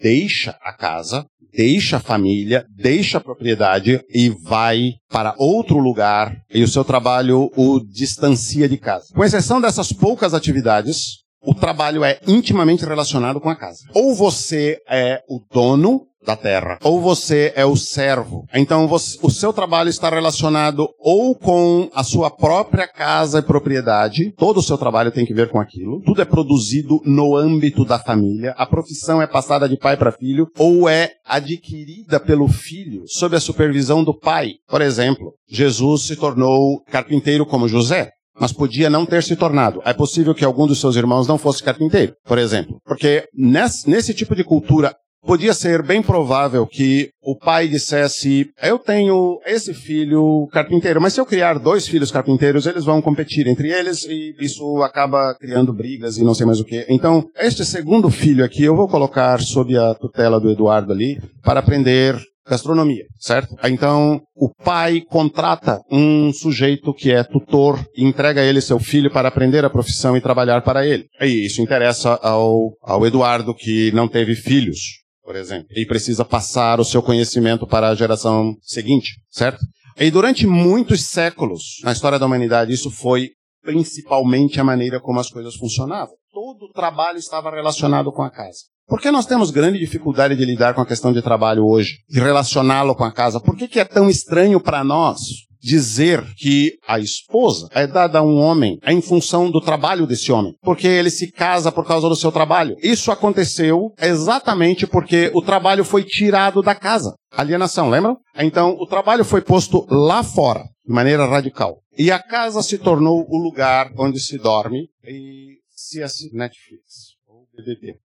deixa 0.00 0.56
a 0.62 0.72
casa, 0.72 1.26
deixa 1.52 1.96
a 1.96 2.00
família, 2.00 2.66
deixa 2.70 3.18
a 3.18 3.20
propriedade 3.20 4.00
e 4.10 4.28
vai 4.28 4.92
para 5.10 5.34
outro 5.38 5.78
lugar 5.78 6.36
e 6.52 6.62
o 6.62 6.68
seu 6.68 6.84
trabalho 6.84 7.50
o 7.56 7.80
distancia 7.80 8.68
de 8.68 8.76
casa. 8.76 9.06
Com 9.14 9.24
exceção 9.24 9.60
dessas 9.60 9.92
poucas 9.92 10.34
atividades, 10.34 11.24
o 11.40 11.54
trabalho 11.54 12.04
é 12.04 12.20
intimamente 12.26 12.84
relacionado 12.84 13.40
com 13.40 13.48
a 13.48 13.56
casa. 13.56 13.84
Ou 13.94 14.14
você 14.14 14.78
é 14.88 15.22
o 15.28 15.40
dono 15.52 16.07
da 16.28 16.36
terra, 16.36 16.78
ou 16.84 17.00
você 17.00 17.54
é 17.56 17.64
o 17.64 17.74
servo. 17.74 18.44
Então 18.52 18.86
você, 18.86 19.18
o 19.22 19.30
seu 19.30 19.50
trabalho 19.50 19.88
está 19.88 20.10
relacionado 20.10 20.86
ou 20.98 21.34
com 21.34 21.88
a 21.94 22.04
sua 22.04 22.30
própria 22.30 22.86
casa 22.86 23.38
e 23.38 23.42
propriedade, 23.42 24.32
todo 24.36 24.58
o 24.58 24.62
seu 24.62 24.76
trabalho 24.76 25.10
tem 25.10 25.24
que 25.24 25.32
ver 25.32 25.48
com 25.48 25.58
aquilo. 25.58 26.02
Tudo 26.02 26.20
é 26.20 26.26
produzido 26.26 27.00
no 27.06 27.34
âmbito 27.34 27.82
da 27.82 27.98
família. 27.98 28.54
A 28.58 28.66
profissão 28.66 29.22
é 29.22 29.26
passada 29.26 29.66
de 29.66 29.78
pai 29.78 29.96
para 29.96 30.12
filho 30.12 30.46
ou 30.58 30.86
é 30.86 31.12
adquirida 31.24 32.20
pelo 32.20 32.46
filho 32.46 33.04
sob 33.06 33.34
a 33.34 33.40
supervisão 33.40 34.04
do 34.04 34.12
pai. 34.12 34.52
Por 34.68 34.82
exemplo, 34.82 35.32
Jesus 35.48 36.02
se 36.02 36.16
tornou 36.16 36.82
carpinteiro 36.90 37.46
como 37.46 37.68
José 37.68 38.10
mas 38.40 38.52
podia 38.52 38.88
não 38.88 39.04
ter 39.04 39.20
se 39.24 39.34
tornado. 39.34 39.82
É 39.84 39.92
possível 39.92 40.32
que 40.32 40.44
algum 40.44 40.64
dos 40.64 40.80
seus 40.80 40.94
irmãos 40.94 41.26
não 41.26 41.36
fosse 41.36 41.60
carpinteiro, 41.60 42.14
por 42.24 42.38
exemplo. 42.38 42.80
Porque 42.84 43.24
nesse, 43.34 43.90
nesse 43.90 44.14
tipo 44.14 44.36
de 44.36 44.44
cultura 44.44 44.94
podia 45.28 45.52
ser 45.52 45.82
bem 45.82 46.02
provável 46.02 46.66
que 46.66 47.10
o 47.22 47.36
pai 47.36 47.68
dissesse: 47.68 48.48
Eu 48.62 48.78
tenho 48.78 49.38
esse 49.44 49.74
filho 49.74 50.48
carpinteiro, 50.50 51.02
mas 51.02 51.12
se 51.12 51.20
eu 51.20 51.26
criar 51.26 51.58
dois 51.58 51.86
filhos 51.86 52.10
carpinteiros, 52.10 52.64
eles 52.64 52.84
vão 52.84 53.02
competir 53.02 53.46
entre 53.46 53.70
eles 53.70 54.04
e 54.04 54.34
isso 54.40 54.82
acaba 54.82 55.36
criando 55.38 55.70
brigas 55.70 56.16
e 56.16 56.24
não 56.24 56.34
sei 56.34 56.46
mais 56.46 56.60
o 56.60 56.64
que. 56.64 56.86
Então, 56.88 57.26
este 57.36 57.62
segundo 57.62 58.08
filho 58.08 58.42
aqui 58.42 58.64
eu 58.64 58.74
vou 58.74 58.88
colocar 58.88 59.38
sob 59.42 59.76
a 59.76 59.94
tutela 59.94 60.40
do 60.40 60.50
Eduardo 60.50 60.92
ali 60.92 61.20
para 61.42 61.60
aprender 61.60 62.18
gastronomia, 62.48 63.04
certo? 63.18 63.54
Então, 63.64 64.22
o 64.34 64.48
pai 64.64 65.02
contrata 65.06 65.82
um 65.92 66.32
sujeito 66.32 66.94
que 66.94 67.12
é 67.12 67.22
tutor 67.22 67.78
e 67.94 68.02
entrega 68.02 68.42
ele 68.42 68.62
seu 68.62 68.78
filho 68.78 69.10
para 69.10 69.28
aprender 69.28 69.66
a 69.66 69.68
profissão 69.68 70.16
e 70.16 70.20
trabalhar 70.22 70.62
para 70.62 70.86
ele. 70.86 71.04
E 71.20 71.44
isso 71.44 71.60
interessa 71.60 72.18
ao, 72.22 72.70
ao 72.82 73.06
Eduardo, 73.06 73.54
que 73.54 73.92
não 73.92 74.08
teve 74.08 74.34
filhos 74.34 75.06
por 75.28 75.36
exemplo, 75.36 75.66
e 75.76 75.84
precisa 75.84 76.24
passar 76.24 76.80
o 76.80 76.84
seu 76.84 77.02
conhecimento 77.02 77.66
para 77.66 77.90
a 77.90 77.94
geração 77.94 78.56
seguinte, 78.62 79.20
certo? 79.28 79.58
E 80.00 80.10
durante 80.10 80.46
muitos 80.46 81.04
séculos 81.04 81.82
na 81.84 81.92
história 81.92 82.18
da 82.18 82.24
humanidade, 82.24 82.72
isso 82.72 82.90
foi 82.90 83.32
principalmente 83.62 84.58
a 84.58 84.64
maneira 84.64 84.98
como 84.98 85.20
as 85.20 85.28
coisas 85.28 85.54
funcionavam. 85.54 86.14
Todo 86.32 86.62
o 86.64 86.72
trabalho 86.72 87.18
estava 87.18 87.50
relacionado 87.50 88.10
com 88.10 88.22
a 88.22 88.30
casa. 88.30 88.60
Por 88.86 89.02
que 89.02 89.10
nós 89.10 89.26
temos 89.26 89.50
grande 89.50 89.78
dificuldade 89.78 90.34
de 90.34 90.46
lidar 90.46 90.72
com 90.72 90.80
a 90.80 90.86
questão 90.86 91.12
de 91.12 91.20
trabalho 91.20 91.62
hoje 91.66 91.98
e 92.08 92.18
relacioná-lo 92.18 92.94
com 92.94 93.04
a 93.04 93.12
casa? 93.12 93.38
Por 93.38 93.54
que, 93.54 93.68
que 93.68 93.80
é 93.80 93.84
tão 93.84 94.08
estranho 94.08 94.58
para 94.58 94.82
nós 94.82 95.18
dizer 95.60 96.24
que 96.36 96.78
a 96.86 96.98
esposa 96.98 97.68
é 97.72 97.86
dada 97.86 98.18
a 98.18 98.22
um 98.22 98.36
homem 98.38 98.78
em 98.86 99.00
função 99.00 99.50
do 99.50 99.60
trabalho 99.60 100.06
desse 100.06 100.30
homem, 100.30 100.54
porque 100.62 100.86
ele 100.86 101.10
se 101.10 101.30
casa 101.30 101.70
por 101.72 101.86
causa 101.86 102.08
do 102.08 102.16
seu 102.16 102.32
trabalho. 102.32 102.76
Isso 102.82 103.10
aconteceu 103.10 103.92
exatamente 104.00 104.86
porque 104.86 105.30
o 105.34 105.42
trabalho 105.42 105.84
foi 105.84 106.04
tirado 106.04 106.62
da 106.62 106.74
casa. 106.74 107.14
Alienação, 107.30 107.90
lembram? 107.90 108.16
Então, 108.36 108.76
o 108.78 108.86
trabalho 108.86 109.24
foi 109.24 109.40
posto 109.40 109.86
lá 109.90 110.22
fora, 110.22 110.64
de 110.86 110.92
maneira 110.92 111.26
radical. 111.26 111.78
E 111.96 112.10
a 112.10 112.18
casa 112.18 112.62
se 112.62 112.78
tornou 112.78 113.26
o 113.28 113.36
lugar 113.36 113.90
onde 113.98 114.20
se 114.20 114.38
dorme 114.38 114.88
e 115.04 115.58
se 115.68 116.02
assiste 116.02 116.34
Netflix 116.34 117.16
ou 117.26 117.46
BBB. 117.54 117.98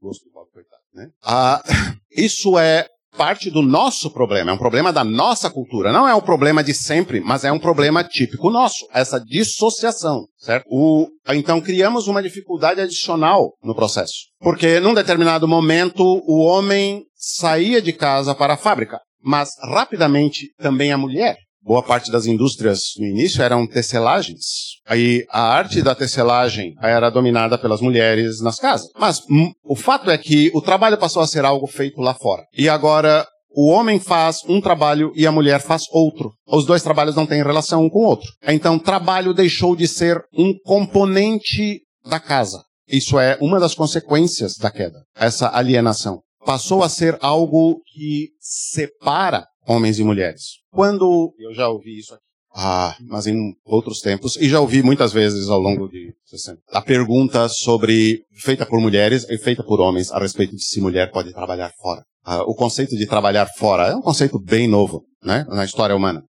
Gosto 0.00 0.24
do 0.24 0.30
coitado, 0.30 0.82
né? 0.94 1.10
Ah, 1.22 1.62
isso 2.10 2.58
é 2.58 2.88
parte 3.16 3.50
do 3.50 3.62
nosso 3.62 4.10
problema, 4.10 4.50
é 4.50 4.54
um 4.54 4.58
problema 4.58 4.92
da 4.92 5.04
nossa 5.04 5.50
cultura. 5.50 5.92
Não 5.92 6.08
é 6.08 6.14
um 6.14 6.20
problema 6.20 6.62
de 6.62 6.72
sempre, 6.72 7.20
mas 7.20 7.44
é 7.44 7.52
um 7.52 7.58
problema 7.58 8.04
típico 8.04 8.50
nosso, 8.50 8.86
essa 8.92 9.18
dissociação, 9.18 10.26
certo? 10.38 10.66
O, 10.68 11.08
então 11.28 11.60
criamos 11.60 12.08
uma 12.08 12.22
dificuldade 12.22 12.80
adicional 12.80 13.52
no 13.62 13.74
processo. 13.74 14.28
Porque 14.40 14.80
num 14.80 14.94
determinado 14.94 15.46
momento 15.46 16.02
o 16.26 16.40
homem 16.40 17.04
saía 17.14 17.82
de 17.82 17.92
casa 17.92 18.34
para 18.34 18.54
a 18.54 18.58
fábrica, 18.58 18.98
mas 19.22 19.50
rapidamente 19.62 20.52
também 20.58 20.92
a 20.92 20.98
mulher. 20.98 21.36
Boa 21.62 21.82
parte 21.82 22.10
das 22.10 22.26
indústrias 22.26 22.94
no 22.98 23.06
início 23.06 23.42
eram 23.42 23.66
tecelagens. 23.66 24.78
Aí 24.86 25.24
a 25.30 25.42
arte 25.42 25.82
da 25.82 25.94
tecelagem 25.94 26.74
era 26.82 27.10
dominada 27.10 27.58
pelas 27.58 27.80
mulheres 27.80 28.40
nas 28.40 28.58
casas. 28.58 28.88
Mas 28.98 29.20
hum, 29.30 29.52
o 29.62 29.76
fato 29.76 30.10
é 30.10 30.16
que 30.16 30.50
o 30.54 30.62
trabalho 30.62 30.98
passou 30.98 31.22
a 31.22 31.26
ser 31.26 31.44
algo 31.44 31.66
feito 31.66 32.00
lá 32.00 32.14
fora. 32.14 32.42
E 32.56 32.68
agora 32.68 33.26
o 33.54 33.68
homem 33.68 33.98
faz 33.98 34.42
um 34.48 34.60
trabalho 34.60 35.12
e 35.14 35.26
a 35.26 35.32
mulher 35.32 35.60
faz 35.60 35.84
outro. 35.90 36.32
Os 36.46 36.64
dois 36.64 36.82
trabalhos 36.82 37.16
não 37.16 37.26
têm 37.26 37.42
relação 37.42 37.84
um 37.84 37.90
com 37.90 37.98
o 37.98 38.06
outro. 38.06 38.28
Então, 38.46 38.78
trabalho 38.78 39.34
deixou 39.34 39.74
de 39.74 39.88
ser 39.88 40.22
um 40.32 40.54
componente 40.64 41.80
da 42.08 42.20
casa. 42.20 42.62
Isso 42.88 43.18
é 43.18 43.36
uma 43.40 43.60
das 43.60 43.74
consequências 43.74 44.56
da 44.56 44.70
queda, 44.70 44.98
essa 45.14 45.54
alienação. 45.54 46.20
Passou 46.44 46.82
a 46.82 46.88
ser 46.88 47.18
algo 47.20 47.80
que 47.92 48.30
separa 48.40 49.46
homens 49.70 50.00
e 50.00 50.04
mulheres. 50.04 50.58
Quando 50.72 51.32
eu 51.38 51.54
já 51.54 51.68
ouvi 51.68 51.98
isso 51.98 52.12
aqui, 52.12 52.24
ah, 52.52 52.96
mas 53.02 53.28
em 53.28 53.54
outros 53.64 54.00
tempos, 54.00 54.36
e 54.36 54.48
já 54.48 54.60
ouvi 54.60 54.82
muitas 54.82 55.12
vezes 55.12 55.48
ao 55.48 55.60
longo 55.60 55.88
de 55.88 56.12
60, 56.26 56.60
a 56.72 56.82
pergunta 56.82 57.48
sobre, 57.48 58.24
feita 58.32 58.66
por 58.66 58.80
mulheres 58.80 59.24
e 59.30 59.38
feita 59.38 59.62
por 59.62 59.80
homens, 59.80 60.10
a 60.10 60.18
respeito 60.18 60.56
de 60.56 60.64
se 60.64 60.80
mulher 60.80 61.12
pode 61.12 61.32
trabalhar 61.32 61.70
fora. 61.80 62.02
Ah, 62.24 62.42
o 62.42 62.54
conceito 62.54 62.96
de 62.96 63.06
trabalhar 63.06 63.46
fora 63.56 63.88
é 63.88 63.94
um 63.94 64.02
conceito 64.02 64.40
bem 64.40 64.66
novo, 64.66 65.04
né, 65.22 65.46
na 65.48 65.64
história 65.64 65.94
humana. 65.94 66.24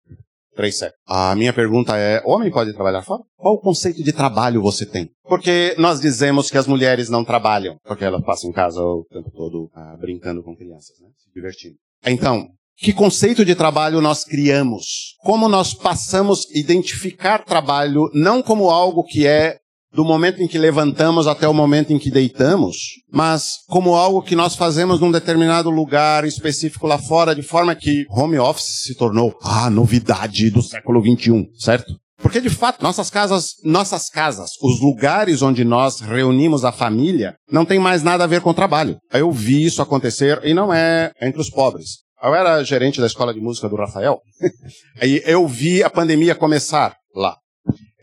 Três 0.55 0.79
séculos. 0.79 0.99
A 1.05 1.35
minha 1.35 1.53
pergunta 1.53 1.95
é, 1.95 2.19
homem 2.25 2.49
pode 2.49 2.73
trabalhar 2.73 3.03
fora? 3.03 3.21
Qual 3.37 3.53
o 3.53 3.61
conceito 3.61 4.03
de 4.03 4.11
trabalho 4.11 4.59
você 4.59 4.87
tem? 4.87 5.11
Porque 5.23 5.75
nós 5.77 6.01
dizemos 6.01 6.49
que 6.49 6.57
as 6.57 6.65
mulheres 6.65 7.09
não 7.09 7.23
trabalham, 7.23 7.77
porque 7.83 8.03
elas 8.03 8.23
passam 8.25 8.49
em 8.49 8.53
casa 8.53 8.81
o 8.81 9.05
tempo 9.11 9.29
todo 9.29 9.69
ah, 9.75 9.95
brincando 10.01 10.41
com 10.41 10.55
crianças, 10.55 10.99
né, 10.99 11.09
se 11.15 11.31
divertindo. 11.31 11.75
Então, 12.03 12.47
que 12.79 12.93
conceito 12.93 13.43
de 13.43 13.55
trabalho 13.55 13.99
nós 13.99 14.23
criamos? 14.23 15.15
Como 15.23 15.49
nós 15.49 15.73
passamos 15.73 16.45
a 16.53 16.59
identificar 16.59 17.43
trabalho 17.43 18.09
não 18.13 18.41
como 18.41 18.69
algo 18.69 19.03
que 19.03 19.25
é 19.25 19.57
do 19.91 20.05
momento 20.05 20.43
em 20.43 20.47
que 20.47 20.59
levantamos 20.59 21.25
até 21.25 21.47
o 21.47 21.53
momento 21.53 21.91
em 21.91 21.97
que 21.97 22.11
deitamos, 22.11 22.77
mas 23.11 23.55
como 23.67 23.95
algo 23.95 24.21
que 24.21 24.35
nós 24.35 24.55
fazemos 24.55 24.99
num 24.99 25.11
determinado 25.11 25.71
lugar 25.71 26.23
específico 26.23 26.85
lá 26.85 26.99
fora, 26.99 27.33
de 27.33 27.41
forma 27.41 27.73
que 27.73 28.05
home 28.11 28.37
office 28.37 28.83
se 28.83 28.95
tornou 28.95 29.35
a 29.41 29.69
novidade 29.71 30.51
do 30.51 30.61
século 30.61 31.01
XXI, 31.01 31.47
certo? 31.57 31.95
Porque 32.21 32.41
de 32.41 32.49
fato, 32.49 32.83
nossas 32.83 33.09
casas, 33.09 33.53
nossas 33.63 34.09
casas, 34.09 34.51
os 34.61 34.81
lugares 34.81 35.41
onde 35.41 35.63
nós 35.63 35.99
reunimos 35.99 36.65
a 36.65 36.71
família, 36.71 37.35
não 37.51 37.65
tem 37.65 37.79
mais 37.79 38.03
nada 38.03 38.23
a 38.23 38.27
ver 38.27 38.41
com 38.41 38.53
trabalho. 38.53 38.97
Eu 39.11 39.31
vi 39.31 39.63
isso 39.63 39.81
acontecer 39.81 40.41
e 40.43 40.53
não 40.53 40.73
é 40.73 41.11
entre 41.21 41.39
os 41.39 41.49
pobres. 41.49 42.06
Eu 42.23 42.33
era 42.33 42.63
gerente 42.63 42.99
da 42.99 43.07
escola 43.07 43.33
de 43.33 43.39
música 43.39 43.69
do 43.69 43.75
Rafael, 43.75 44.19
e 45.03 45.21
eu 45.25 45.47
vi 45.47 45.83
a 45.83 45.89
pandemia 45.89 46.35
começar 46.35 46.95
lá. 47.15 47.37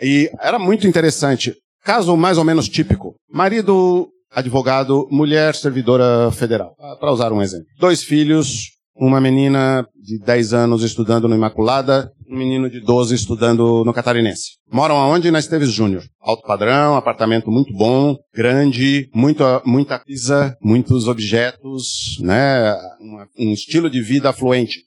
E 0.01 0.31
era 0.41 0.59
muito 0.59 0.87
interessante. 0.87 1.55
Caso 1.83 2.17
mais 2.17 2.39
ou 2.39 2.45
menos 2.45 2.69
típico. 2.69 3.15
Marido, 3.29 4.09
advogado, 4.31 5.07
mulher, 5.11 5.55
servidora 5.55 6.31
federal. 6.33 6.75
Para 6.99 7.13
usar 7.13 7.33
um 7.33 7.43
exemplo. 7.43 7.67
Dois 7.79 8.03
filhos, 8.03 8.74
uma 8.97 9.21
menina 9.21 9.87
de 9.97 10.19
10 10.19 10.55
anos 10.55 10.83
estudando 10.83 11.29
no 11.29 11.35
Imaculada, 11.35 12.11
um 12.29 12.37
menino 12.37 12.71
de 12.71 12.81
12 12.81 13.15
estudando 13.15 13.85
no 13.85 13.93
Catarinense. 13.93 14.59
Moram 14.73 14.97
aonde? 14.97 15.31
Na 15.31 15.39
Esteves 15.39 15.71
Júnior. 15.71 16.05
Alto 16.21 16.47
padrão, 16.47 16.97
apartamento 16.97 17.51
muito 17.51 17.73
bom, 17.75 18.17
grande, 18.35 19.09
muita, 19.15 19.61
muita 19.65 19.99
coisa, 19.99 20.57
muitos 20.63 21.09
objetos, 21.09 22.19
né? 22.21 22.75
Um, 23.01 23.49
um 23.49 23.53
estilo 23.53 23.91
de 23.91 24.01
vida 24.01 24.31
afluente. 24.31 24.81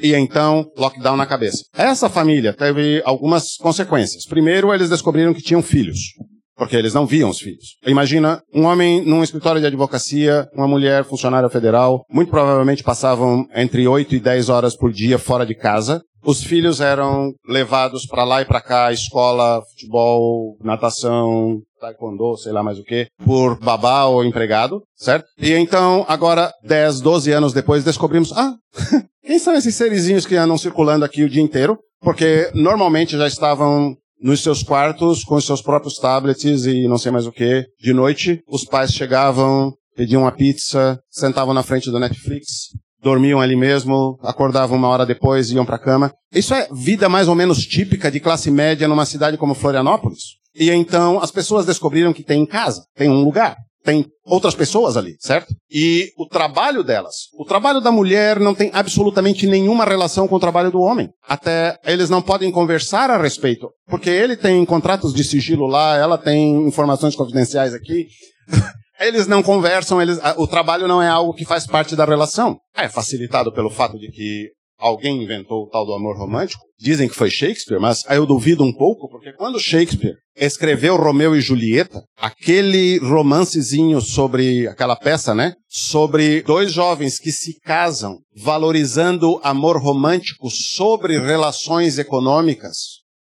E 0.00 0.14
então, 0.14 0.66
lockdown 0.76 1.16
na 1.16 1.26
cabeça. 1.26 1.64
Essa 1.74 2.08
família 2.08 2.54
teve 2.54 3.02
algumas 3.04 3.56
consequências. 3.56 4.24
Primeiro, 4.24 4.72
eles 4.72 4.88
descobriram 4.88 5.34
que 5.34 5.42
tinham 5.42 5.62
filhos 5.62 6.14
porque 6.62 6.76
eles 6.76 6.94
não 6.94 7.04
viam 7.04 7.28
os 7.28 7.40
filhos. 7.40 7.76
Imagina 7.84 8.40
um 8.54 8.66
homem 8.66 9.04
num 9.04 9.24
escritório 9.24 9.60
de 9.60 9.66
advocacia, 9.66 10.46
uma 10.54 10.68
mulher 10.68 11.02
funcionária 11.02 11.48
federal, 11.48 12.04
muito 12.08 12.30
provavelmente 12.30 12.84
passavam 12.84 13.44
entre 13.52 13.88
8 13.88 14.14
e 14.14 14.20
10 14.20 14.48
horas 14.48 14.76
por 14.76 14.92
dia 14.92 15.18
fora 15.18 15.44
de 15.44 15.56
casa. 15.56 16.00
Os 16.24 16.44
filhos 16.44 16.80
eram 16.80 17.32
levados 17.48 18.06
para 18.06 18.22
lá 18.22 18.42
e 18.42 18.44
para 18.44 18.60
cá, 18.60 18.92
escola, 18.92 19.60
futebol, 19.72 20.56
natação, 20.62 21.60
taekwondo, 21.80 22.36
sei 22.36 22.52
lá 22.52 22.62
mais 22.62 22.78
o 22.78 22.84
que, 22.84 23.08
por 23.24 23.58
babá 23.58 24.04
ou 24.04 24.24
empregado, 24.24 24.84
certo? 24.94 25.26
E 25.36 25.50
então, 25.54 26.04
agora, 26.06 26.52
10, 26.62 27.00
12 27.00 27.32
anos 27.32 27.52
depois, 27.52 27.82
descobrimos, 27.82 28.32
ah, 28.36 28.54
quem 29.26 29.40
são 29.40 29.54
esses 29.54 29.74
serizinhos 29.74 30.24
que 30.24 30.36
andam 30.36 30.56
circulando 30.56 31.04
aqui 31.04 31.24
o 31.24 31.28
dia 31.28 31.42
inteiro? 31.42 31.76
Porque 32.00 32.52
normalmente 32.54 33.16
já 33.16 33.26
estavam 33.26 33.96
nos 34.22 34.42
seus 34.42 34.62
quartos 34.62 35.24
com 35.24 35.34
os 35.34 35.44
seus 35.44 35.60
próprios 35.60 35.96
tablets 35.96 36.64
e 36.64 36.86
não 36.86 36.96
sei 36.96 37.10
mais 37.10 37.26
o 37.26 37.32
que. 37.32 37.66
De 37.80 37.92
noite, 37.92 38.40
os 38.48 38.64
pais 38.64 38.92
chegavam, 38.92 39.72
pediam 39.96 40.22
uma 40.22 40.32
pizza, 40.32 40.98
sentavam 41.10 41.52
na 41.52 41.62
frente 41.62 41.90
do 41.90 41.98
Netflix, 41.98 42.68
dormiam 43.02 43.40
ali 43.40 43.56
mesmo, 43.56 44.16
acordavam 44.22 44.78
uma 44.78 44.88
hora 44.88 45.04
depois 45.04 45.50
iam 45.50 45.66
para 45.66 45.78
cama. 45.78 46.12
Isso 46.32 46.54
é 46.54 46.68
vida 46.72 47.08
mais 47.08 47.26
ou 47.26 47.34
menos 47.34 47.66
típica 47.66 48.10
de 48.10 48.20
classe 48.20 48.50
média 48.50 48.86
numa 48.86 49.04
cidade 49.04 49.36
como 49.36 49.54
Florianópolis. 49.54 50.40
E 50.54 50.70
então 50.70 51.18
as 51.20 51.30
pessoas 51.30 51.66
descobriram 51.66 52.12
que 52.12 52.22
tem 52.22 52.46
casa, 52.46 52.84
tem 52.94 53.08
um 53.08 53.24
lugar 53.24 53.56
tem 53.84 54.06
outras 54.24 54.54
pessoas 54.54 54.96
ali, 54.96 55.16
certo? 55.18 55.54
E 55.70 56.10
o 56.16 56.26
trabalho 56.26 56.84
delas, 56.84 57.28
o 57.34 57.44
trabalho 57.44 57.80
da 57.80 57.90
mulher 57.90 58.38
não 58.38 58.54
tem 58.54 58.70
absolutamente 58.72 59.46
nenhuma 59.46 59.84
relação 59.84 60.28
com 60.28 60.36
o 60.36 60.40
trabalho 60.40 60.70
do 60.70 60.80
homem. 60.80 61.10
Até 61.26 61.76
eles 61.84 62.08
não 62.08 62.22
podem 62.22 62.50
conversar 62.50 63.10
a 63.10 63.20
respeito, 63.20 63.68
porque 63.86 64.10
ele 64.10 64.36
tem 64.36 64.64
contratos 64.64 65.12
de 65.12 65.24
sigilo 65.24 65.66
lá, 65.66 65.96
ela 65.96 66.16
tem 66.16 66.66
informações 66.66 67.16
confidenciais 67.16 67.74
aqui. 67.74 68.06
eles 69.00 69.26
não 69.26 69.42
conversam, 69.42 70.00
eles, 70.00 70.18
o 70.36 70.46
trabalho 70.46 70.86
não 70.86 71.02
é 71.02 71.08
algo 71.08 71.34
que 71.34 71.44
faz 71.44 71.66
parte 71.66 71.96
da 71.96 72.04
relação. 72.04 72.58
É 72.76 72.88
facilitado 72.88 73.52
pelo 73.52 73.70
fato 73.70 73.98
de 73.98 74.10
que 74.10 74.50
alguém 74.82 75.22
inventou 75.22 75.62
o 75.62 75.68
tal 75.68 75.86
do 75.86 75.94
amor 75.94 76.18
romântico. 76.18 76.64
Dizem 76.78 77.08
que 77.08 77.14
foi 77.14 77.30
Shakespeare, 77.30 77.80
mas 77.80 78.04
eu 78.10 78.26
duvido 78.26 78.64
um 78.64 78.72
pouco, 78.72 79.08
porque 79.08 79.32
quando 79.32 79.60
Shakespeare 79.60 80.16
escreveu 80.36 80.96
Romeu 80.96 81.36
e 81.36 81.40
Julieta, 81.40 82.02
aquele 82.18 82.98
romancezinho 82.98 84.00
sobre 84.00 84.66
aquela 84.66 84.96
peça, 84.96 85.34
né? 85.34 85.54
Sobre 85.68 86.42
dois 86.42 86.72
jovens 86.72 87.20
que 87.20 87.30
se 87.30 87.60
casam, 87.60 88.18
valorizando 88.36 89.40
amor 89.44 89.80
romântico 89.80 90.50
sobre 90.50 91.18
relações 91.20 91.98
econômicas 91.98 92.76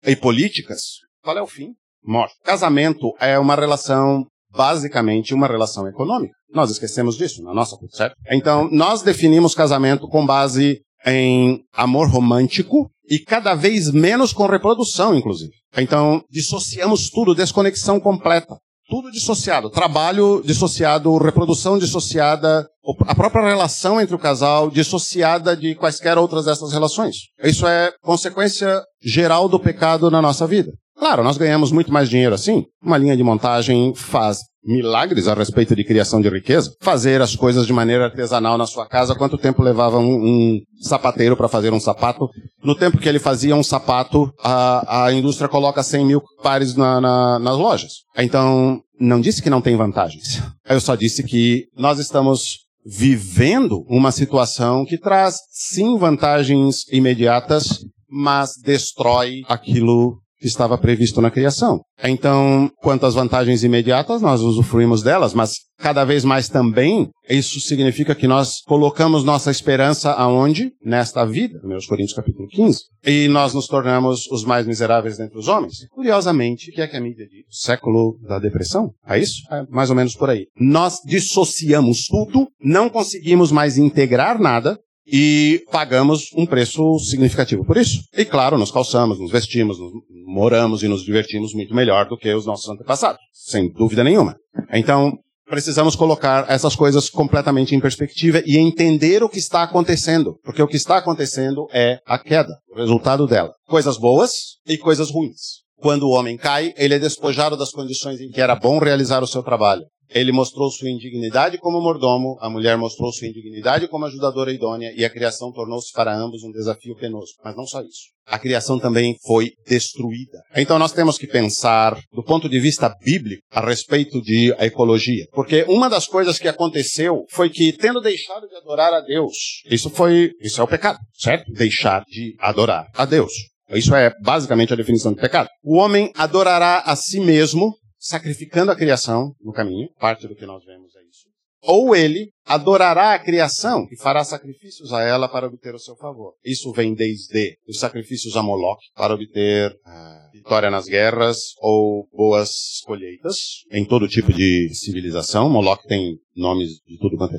e 0.06 0.14
políticas. 0.14 0.80
Qual 1.22 1.36
é 1.36 1.42
o 1.42 1.46
fim? 1.46 1.70
Morte. 2.04 2.34
Casamento 2.44 3.12
é 3.18 3.36
uma 3.38 3.56
relação 3.56 4.24
basicamente 4.50 5.34
uma 5.34 5.46
relação 5.46 5.86
econômica. 5.86 6.34
Nós 6.50 6.70
esquecemos 6.70 7.16
disso 7.16 7.42
na 7.42 7.52
nossa 7.52 7.76
cultura, 7.76 7.96
certo? 7.96 8.16
Então, 8.30 8.68
nós 8.72 9.02
definimos 9.02 9.54
casamento 9.54 10.08
com 10.08 10.24
base 10.24 10.80
em 11.06 11.62
amor 11.72 12.08
romântico 12.08 12.90
e 13.08 13.18
cada 13.18 13.54
vez 13.54 13.90
menos 13.90 14.32
com 14.32 14.46
reprodução, 14.46 15.16
inclusive. 15.16 15.52
Então, 15.76 16.22
dissociamos 16.30 17.10
tudo, 17.10 17.34
desconexão 17.34 17.98
completa. 17.98 18.56
Tudo 18.88 19.10
dissociado. 19.10 19.68
Trabalho 19.68 20.42
dissociado, 20.42 21.16
reprodução 21.18 21.78
dissociada, 21.78 22.66
a 23.06 23.14
própria 23.14 23.46
relação 23.46 24.00
entre 24.00 24.14
o 24.14 24.18
casal 24.18 24.70
dissociada 24.70 25.54
de 25.54 25.74
quaisquer 25.74 26.16
outras 26.16 26.46
dessas 26.46 26.72
relações. 26.72 27.16
Isso 27.44 27.66
é 27.66 27.92
consequência 28.00 28.82
geral 29.02 29.46
do 29.46 29.60
pecado 29.60 30.10
na 30.10 30.22
nossa 30.22 30.46
vida. 30.46 30.72
Claro, 30.98 31.22
nós 31.22 31.38
ganhamos 31.38 31.70
muito 31.70 31.92
mais 31.92 32.08
dinheiro 32.08 32.34
assim. 32.34 32.64
Uma 32.82 32.98
linha 32.98 33.16
de 33.16 33.22
montagem 33.22 33.94
faz 33.94 34.40
milagres 34.64 35.28
a 35.28 35.34
respeito 35.34 35.74
de 35.74 35.84
criação 35.84 36.20
de 36.20 36.28
riqueza. 36.28 36.74
Fazer 36.82 37.22
as 37.22 37.36
coisas 37.36 37.66
de 37.66 37.72
maneira 37.72 38.06
artesanal 38.06 38.58
na 38.58 38.66
sua 38.66 38.86
casa, 38.86 39.14
quanto 39.14 39.38
tempo 39.38 39.62
levava 39.62 39.98
um, 39.98 40.16
um 40.16 40.60
sapateiro 40.80 41.36
para 41.36 41.48
fazer 41.48 41.72
um 41.72 41.80
sapato? 41.80 42.28
No 42.62 42.74
tempo 42.74 42.98
que 42.98 43.08
ele 43.08 43.18
fazia 43.18 43.54
um 43.54 43.62
sapato, 43.62 44.30
a, 44.42 45.06
a 45.06 45.12
indústria 45.12 45.48
coloca 45.48 45.82
100 45.82 46.04
mil 46.04 46.22
pares 46.42 46.74
na, 46.74 47.00
na, 47.00 47.38
nas 47.38 47.56
lojas. 47.56 47.92
Então, 48.16 48.80
não 49.00 49.20
disse 49.20 49.40
que 49.40 49.48
não 49.48 49.62
tem 49.62 49.76
vantagens. 49.76 50.42
Eu 50.68 50.80
só 50.80 50.96
disse 50.96 51.22
que 51.22 51.66
nós 51.76 51.98
estamos 51.98 52.66
vivendo 52.84 53.84
uma 53.88 54.10
situação 54.10 54.84
que 54.84 54.98
traz 54.98 55.36
sim 55.50 55.96
vantagens 55.96 56.82
imediatas, 56.90 57.80
mas 58.10 58.52
destrói 58.62 59.42
aquilo 59.48 60.18
que 60.38 60.46
estava 60.46 60.78
previsto 60.78 61.20
na 61.20 61.30
criação. 61.30 61.80
Então, 62.02 62.70
quanto 62.80 63.06
às 63.06 63.14
vantagens 63.14 63.64
imediatas, 63.64 64.22
nós 64.22 64.40
usufruímos 64.40 65.02
delas, 65.02 65.34
mas 65.34 65.54
cada 65.78 66.04
vez 66.04 66.24
mais 66.24 66.48
também 66.48 67.08
isso 67.28 67.60
significa 67.60 68.14
que 68.14 68.26
nós 68.26 68.60
colocamos 68.66 69.24
nossa 69.24 69.50
esperança 69.50 70.12
aonde? 70.12 70.72
Nesta 70.84 71.24
vida, 71.24 71.60
1 71.62 71.86
Coríntios 71.88 72.14
capítulo 72.14 72.48
15. 72.48 72.80
E 73.04 73.28
nós 73.28 73.52
nos 73.52 73.66
tornamos 73.66 74.26
os 74.30 74.44
mais 74.44 74.66
miseráveis 74.66 75.18
dentre 75.18 75.38
os 75.38 75.48
homens. 75.48 75.86
Curiosamente, 75.90 76.70
o 76.70 76.74
que 76.74 76.80
é 76.80 76.86
que 76.86 76.96
a 76.96 77.00
mídia 77.00 77.26
diz? 77.26 77.44
Século 77.50 78.18
da 78.26 78.38
depressão? 78.38 78.90
É 79.06 79.18
isso? 79.18 79.42
É 79.50 79.64
mais 79.68 79.90
ou 79.90 79.96
menos 79.96 80.14
por 80.14 80.30
aí. 80.30 80.46
Nós 80.58 80.98
dissociamos 81.04 82.06
tudo, 82.06 82.48
não 82.62 82.88
conseguimos 82.88 83.52
mais 83.52 83.76
integrar 83.76 84.40
nada, 84.40 84.78
e 85.10 85.64
pagamos 85.72 86.30
um 86.34 86.44
preço 86.44 86.98
significativo 86.98 87.64
por 87.64 87.76
isso. 87.76 88.02
E 88.16 88.24
claro, 88.24 88.58
nos 88.58 88.70
calçamos, 88.70 89.18
nos 89.18 89.30
vestimos, 89.30 89.78
nos 89.78 89.92
moramos 90.26 90.82
e 90.82 90.88
nos 90.88 91.02
divertimos 91.02 91.54
muito 91.54 91.74
melhor 91.74 92.06
do 92.08 92.16
que 92.16 92.32
os 92.32 92.44
nossos 92.44 92.68
antepassados, 92.68 93.20
sem 93.32 93.72
dúvida 93.72 94.04
nenhuma. 94.04 94.36
Então, 94.72 95.12
precisamos 95.48 95.96
colocar 95.96 96.44
essas 96.48 96.76
coisas 96.76 97.08
completamente 97.08 97.74
em 97.74 97.80
perspectiva 97.80 98.42
e 98.44 98.58
entender 98.58 99.22
o 99.22 99.28
que 99.28 99.38
está 99.38 99.62
acontecendo, 99.62 100.38
porque 100.44 100.62
o 100.62 100.68
que 100.68 100.76
está 100.76 100.98
acontecendo 100.98 101.66
é 101.72 101.98
a 102.06 102.18
queda, 102.18 102.52
o 102.70 102.76
resultado 102.76 103.26
dela. 103.26 103.52
Coisas 103.66 103.96
boas 103.96 104.58
e 104.66 104.76
coisas 104.76 105.10
ruins. 105.10 105.66
Quando 105.80 106.02
o 106.04 106.10
homem 106.10 106.36
cai, 106.36 106.74
ele 106.76 106.94
é 106.94 106.98
despojado 106.98 107.56
das 107.56 107.70
condições 107.70 108.20
em 108.20 108.30
que 108.30 108.40
era 108.40 108.56
bom 108.56 108.78
realizar 108.78 109.22
o 109.22 109.28
seu 109.28 109.42
trabalho. 109.42 109.84
Ele 110.10 110.32
mostrou 110.32 110.70
sua 110.70 110.90
indignidade 110.90 111.58
como 111.58 111.80
mordomo, 111.80 112.36
a 112.40 112.48
mulher 112.48 112.76
mostrou 112.76 113.12
sua 113.12 113.28
indignidade 113.28 113.88
como 113.88 114.06
ajudadora 114.06 114.52
idônea 114.52 114.92
e 114.96 115.04
a 115.04 115.10
criação 115.10 115.52
tornou-se 115.52 115.92
para 115.92 116.16
ambos 116.16 116.42
um 116.42 116.50
desafio 116.50 116.96
penoso. 116.96 117.32
Mas 117.44 117.56
não 117.56 117.66
só 117.66 117.80
isso. 117.82 118.18
A 118.26 118.38
criação 118.38 118.78
também 118.78 119.16
foi 119.26 119.52
destruída. 119.66 120.38
Então 120.54 120.78
nós 120.78 120.92
temos 120.92 121.16
que 121.16 121.26
pensar 121.26 121.98
do 122.12 122.22
ponto 122.22 122.48
de 122.48 122.60
vista 122.60 122.94
bíblico 123.02 123.42
a 123.50 123.64
respeito 123.64 124.20
de 124.20 124.54
ecologia. 124.58 125.24
Porque 125.32 125.64
uma 125.68 125.88
das 125.88 126.06
coisas 126.06 126.38
que 126.38 126.48
aconteceu 126.48 127.24
foi 127.30 127.48
que 127.48 127.72
tendo 127.72 128.00
deixado 128.00 128.46
de 128.46 128.56
adorar 128.56 128.92
a 128.92 129.00
Deus, 129.00 129.62
isso 129.70 129.88
foi, 129.88 130.32
isso 130.40 130.60
é 130.60 130.64
o 130.64 130.68
pecado, 130.68 130.98
certo? 131.14 131.50
Deixar 131.52 132.04
de 132.06 132.34
adorar 132.38 132.86
a 132.94 133.04
Deus. 133.06 133.32
Isso 133.70 133.94
é 133.94 134.12
basicamente 134.22 134.72
a 134.72 134.76
definição 134.76 135.12
de 135.12 135.20
pecado. 135.20 135.48
O 135.62 135.76
homem 135.76 136.10
adorará 136.14 136.80
a 136.80 136.96
si 136.96 137.20
mesmo 137.20 137.74
sacrificando 137.98 138.70
a 138.70 138.76
criação 138.76 139.34
no 139.40 139.52
caminho, 139.52 139.88
parte 139.98 140.26
do 140.26 140.34
que 140.34 140.46
nós 140.46 140.64
vemos 140.64 140.94
é 140.96 141.00
isso. 141.08 141.28
Ou 141.62 141.94
ele 141.94 142.30
adorará 142.46 143.14
a 143.14 143.18
criação 143.18 143.86
e 143.90 143.96
fará 144.00 144.22
sacrifícios 144.24 144.92
a 144.92 145.02
ela 145.02 145.28
para 145.28 145.48
obter 145.48 145.74
o 145.74 145.78
seu 145.78 145.96
favor. 145.96 146.34
Isso 146.44 146.72
vem 146.72 146.94
desde 146.94 147.58
os 147.68 147.80
sacrifícios 147.80 148.36
a 148.36 148.42
Moloch 148.42 148.80
para 148.94 149.12
obter 149.12 149.76
ah, 149.84 150.28
vitória 150.32 150.70
nas 150.70 150.86
guerras 150.86 151.38
ou 151.60 152.08
boas 152.12 152.80
colheitas 152.86 153.64
em 153.72 153.84
todo 153.84 154.08
tipo 154.08 154.32
de 154.32 154.70
civilização. 154.72 155.50
Moloch 155.50 155.82
tem 155.88 156.16
nomes 156.36 156.74
de 156.86 156.96
tudo 156.96 157.16
quanto 157.16 157.34
é, 157.34 157.38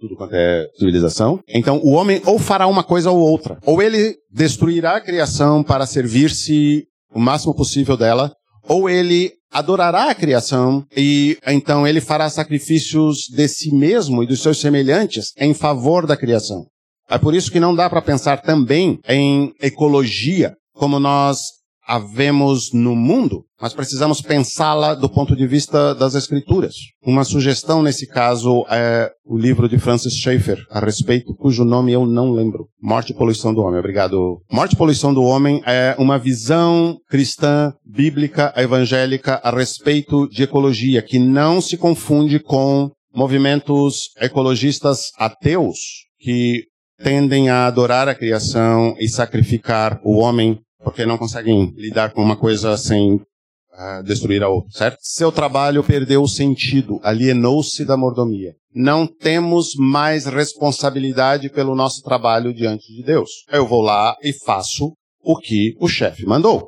tudo 0.00 0.16
quanto 0.16 0.34
é 0.34 0.66
civilização. 0.78 1.40
Então 1.46 1.78
o 1.84 1.90
homem 1.90 2.22
ou 2.24 2.38
fará 2.38 2.66
uma 2.66 2.82
coisa 2.82 3.10
ou 3.10 3.18
outra. 3.18 3.58
Ou 3.66 3.82
ele 3.82 4.16
destruirá 4.30 4.96
a 4.96 5.00
criação 5.00 5.62
para 5.62 5.86
servir-se 5.86 6.86
o 7.14 7.20
máximo 7.20 7.54
possível 7.54 7.96
dela, 7.96 8.32
ou 8.68 8.88
ele 8.88 9.32
adorará 9.50 10.10
a 10.10 10.14
criação 10.14 10.84
e 10.96 11.36
então 11.46 11.86
ele 11.86 12.00
fará 12.00 12.30
sacrifícios 12.30 13.28
de 13.28 13.48
si 13.48 13.74
mesmo 13.74 14.22
e 14.22 14.26
dos 14.26 14.42
seus 14.42 14.60
semelhantes 14.60 15.32
em 15.36 15.52
favor 15.52 16.06
da 16.06 16.16
criação. 16.16 16.66
É 17.08 17.18
por 17.18 17.34
isso 17.34 17.50
que 17.50 17.58
não 17.58 17.74
dá 17.74 17.90
para 17.90 18.00
pensar 18.00 18.40
também 18.40 19.00
em 19.08 19.52
ecologia 19.60 20.54
como 20.72 21.00
nós 21.00 21.59
havemos 21.90 22.72
no 22.72 22.94
mundo, 22.94 23.44
mas 23.60 23.74
precisamos 23.74 24.22
pensá-la 24.22 24.94
do 24.94 25.08
ponto 25.08 25.34
de 25.34 25.44
vista 25.44 25.92
das 25.92 26.14
escrituras. 26.14 26.76
Uma 27.04 27.24
sugestão 27.24 27.82
nesse 27.82 28.06
caso 28.06 28.64
é 28.70 29.10
o 29.26 29.36
livro 29.36 29.68
de 29.68 29.76
Francis 29.76 30.14
Schaeffer 30.14 30.64
a 30.70 30.78
respeito, 30.78 31.34
cujo 31.34 31.64
nome 31.64 31.92
eu 31.92 32.06
não 32.06 32.30
lembro. 32.30 32.68
Morte 32.80 33.10
e 33.10 33.16
Poluição 33.16 33.52
do 33.52 33.60
Homem. 33.62 33.80
Obrigado. 33.80 34.40
Morte 34.52 34.74
e 34.74 34.76
Poluição 34.76 35.12
do 35.12 35.24
Homem 35.24 35.60
é 35.66 35.96
uma 35.98 36.16
visão 36.16 36.96
cristã, 37.08 37.72
bíblica, 37.84 38.54
evangélica 38.56 39.40
a 39.42 39.50
respeito 39.50 40.28
de 40.28 40.44
ecologia 40.44 41.02
que 41.02 41.18
não 41.18 41.60
se 41.60 41.76
confunde 41.76 42.38
com 42.38 42.88
movimentos 43.12 44.10
ecologistas 44.20 45.10
ateus 45.18 46.06
que 46.20 46.66
tendem 47.02 47.50
a 47.50 47.66
adorar 47.66 48.08
a 48.08 48.14
criação 48.14 48.94
e 49.00 49.08
sacrificar 49.08 50.00
o 50.04 50.18
homem 50.18 50.60
porque 50.82 51.06
não 51.06 51.18
conseguem 51.18 51.72
lidar 51.76 52.12
com 52.12 52.22
uma 52.22 52.36
coisa 52.36 52.76
sem 52.76 53.14
uh, 53.14 54.02
destruir 54.04 54.42
a 54.42 54.48
outra, 54.48 54.70
certo? 54.72 54.98
Seu 55.00 55.30
trabalho 55.30 55.84
perdeu 55.84 56.22
o 56.22 56.28
sentido, 56.28 57.00
alienou-se 57.02 57.84
da 57.84 57.96
mordomia. 57.96 58.54
Não 58.74 59.06
temos 59.06 59.74
mais 59.76 60.26
responsabilidade 60.26 61.48
pelo 61.50 61.74
nosso 61.74 62.02
trabalho 62.02 62.54
diante 62.54 62.92
de 62.94 63.02
Deus. 63.02 63.30
Eu 63.50 63.66
vou 63.66 63.82
lá 63.82 64.16
e 64.22 64.32
faço 64.32 64.92
o 65.22 65.36
que 65.36 65.74
o 65.80 65.88
chefe 65.88 66.24
mandou. 66.24 66.66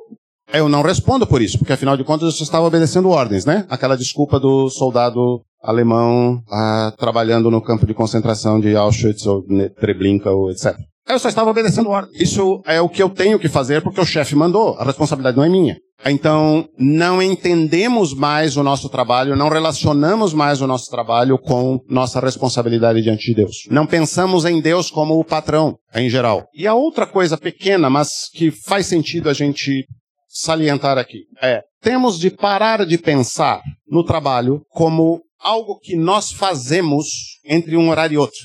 Eu 0.51 0.69
não 0.69 0.81
respondo 0.81 1.25
por 1.25 1.41
isso, 1.41 1.57
porque 1.57 1.73
afinal 1.73 1.97
de 1.97 2.03
contas 2.03 2.37
eu 2.39 2.43
estava 2.43 2.67
obedecendo 2.67 3.09
ordens, 3.09 3.45
né? 3.45 3.65
Aquela 3.69 3.97
desculpa 3.97 4.39
do 4.39 4.69
soldado 4.69 5.41
alemão 5.61 6.43
ah, 6.51 6.93
trabalhando 6.97 7.49
no 7.49 7.61
campo 7.61 7.87
de 7.87 7.93
concentração 7.93 8.59
de 8.59 8.75
Auschwitz 8.75 9.25
ou 9.25 9.43
Treblinka 9.79 10.29
ou 10.29 10.51
etc. 10.51 10.77
Eu 11.07 11.19
só 11.19 11.27
estava 11.27 11.49
obedecendo 11.49 11.89
ordem. 11.89 12.11
Isso 12.15 12.61
é 12.65 12.79
o 12.79 12.87
que 12.87 13.03
eu 13.03 13.09
tenho 13.09 13.37
que 13.37 13.49
fazer 13.49 13.81
porque 13.81 13.99
o 13.99 14.05
chefe 14.05 14.35
mandou. 14.35 14.75
A 14.77 14.85
responsabilidade 14.85 15.35
não 15.35 15.43
é 15.43 15.49
minha. 15.49 15.77
Então, 16.05 16.67
não 16.77 17.21
entendemos 17.21 18.13
mais 18.13 18.57
o 18.57 18.63
nosso 18.63 18.89
trabalho, 18.89 19.35
não 19.35 19.47
relacionamos 19.47 20.33
mais 20.33 20.61
o 20.61 20.67
nosso 20.67 20.89
trabalho 20.89 21.37
com 21.37 21.79
nossa 21.87 22.19
responsabilidade 22.19 23.01
diante 23.01 23.27
de 23.27 23.35
Deus. 23.35 23.57
Não 23.69 23.85
pensamos 23.85 24.43
em 24.43 24.59
Deus 24.59 24.89
como 24.91 25.17
o 25.17 25.23
patrão, 25.23 25.77
em 25.95 26.09
geral. 26.09 26.45
E 26.53 26.67
a 26.67 26.73
outra 26.73 27.05
coisa 27.05 27.37
pequena, 27.37 27.89
mas 27.89 28.29
que 28.33 28.51
faz 28.51 28.85
sentido 28.85 29.29
a 29.29 29.33
gente 29.33 29.85
salientar 30.27 30.97
aqui, 30.97 31.19
é: 31.41 31.61
temos 31.81 32.19
de 32.19 32.29
parar 32.29 32.85
de 32.85 32.97
pensar 32.97 33.61
no 33.87 34.03
trabalho 34.03 34.61
como 34.69 35.21
algo 35.39 35.79
que 35.79 35.95
nós 35.95 36.31
fazemos 36.31 37.05
entre 37.45 37.77
um 37.77 37.89
horário 37.89 38.15
e 38.15 38.17
outro. 38.17 38.39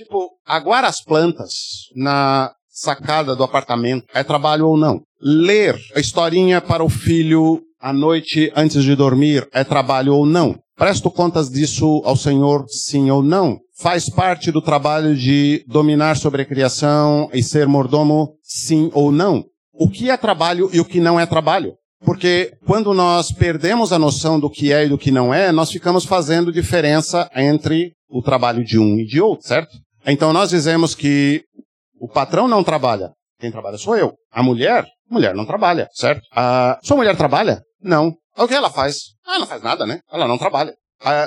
Tipo, 0.00 0.30
aguar 0.46 0.82
as 0.82 1.04
plantas 1.04 1.52
na 1.94 2.54
sacada 2.70 3.36
do 3.36 3.44
apartamento 3.44 4.06
é 4.14 4.24
trabalho 4.24 4.68
ou 4.68 4.74
não? 4.74 5.02
Ler 5.20 5.78
a 5.94 6.00
historinha 6.00 6.58
para 6.58 6.82
o 6.82 6.88
filho 6.88 7.60
à 7.78 7.92
noite 7.92 8.50
antes 8.56 8.82
de 8.82 8.96
dormir 8.96 9.46
é 9.52 9.62
trabalho 9.62 10.14
ou 10.14 10.24
não? 10.24 10.58
Presto 10.74 11.10
contas 11.10 11.50
disso 11.50 12.00
ao 12.06 12.16
Senhor, 12.16 12.64
sim 12.70 13.10
ou 13.10 13.22
não? 13.22 13.58
Faz 13.78 14.08
parte 14.08 14.50
do 14.50 14.62
trabalho 14.62 15.14
de 15.14 15.66
dominar 15.68 16.16
sobre 16.16 16.40
a 16.40 16.46
criação 16.46 17.28
e 17.34 17.42
ser 17.42 17.68
mordomo, 17.68 18.36
sim 18.42 18.90
ou 18.94 19.12
não? 19.12 19.44
O 19.74 19.90
que 19.90 20.08
é 20.08 20.16
trabalho 20.16 20.70
e 20.72 20.80
o 20.80 20.84
que 20.86 20.98
não 20.98 21.20
é 21.20 21.26
trabalho? 21.26 21.74
Porque 22.02 22.54
quando 22.66 22.94
nós 22.94 23.30
perdemos 23.30 23.92
a 23.92 23.98
noção 23.98 24.40
do 24.40 24.48
que 24.48 24.72
é 24.72 24.86
e 24.86 24.88
do 24.88 24.96
que 24.96 25.10
não 25.10 25.34
é, 25.34 25.52
nós 25.52 25.70
ficamos 25.70 26.06
fazendo 26.06 26.50
diferença 26.50 27.30
entre 27.36 27.92
o 28.10 28.20
trabalho 28.20 28.64
de 28.64 28.78
um 28.78 28.98
e 28.98 29.06
de 29.06 29.20
outro, 29.20 29.46
certo? 29.46 29.78
Então 30.06 30.32
nós 30.32 30.50
dizemos 30.50 30.94
que 30.94 31.42
o 32.00 32.08
patrão 32.08 32.48
não 32.48 32.64
trabalha. 32.64 33.10
Quem 33.38 33.50
trabalha 33.50 33.78
sou 33.78 33.96
eu. 33.96 34.14
A 34.32 34.42
mulher, 34.42 34.86
mulher 35.10 35.34
não 35.34 35.46
trabalha, 35.46 35.88
certo? 35.92 36.22
A 36.32 36.78
sua 36.82 36.96
mulher 36.96 37.16
trabalha? 37.16 37.60
Não. 37.82 38.14
O 38.36 38.46
que 38.46 38.54
ela 38.54 38.70
faz? 38.70 39.14
Ah, 39.26 39.38
não 39.38 39.46
faz 39.46 39.62
nada, 39.62 39.86
né? 39.86 40.00
Ela 40.12 40.28
não 40.28 40.38
trabalha. 40.38 40.72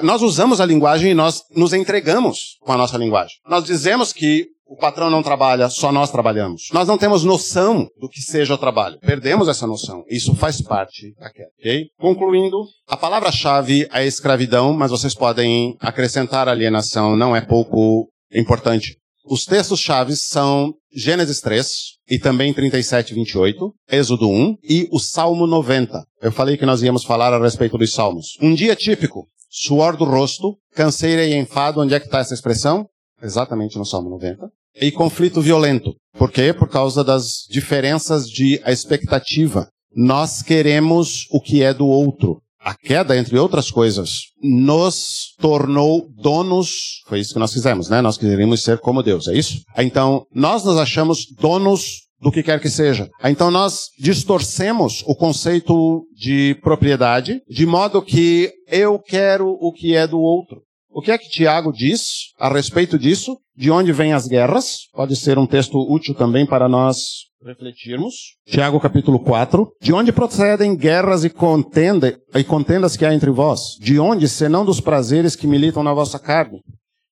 nós 0.02 0.22
usamos 0.22 0.62
a 0.62 0.66
linguagem 0.66 1.12
e 1.12 1.16
nós 1.16 1.42
nos 1.56 1.74
entregamos 1.74 2.58
com 2.62 2.72
a 2.72 2.78
nossa 2.78 2.98
linguagem. 2.98 3.36
Nós 3.48 3.64
dizemos 3.64 4.14
que 4.14 4.48
o 4.66 4.76
patrão 4.76 5.10
não 5.10 5.22
trabalha, 5.22 5.70
só 5.70 5.92
nós 5.92 6.10
trabalhamos. 6.10 6.70
Nós 6.74 6.88
não 6.88 6.98
temos 6.98 7.24
noção 7.24 7.88
do 8.00 8.10
que 8.10 8.22
seja 8.22 8.56
o 8.56 8.58
trabalho. 8.58 8.98
Perdemos 9.02 9.48
essa 9.48 9.68
noção. 9.68 10.04
Isso 10.10 10.36
faz 10.36 10.62
parte 10.62 11.14
da 11.20 11.30
queda, 11.30 11.50
ok? 11.60 11.86
Concluindo, 12.00 12.58
a 12.88 12.98
palavra-chave 12.98 13.88
é 13.92 14.06
escravidão, 14.06 14.74
mas 14.74 14.90
vocês 14.90 15.14
podem 15.14 15.76
acrescentar 15.80 16.48
alienação, 16.48 17.16
não 17.16 17.36
é 17.36 17.42
pouco 17.42 18.08
importante. 18.40 18.98
Os 19.26 19.46
textos 19.46 19.80
chaves 19.80 20.22
são 20.22 20.74
Gênesis 20.94 21.40
3 21.40 21.68
e 22.10 22.20
também 22.20 22.54
37 22.54 23.12
e 23.12 23.16
28, 23.16 23.74
Êxodo 23.90 24.30
1 24.30 24.58
e 24.62 24.88
o 24.92 25.00
Salmo 25.00 25.48
90. 25.48 26.04
Eu 26.22 26.32
falei 26.32 26.58
que 26.58 26.66
nós 26.66 26.84
íamos 26.84 27.06
falar 27.06 27.34
a 27.34 27.42
respeito 27.42 27.78
dos 27.78 27.94
salmos. 27.94 28.38
Um 28.42 28.54
dia 28.54 28.76
típico, 28.76 29.26
suor 29.50 29.96
do 29.96 30.04
rosto, 30.04 30.58
canseira 30.76 31.26
e 31.26 31.36
enfado, 31.36 31.80
onde 31.80 31.94
é 31.94 32.00
que 32.00 32.06
está 32.06 32.20
essa 32.20 32.34
expressão? 32.34 32.86
Exatamente 33.22 33.78
no 33.78 33.86
Salmo 33.86 34.10
90. 34.10 34.50
E 34.82 34.92
conflito 34.92 35.42
violento. 35.42 35.96
Por 36.18 36.30
quê? 36.30 36.54
Por 36.54 36.68
causa 36.68 37.04
das 37.04 37.46
diferenças 37.50 38.28
de 38.28 38.62
expectativa. 38.66 39.70
Nós 39.96 40.42
queremos 40.42 41.28
o 41.32 41.40
que 41.40 41.64
é 41.64 41.74
do 41.74 41.88
outro. 41.88 42.42
A 42.64 42.74
queda, 42.76 43.18
entre 43.18 43.38
outras 43.38 43.70
coisas, 43.70 44.28
nos 44.42 45.36
tornou 45.40 46.08
donos. 46.16 47.02
Foi 47.08 47.20
isso 47.20 47.34
que 47.34 47.40
nós 47.40 47.52
fizemos, 47.52 47.90
né? 47.90 48.02
Nós 48.02 48.18
queríamos 48.18 48.64
ser 48.64 48.80
como 48.80 49.04
Deus, 49.04 49.28
é 49.28 49.34
isso? 49.34 49.62
Então, 49.78 50.26
nós 50.34 50.64
nos 50.64 50.78
achamos 50.78 51.26
donos 51.40 52.04
do 52.24 52.32
que 52.32 52.42
quer 52.42 52.60
que 52.62 52.70
seja. 52.70 53.10
Então 53.22 53.52
nós 53.52 53.90
distorcemos 54.00 55.04
o 55.06 55.14
conceito 55.14 56.08
de 56.16 56.58
propriedade, 56.64 57.42
de 57.50 57.66
modo 57.66 58.02
que 58.02 58.50
eu 58.68 58.98
quero 58.98 59.50
o 59.60 59.74
que 59.74 59.94
é 59.94 60.08
do 60.08 60.20
outro. 60.20 60.62
O 60.90 61.02
que 61.02 61.12
é 61.12 61.18
que 61.18 61.30
Tiago 61.30 61.74
diz 61.74 62.32
a 62.40 62.48
respeito 62.50 62.98
disso? 62.98 63.38
De 63.56 63.70
onde 63.70 63.92
vêm 63.92 64.14
as 64.14 64.28
guerras? 64.28 64.88
Pode 64.92 65.16
ser 65.16 65.38
um 65.38 65.46
texto 65.46 65.78
útil 65.78 66.16
também 66.16 66.44
para 66.46 66.68
nós 66.68 66.98
refletirmos. 67.46 68.14
Tiago 68.48 68.80
capítulo 68.80 69.20
4. 69.20 69.70
De 69.80 69.94
onde 69.94 70.12
procedem 70.12 70.76
guerras 70.76 71.24
e, 71.24 71.30
contenda, 71.30 72.18
e 72.34 72.44
contendas 72.44 72.98
que 72.98 73.06
há 73.06 73.14
entre 73.14 73.30
vós? 73.30 73.78
De 73.80 74.00
onde, 74.00 74.28
senão 74.28 74.66
dos 74.66 74.80
prazeres 74.80 75.36
que 75.36 75.46
militam 75.46 75.84
na 75.84 75.94
vossa 75.94 76.18
carne? 76.18 76.62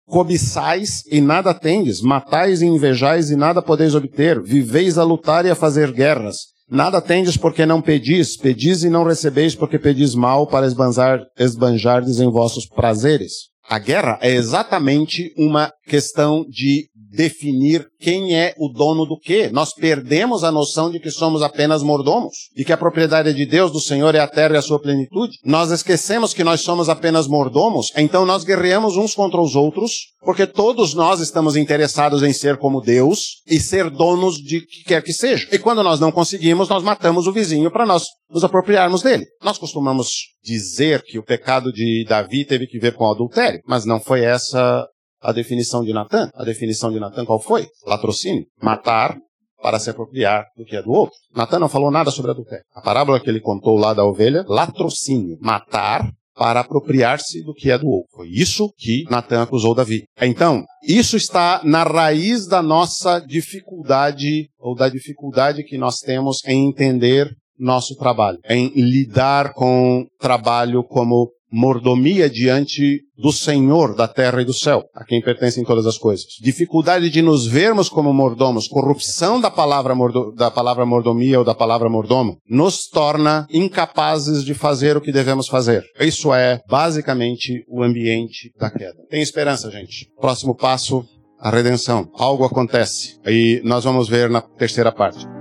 Cobiçais 0.07 1.03
e 1.11 1.21
nada 1.21 1.53
tendes, 1.53 2.01
matais 2.01 2.61
e 2.61 2.65
invejais 2.65 3.29
e 3.29 3.35
nada 3.35 3.61
podeis 3.61 3.93
obter, 3.93 4.41
viveis 4.41 4.97
a 4.97 5.03
lutar 5.03 5.45
e 5.45 5.49
a 5.49 5.55
fazer 5.55 5.91
guerras. 5.91 6.37
Nada 6.67 7.01
tendes 7.01 7.37
porque 7.37 7.65
não 7.65 7.81
pedis, 7.81 8.35
pedis 8.35 8.83
e 8.83 8.89
não 8.89 9.03
recebeis 9.03 9.53
porque 9.53 9.77
pedis 9.77 10.15
mal 10.15 10.47
para 10.47 10.65
esbanjar, 10.65 11.21
esbanjardes 11.37 12.19
em 12.19 12.31
vossos 12.31 12.65
prazeres. 12.65 13.50
A 13.71 13.79
guerra 13.79 14.19
é 14.21 14.29
exatamente 14.29 15.33
uma 15.37 15.71
questão 15.87 16.45
de 16.49 16.89
definir 17.11 17.85
quem 17.99 18.35
é 18.35 18.53
o 18.57 18.69
dono 18.69 19.05
do 19.05 19.19
quê. 19.19 19.49
Nós 19.51 19.73
perdemos 19.73 20.43
a 20.43 20.51
noção 20.51 20.89
de 20.89 20.99
que 20.99 21.11
somos 21.11 21.41
apenas 21.41 21.83
mordomos 21.83 22.49
e 22.55 22.63
que 22.63 22.71
a 22.71 22.77
propriedade 22.77 23.33
de 23.33 23.45
Deus, 23.45 23.71
do 23.71 23.79
Senhor 23.79 24.15
é 24.15 24.19
a 24.19 24.27
terra 24.27 24.55
e 24.55 24.57
a 24.57 24.61
sua 24.61 24.79
plenitude. 24.79 25.37
Nós 25.43 25.71
esquecemos 25.71 26.33
que 26.33 26.43
nós 26.43 26.61
somos 26.61 26.87
apenas 26.87 27.27
mordomos, 27.27 27.91
então 27.97 28.25
nós 28.25 28.43
guerreamos 28.43 28.95
uns 28.95 29.13
contra 29.13 29.41
os 29.41 29.55
outros, 29.55 30.11
porque 30.21 30.47
todos 30.47 30.93
nós 30.93 31.19
estamos 31.19 31.55
interessados 31.55 32.23
em 32.23 32.31
ser 32.31 32.57
como 32.57 32.81
Deus 32.81 33.41
e 33.45 33.59
ser 33.59 33.89
donos 33.89 34.35
de 34.35 34.61
que 34.61 34.83
quer 34.85 35.03
que 35.03 35.13
seja. 35.13 35.47
E 35.51 35.59
quando 35.59 35.83
nós 35.83 35.99
não 35.99 36.11
conseguimos, 36.11 36.69
nós 36.69 36.83
matamos 36.83 37.27
o 37.27 37.33
vizinho 37.33 37.69
para 37.69 37.85
nós 37.85 38.05
nos 38.29 38.43
apropriarmos 38.43 39.01
dele. 39.01 39.25
Nós 39.43 39.57
costumamos 39.57 40.09
dizer 40.43 41.03
que 41.03 41.19
o 41.19 41.23
pecado 41.23 41.71
de 41.73 42.05
Davi 42.07 42.45
teve 42.45 42.67
que 42.67 42.79
ver 42.79 42.93
com 42.93 43.09
adultério, 43.09 43.59
mas 43.65 43.85
não 43.85 43.99
foi 43.99 44.23
essa 44.23 44.87
a 45.21 45.31
definição 45.31 45.83
de 45.83 45.93
Natan. 45.93 46.29
A 46.33 46.43
definição 46.43 46.91
de 46.91 46.99
Natan 46.99 47.25
qual 47.25 47.39
foi? 47.39 47.67
Latrocínio. 47.85 48.45
Matar 48.61 49.17
para 49.61 49.79
se 49.79 49.89
apropriar 49.89 50.45
do 50.57 50.65
que 50.65 50.75
é 50.75 50.81
do 50.81 50.91
outro. 50.91 51.15
Natan 51.35 51.59
não 51.59 51.69
falou 51.69 51.91
nada 51.91 52.09
sobre 52.09 52.31
adultério. 52.31 52.65
A 52.73 52.81
parábola 52.81 53.19
que 53.19 53.29
ele 53.29 53.39
contou 53.39 53.77
lá 53.77 53.93
da 53.93 54.03
ovelha, 54.03 54.43
latrocínio. 54.47 55.37
Matar 55.39 56.11
para 56.35 56.61
apropriar-se 56.61 57.43
do 57.43 57.53
que 57.53 57.69
é 57.69 57.77
do 57.77 57.87
outro. 57.87 58.09
Foi 58.15 58.27
isso 58.27 58.73
que 58.77 59.03
Natan 59.09 59.43
acusou 59.43 59.75
Davi. 59.75 60.05
Então, 60.19 60.63
isso 60.81 61.15
está 61.15 61.61
na 61.63 61.83
raiz 61.83 62.47
da 62.47 62.63
nossa 62.63 63.19
dificuldade, 63.19 64.49
ou 64.57 64.73
da 64.73 64.89
dificuldade 64.89 65.63
que 65.63 65.77
nós 65.77 65.99
temos 65.99 66.43
em 66.45 66.67
entender 66.67 67.29
nosso 67.59 67.95
trabalho, 67.95 68.39
em 68.49 68.69
lidar 68.69 69.53
com 69.53 70.07
trabalho 70.19 70.83
como 70.83 71.29
mordomia 71.51 72.29
diante 72.29 73.01
do 73.17 73.31
Senhor 73.31 73.95
da 73.95 74.07
terra 74.07 74.41
e 74.41 74.45
do 74.45 74.53
céu, 74.53 74.83
a 74.95 75.03
quem 75.03 75.21
pertencem 75.21 75.63
todas 75.63 75.85
as 75.85 75.97
coisas. 75.97 76.25
Dificuldade 76.41 77.09
de 77.09 77.21
nos 77.21 77.45
vermos 77.45 77.89
como 77.89 78.13
mordomos, 78.13 78.67
corrupção 78.67 79.39
da 79.39 79.51
palavra, 79.51 79.93
mordo, 79.93 80.33
da 80.33 80.49
palavra 80.49 80.85
mordomia 80.85 81.39
ou 81.39 81.45
da 81.45 81.53
palavra 81.53 81.89
mordomo, 81.89 82.37
nos 82.49 82.87
torna 82.87 83.45
incapazes 83.51 84.43
de 84.43 84.53
fazer 84.53 84.97
o 84.97 85.01
que 85.01 85.11
devemos 85.11 85.47
fazer. 85.47 85.83
Isso 85.99 86.33
é 86.33 86.59
basicamente 86.67 87.63
o 87.67 87.83
ambiente 87.83 88.51
da 88.57 88.69
queda. 88.71 88.97
Tem 89.09 89.21
esperança, 89.21 89.69
gente. 89.69 90.07
Próximo 90.19 90.55
passo, 90.55 91.05
a 91.39 91.49
redenção. 91.49 92.09
Algo 92.15 92.45
acontece. 92.45 93.19
E 93.25 93.61
nós 93.63 93.83
vamos 93.83 94.07
ver 94.07 94.29
na 94.29 94.41
terceira 94.41 94.91
parte. 94.91 95.40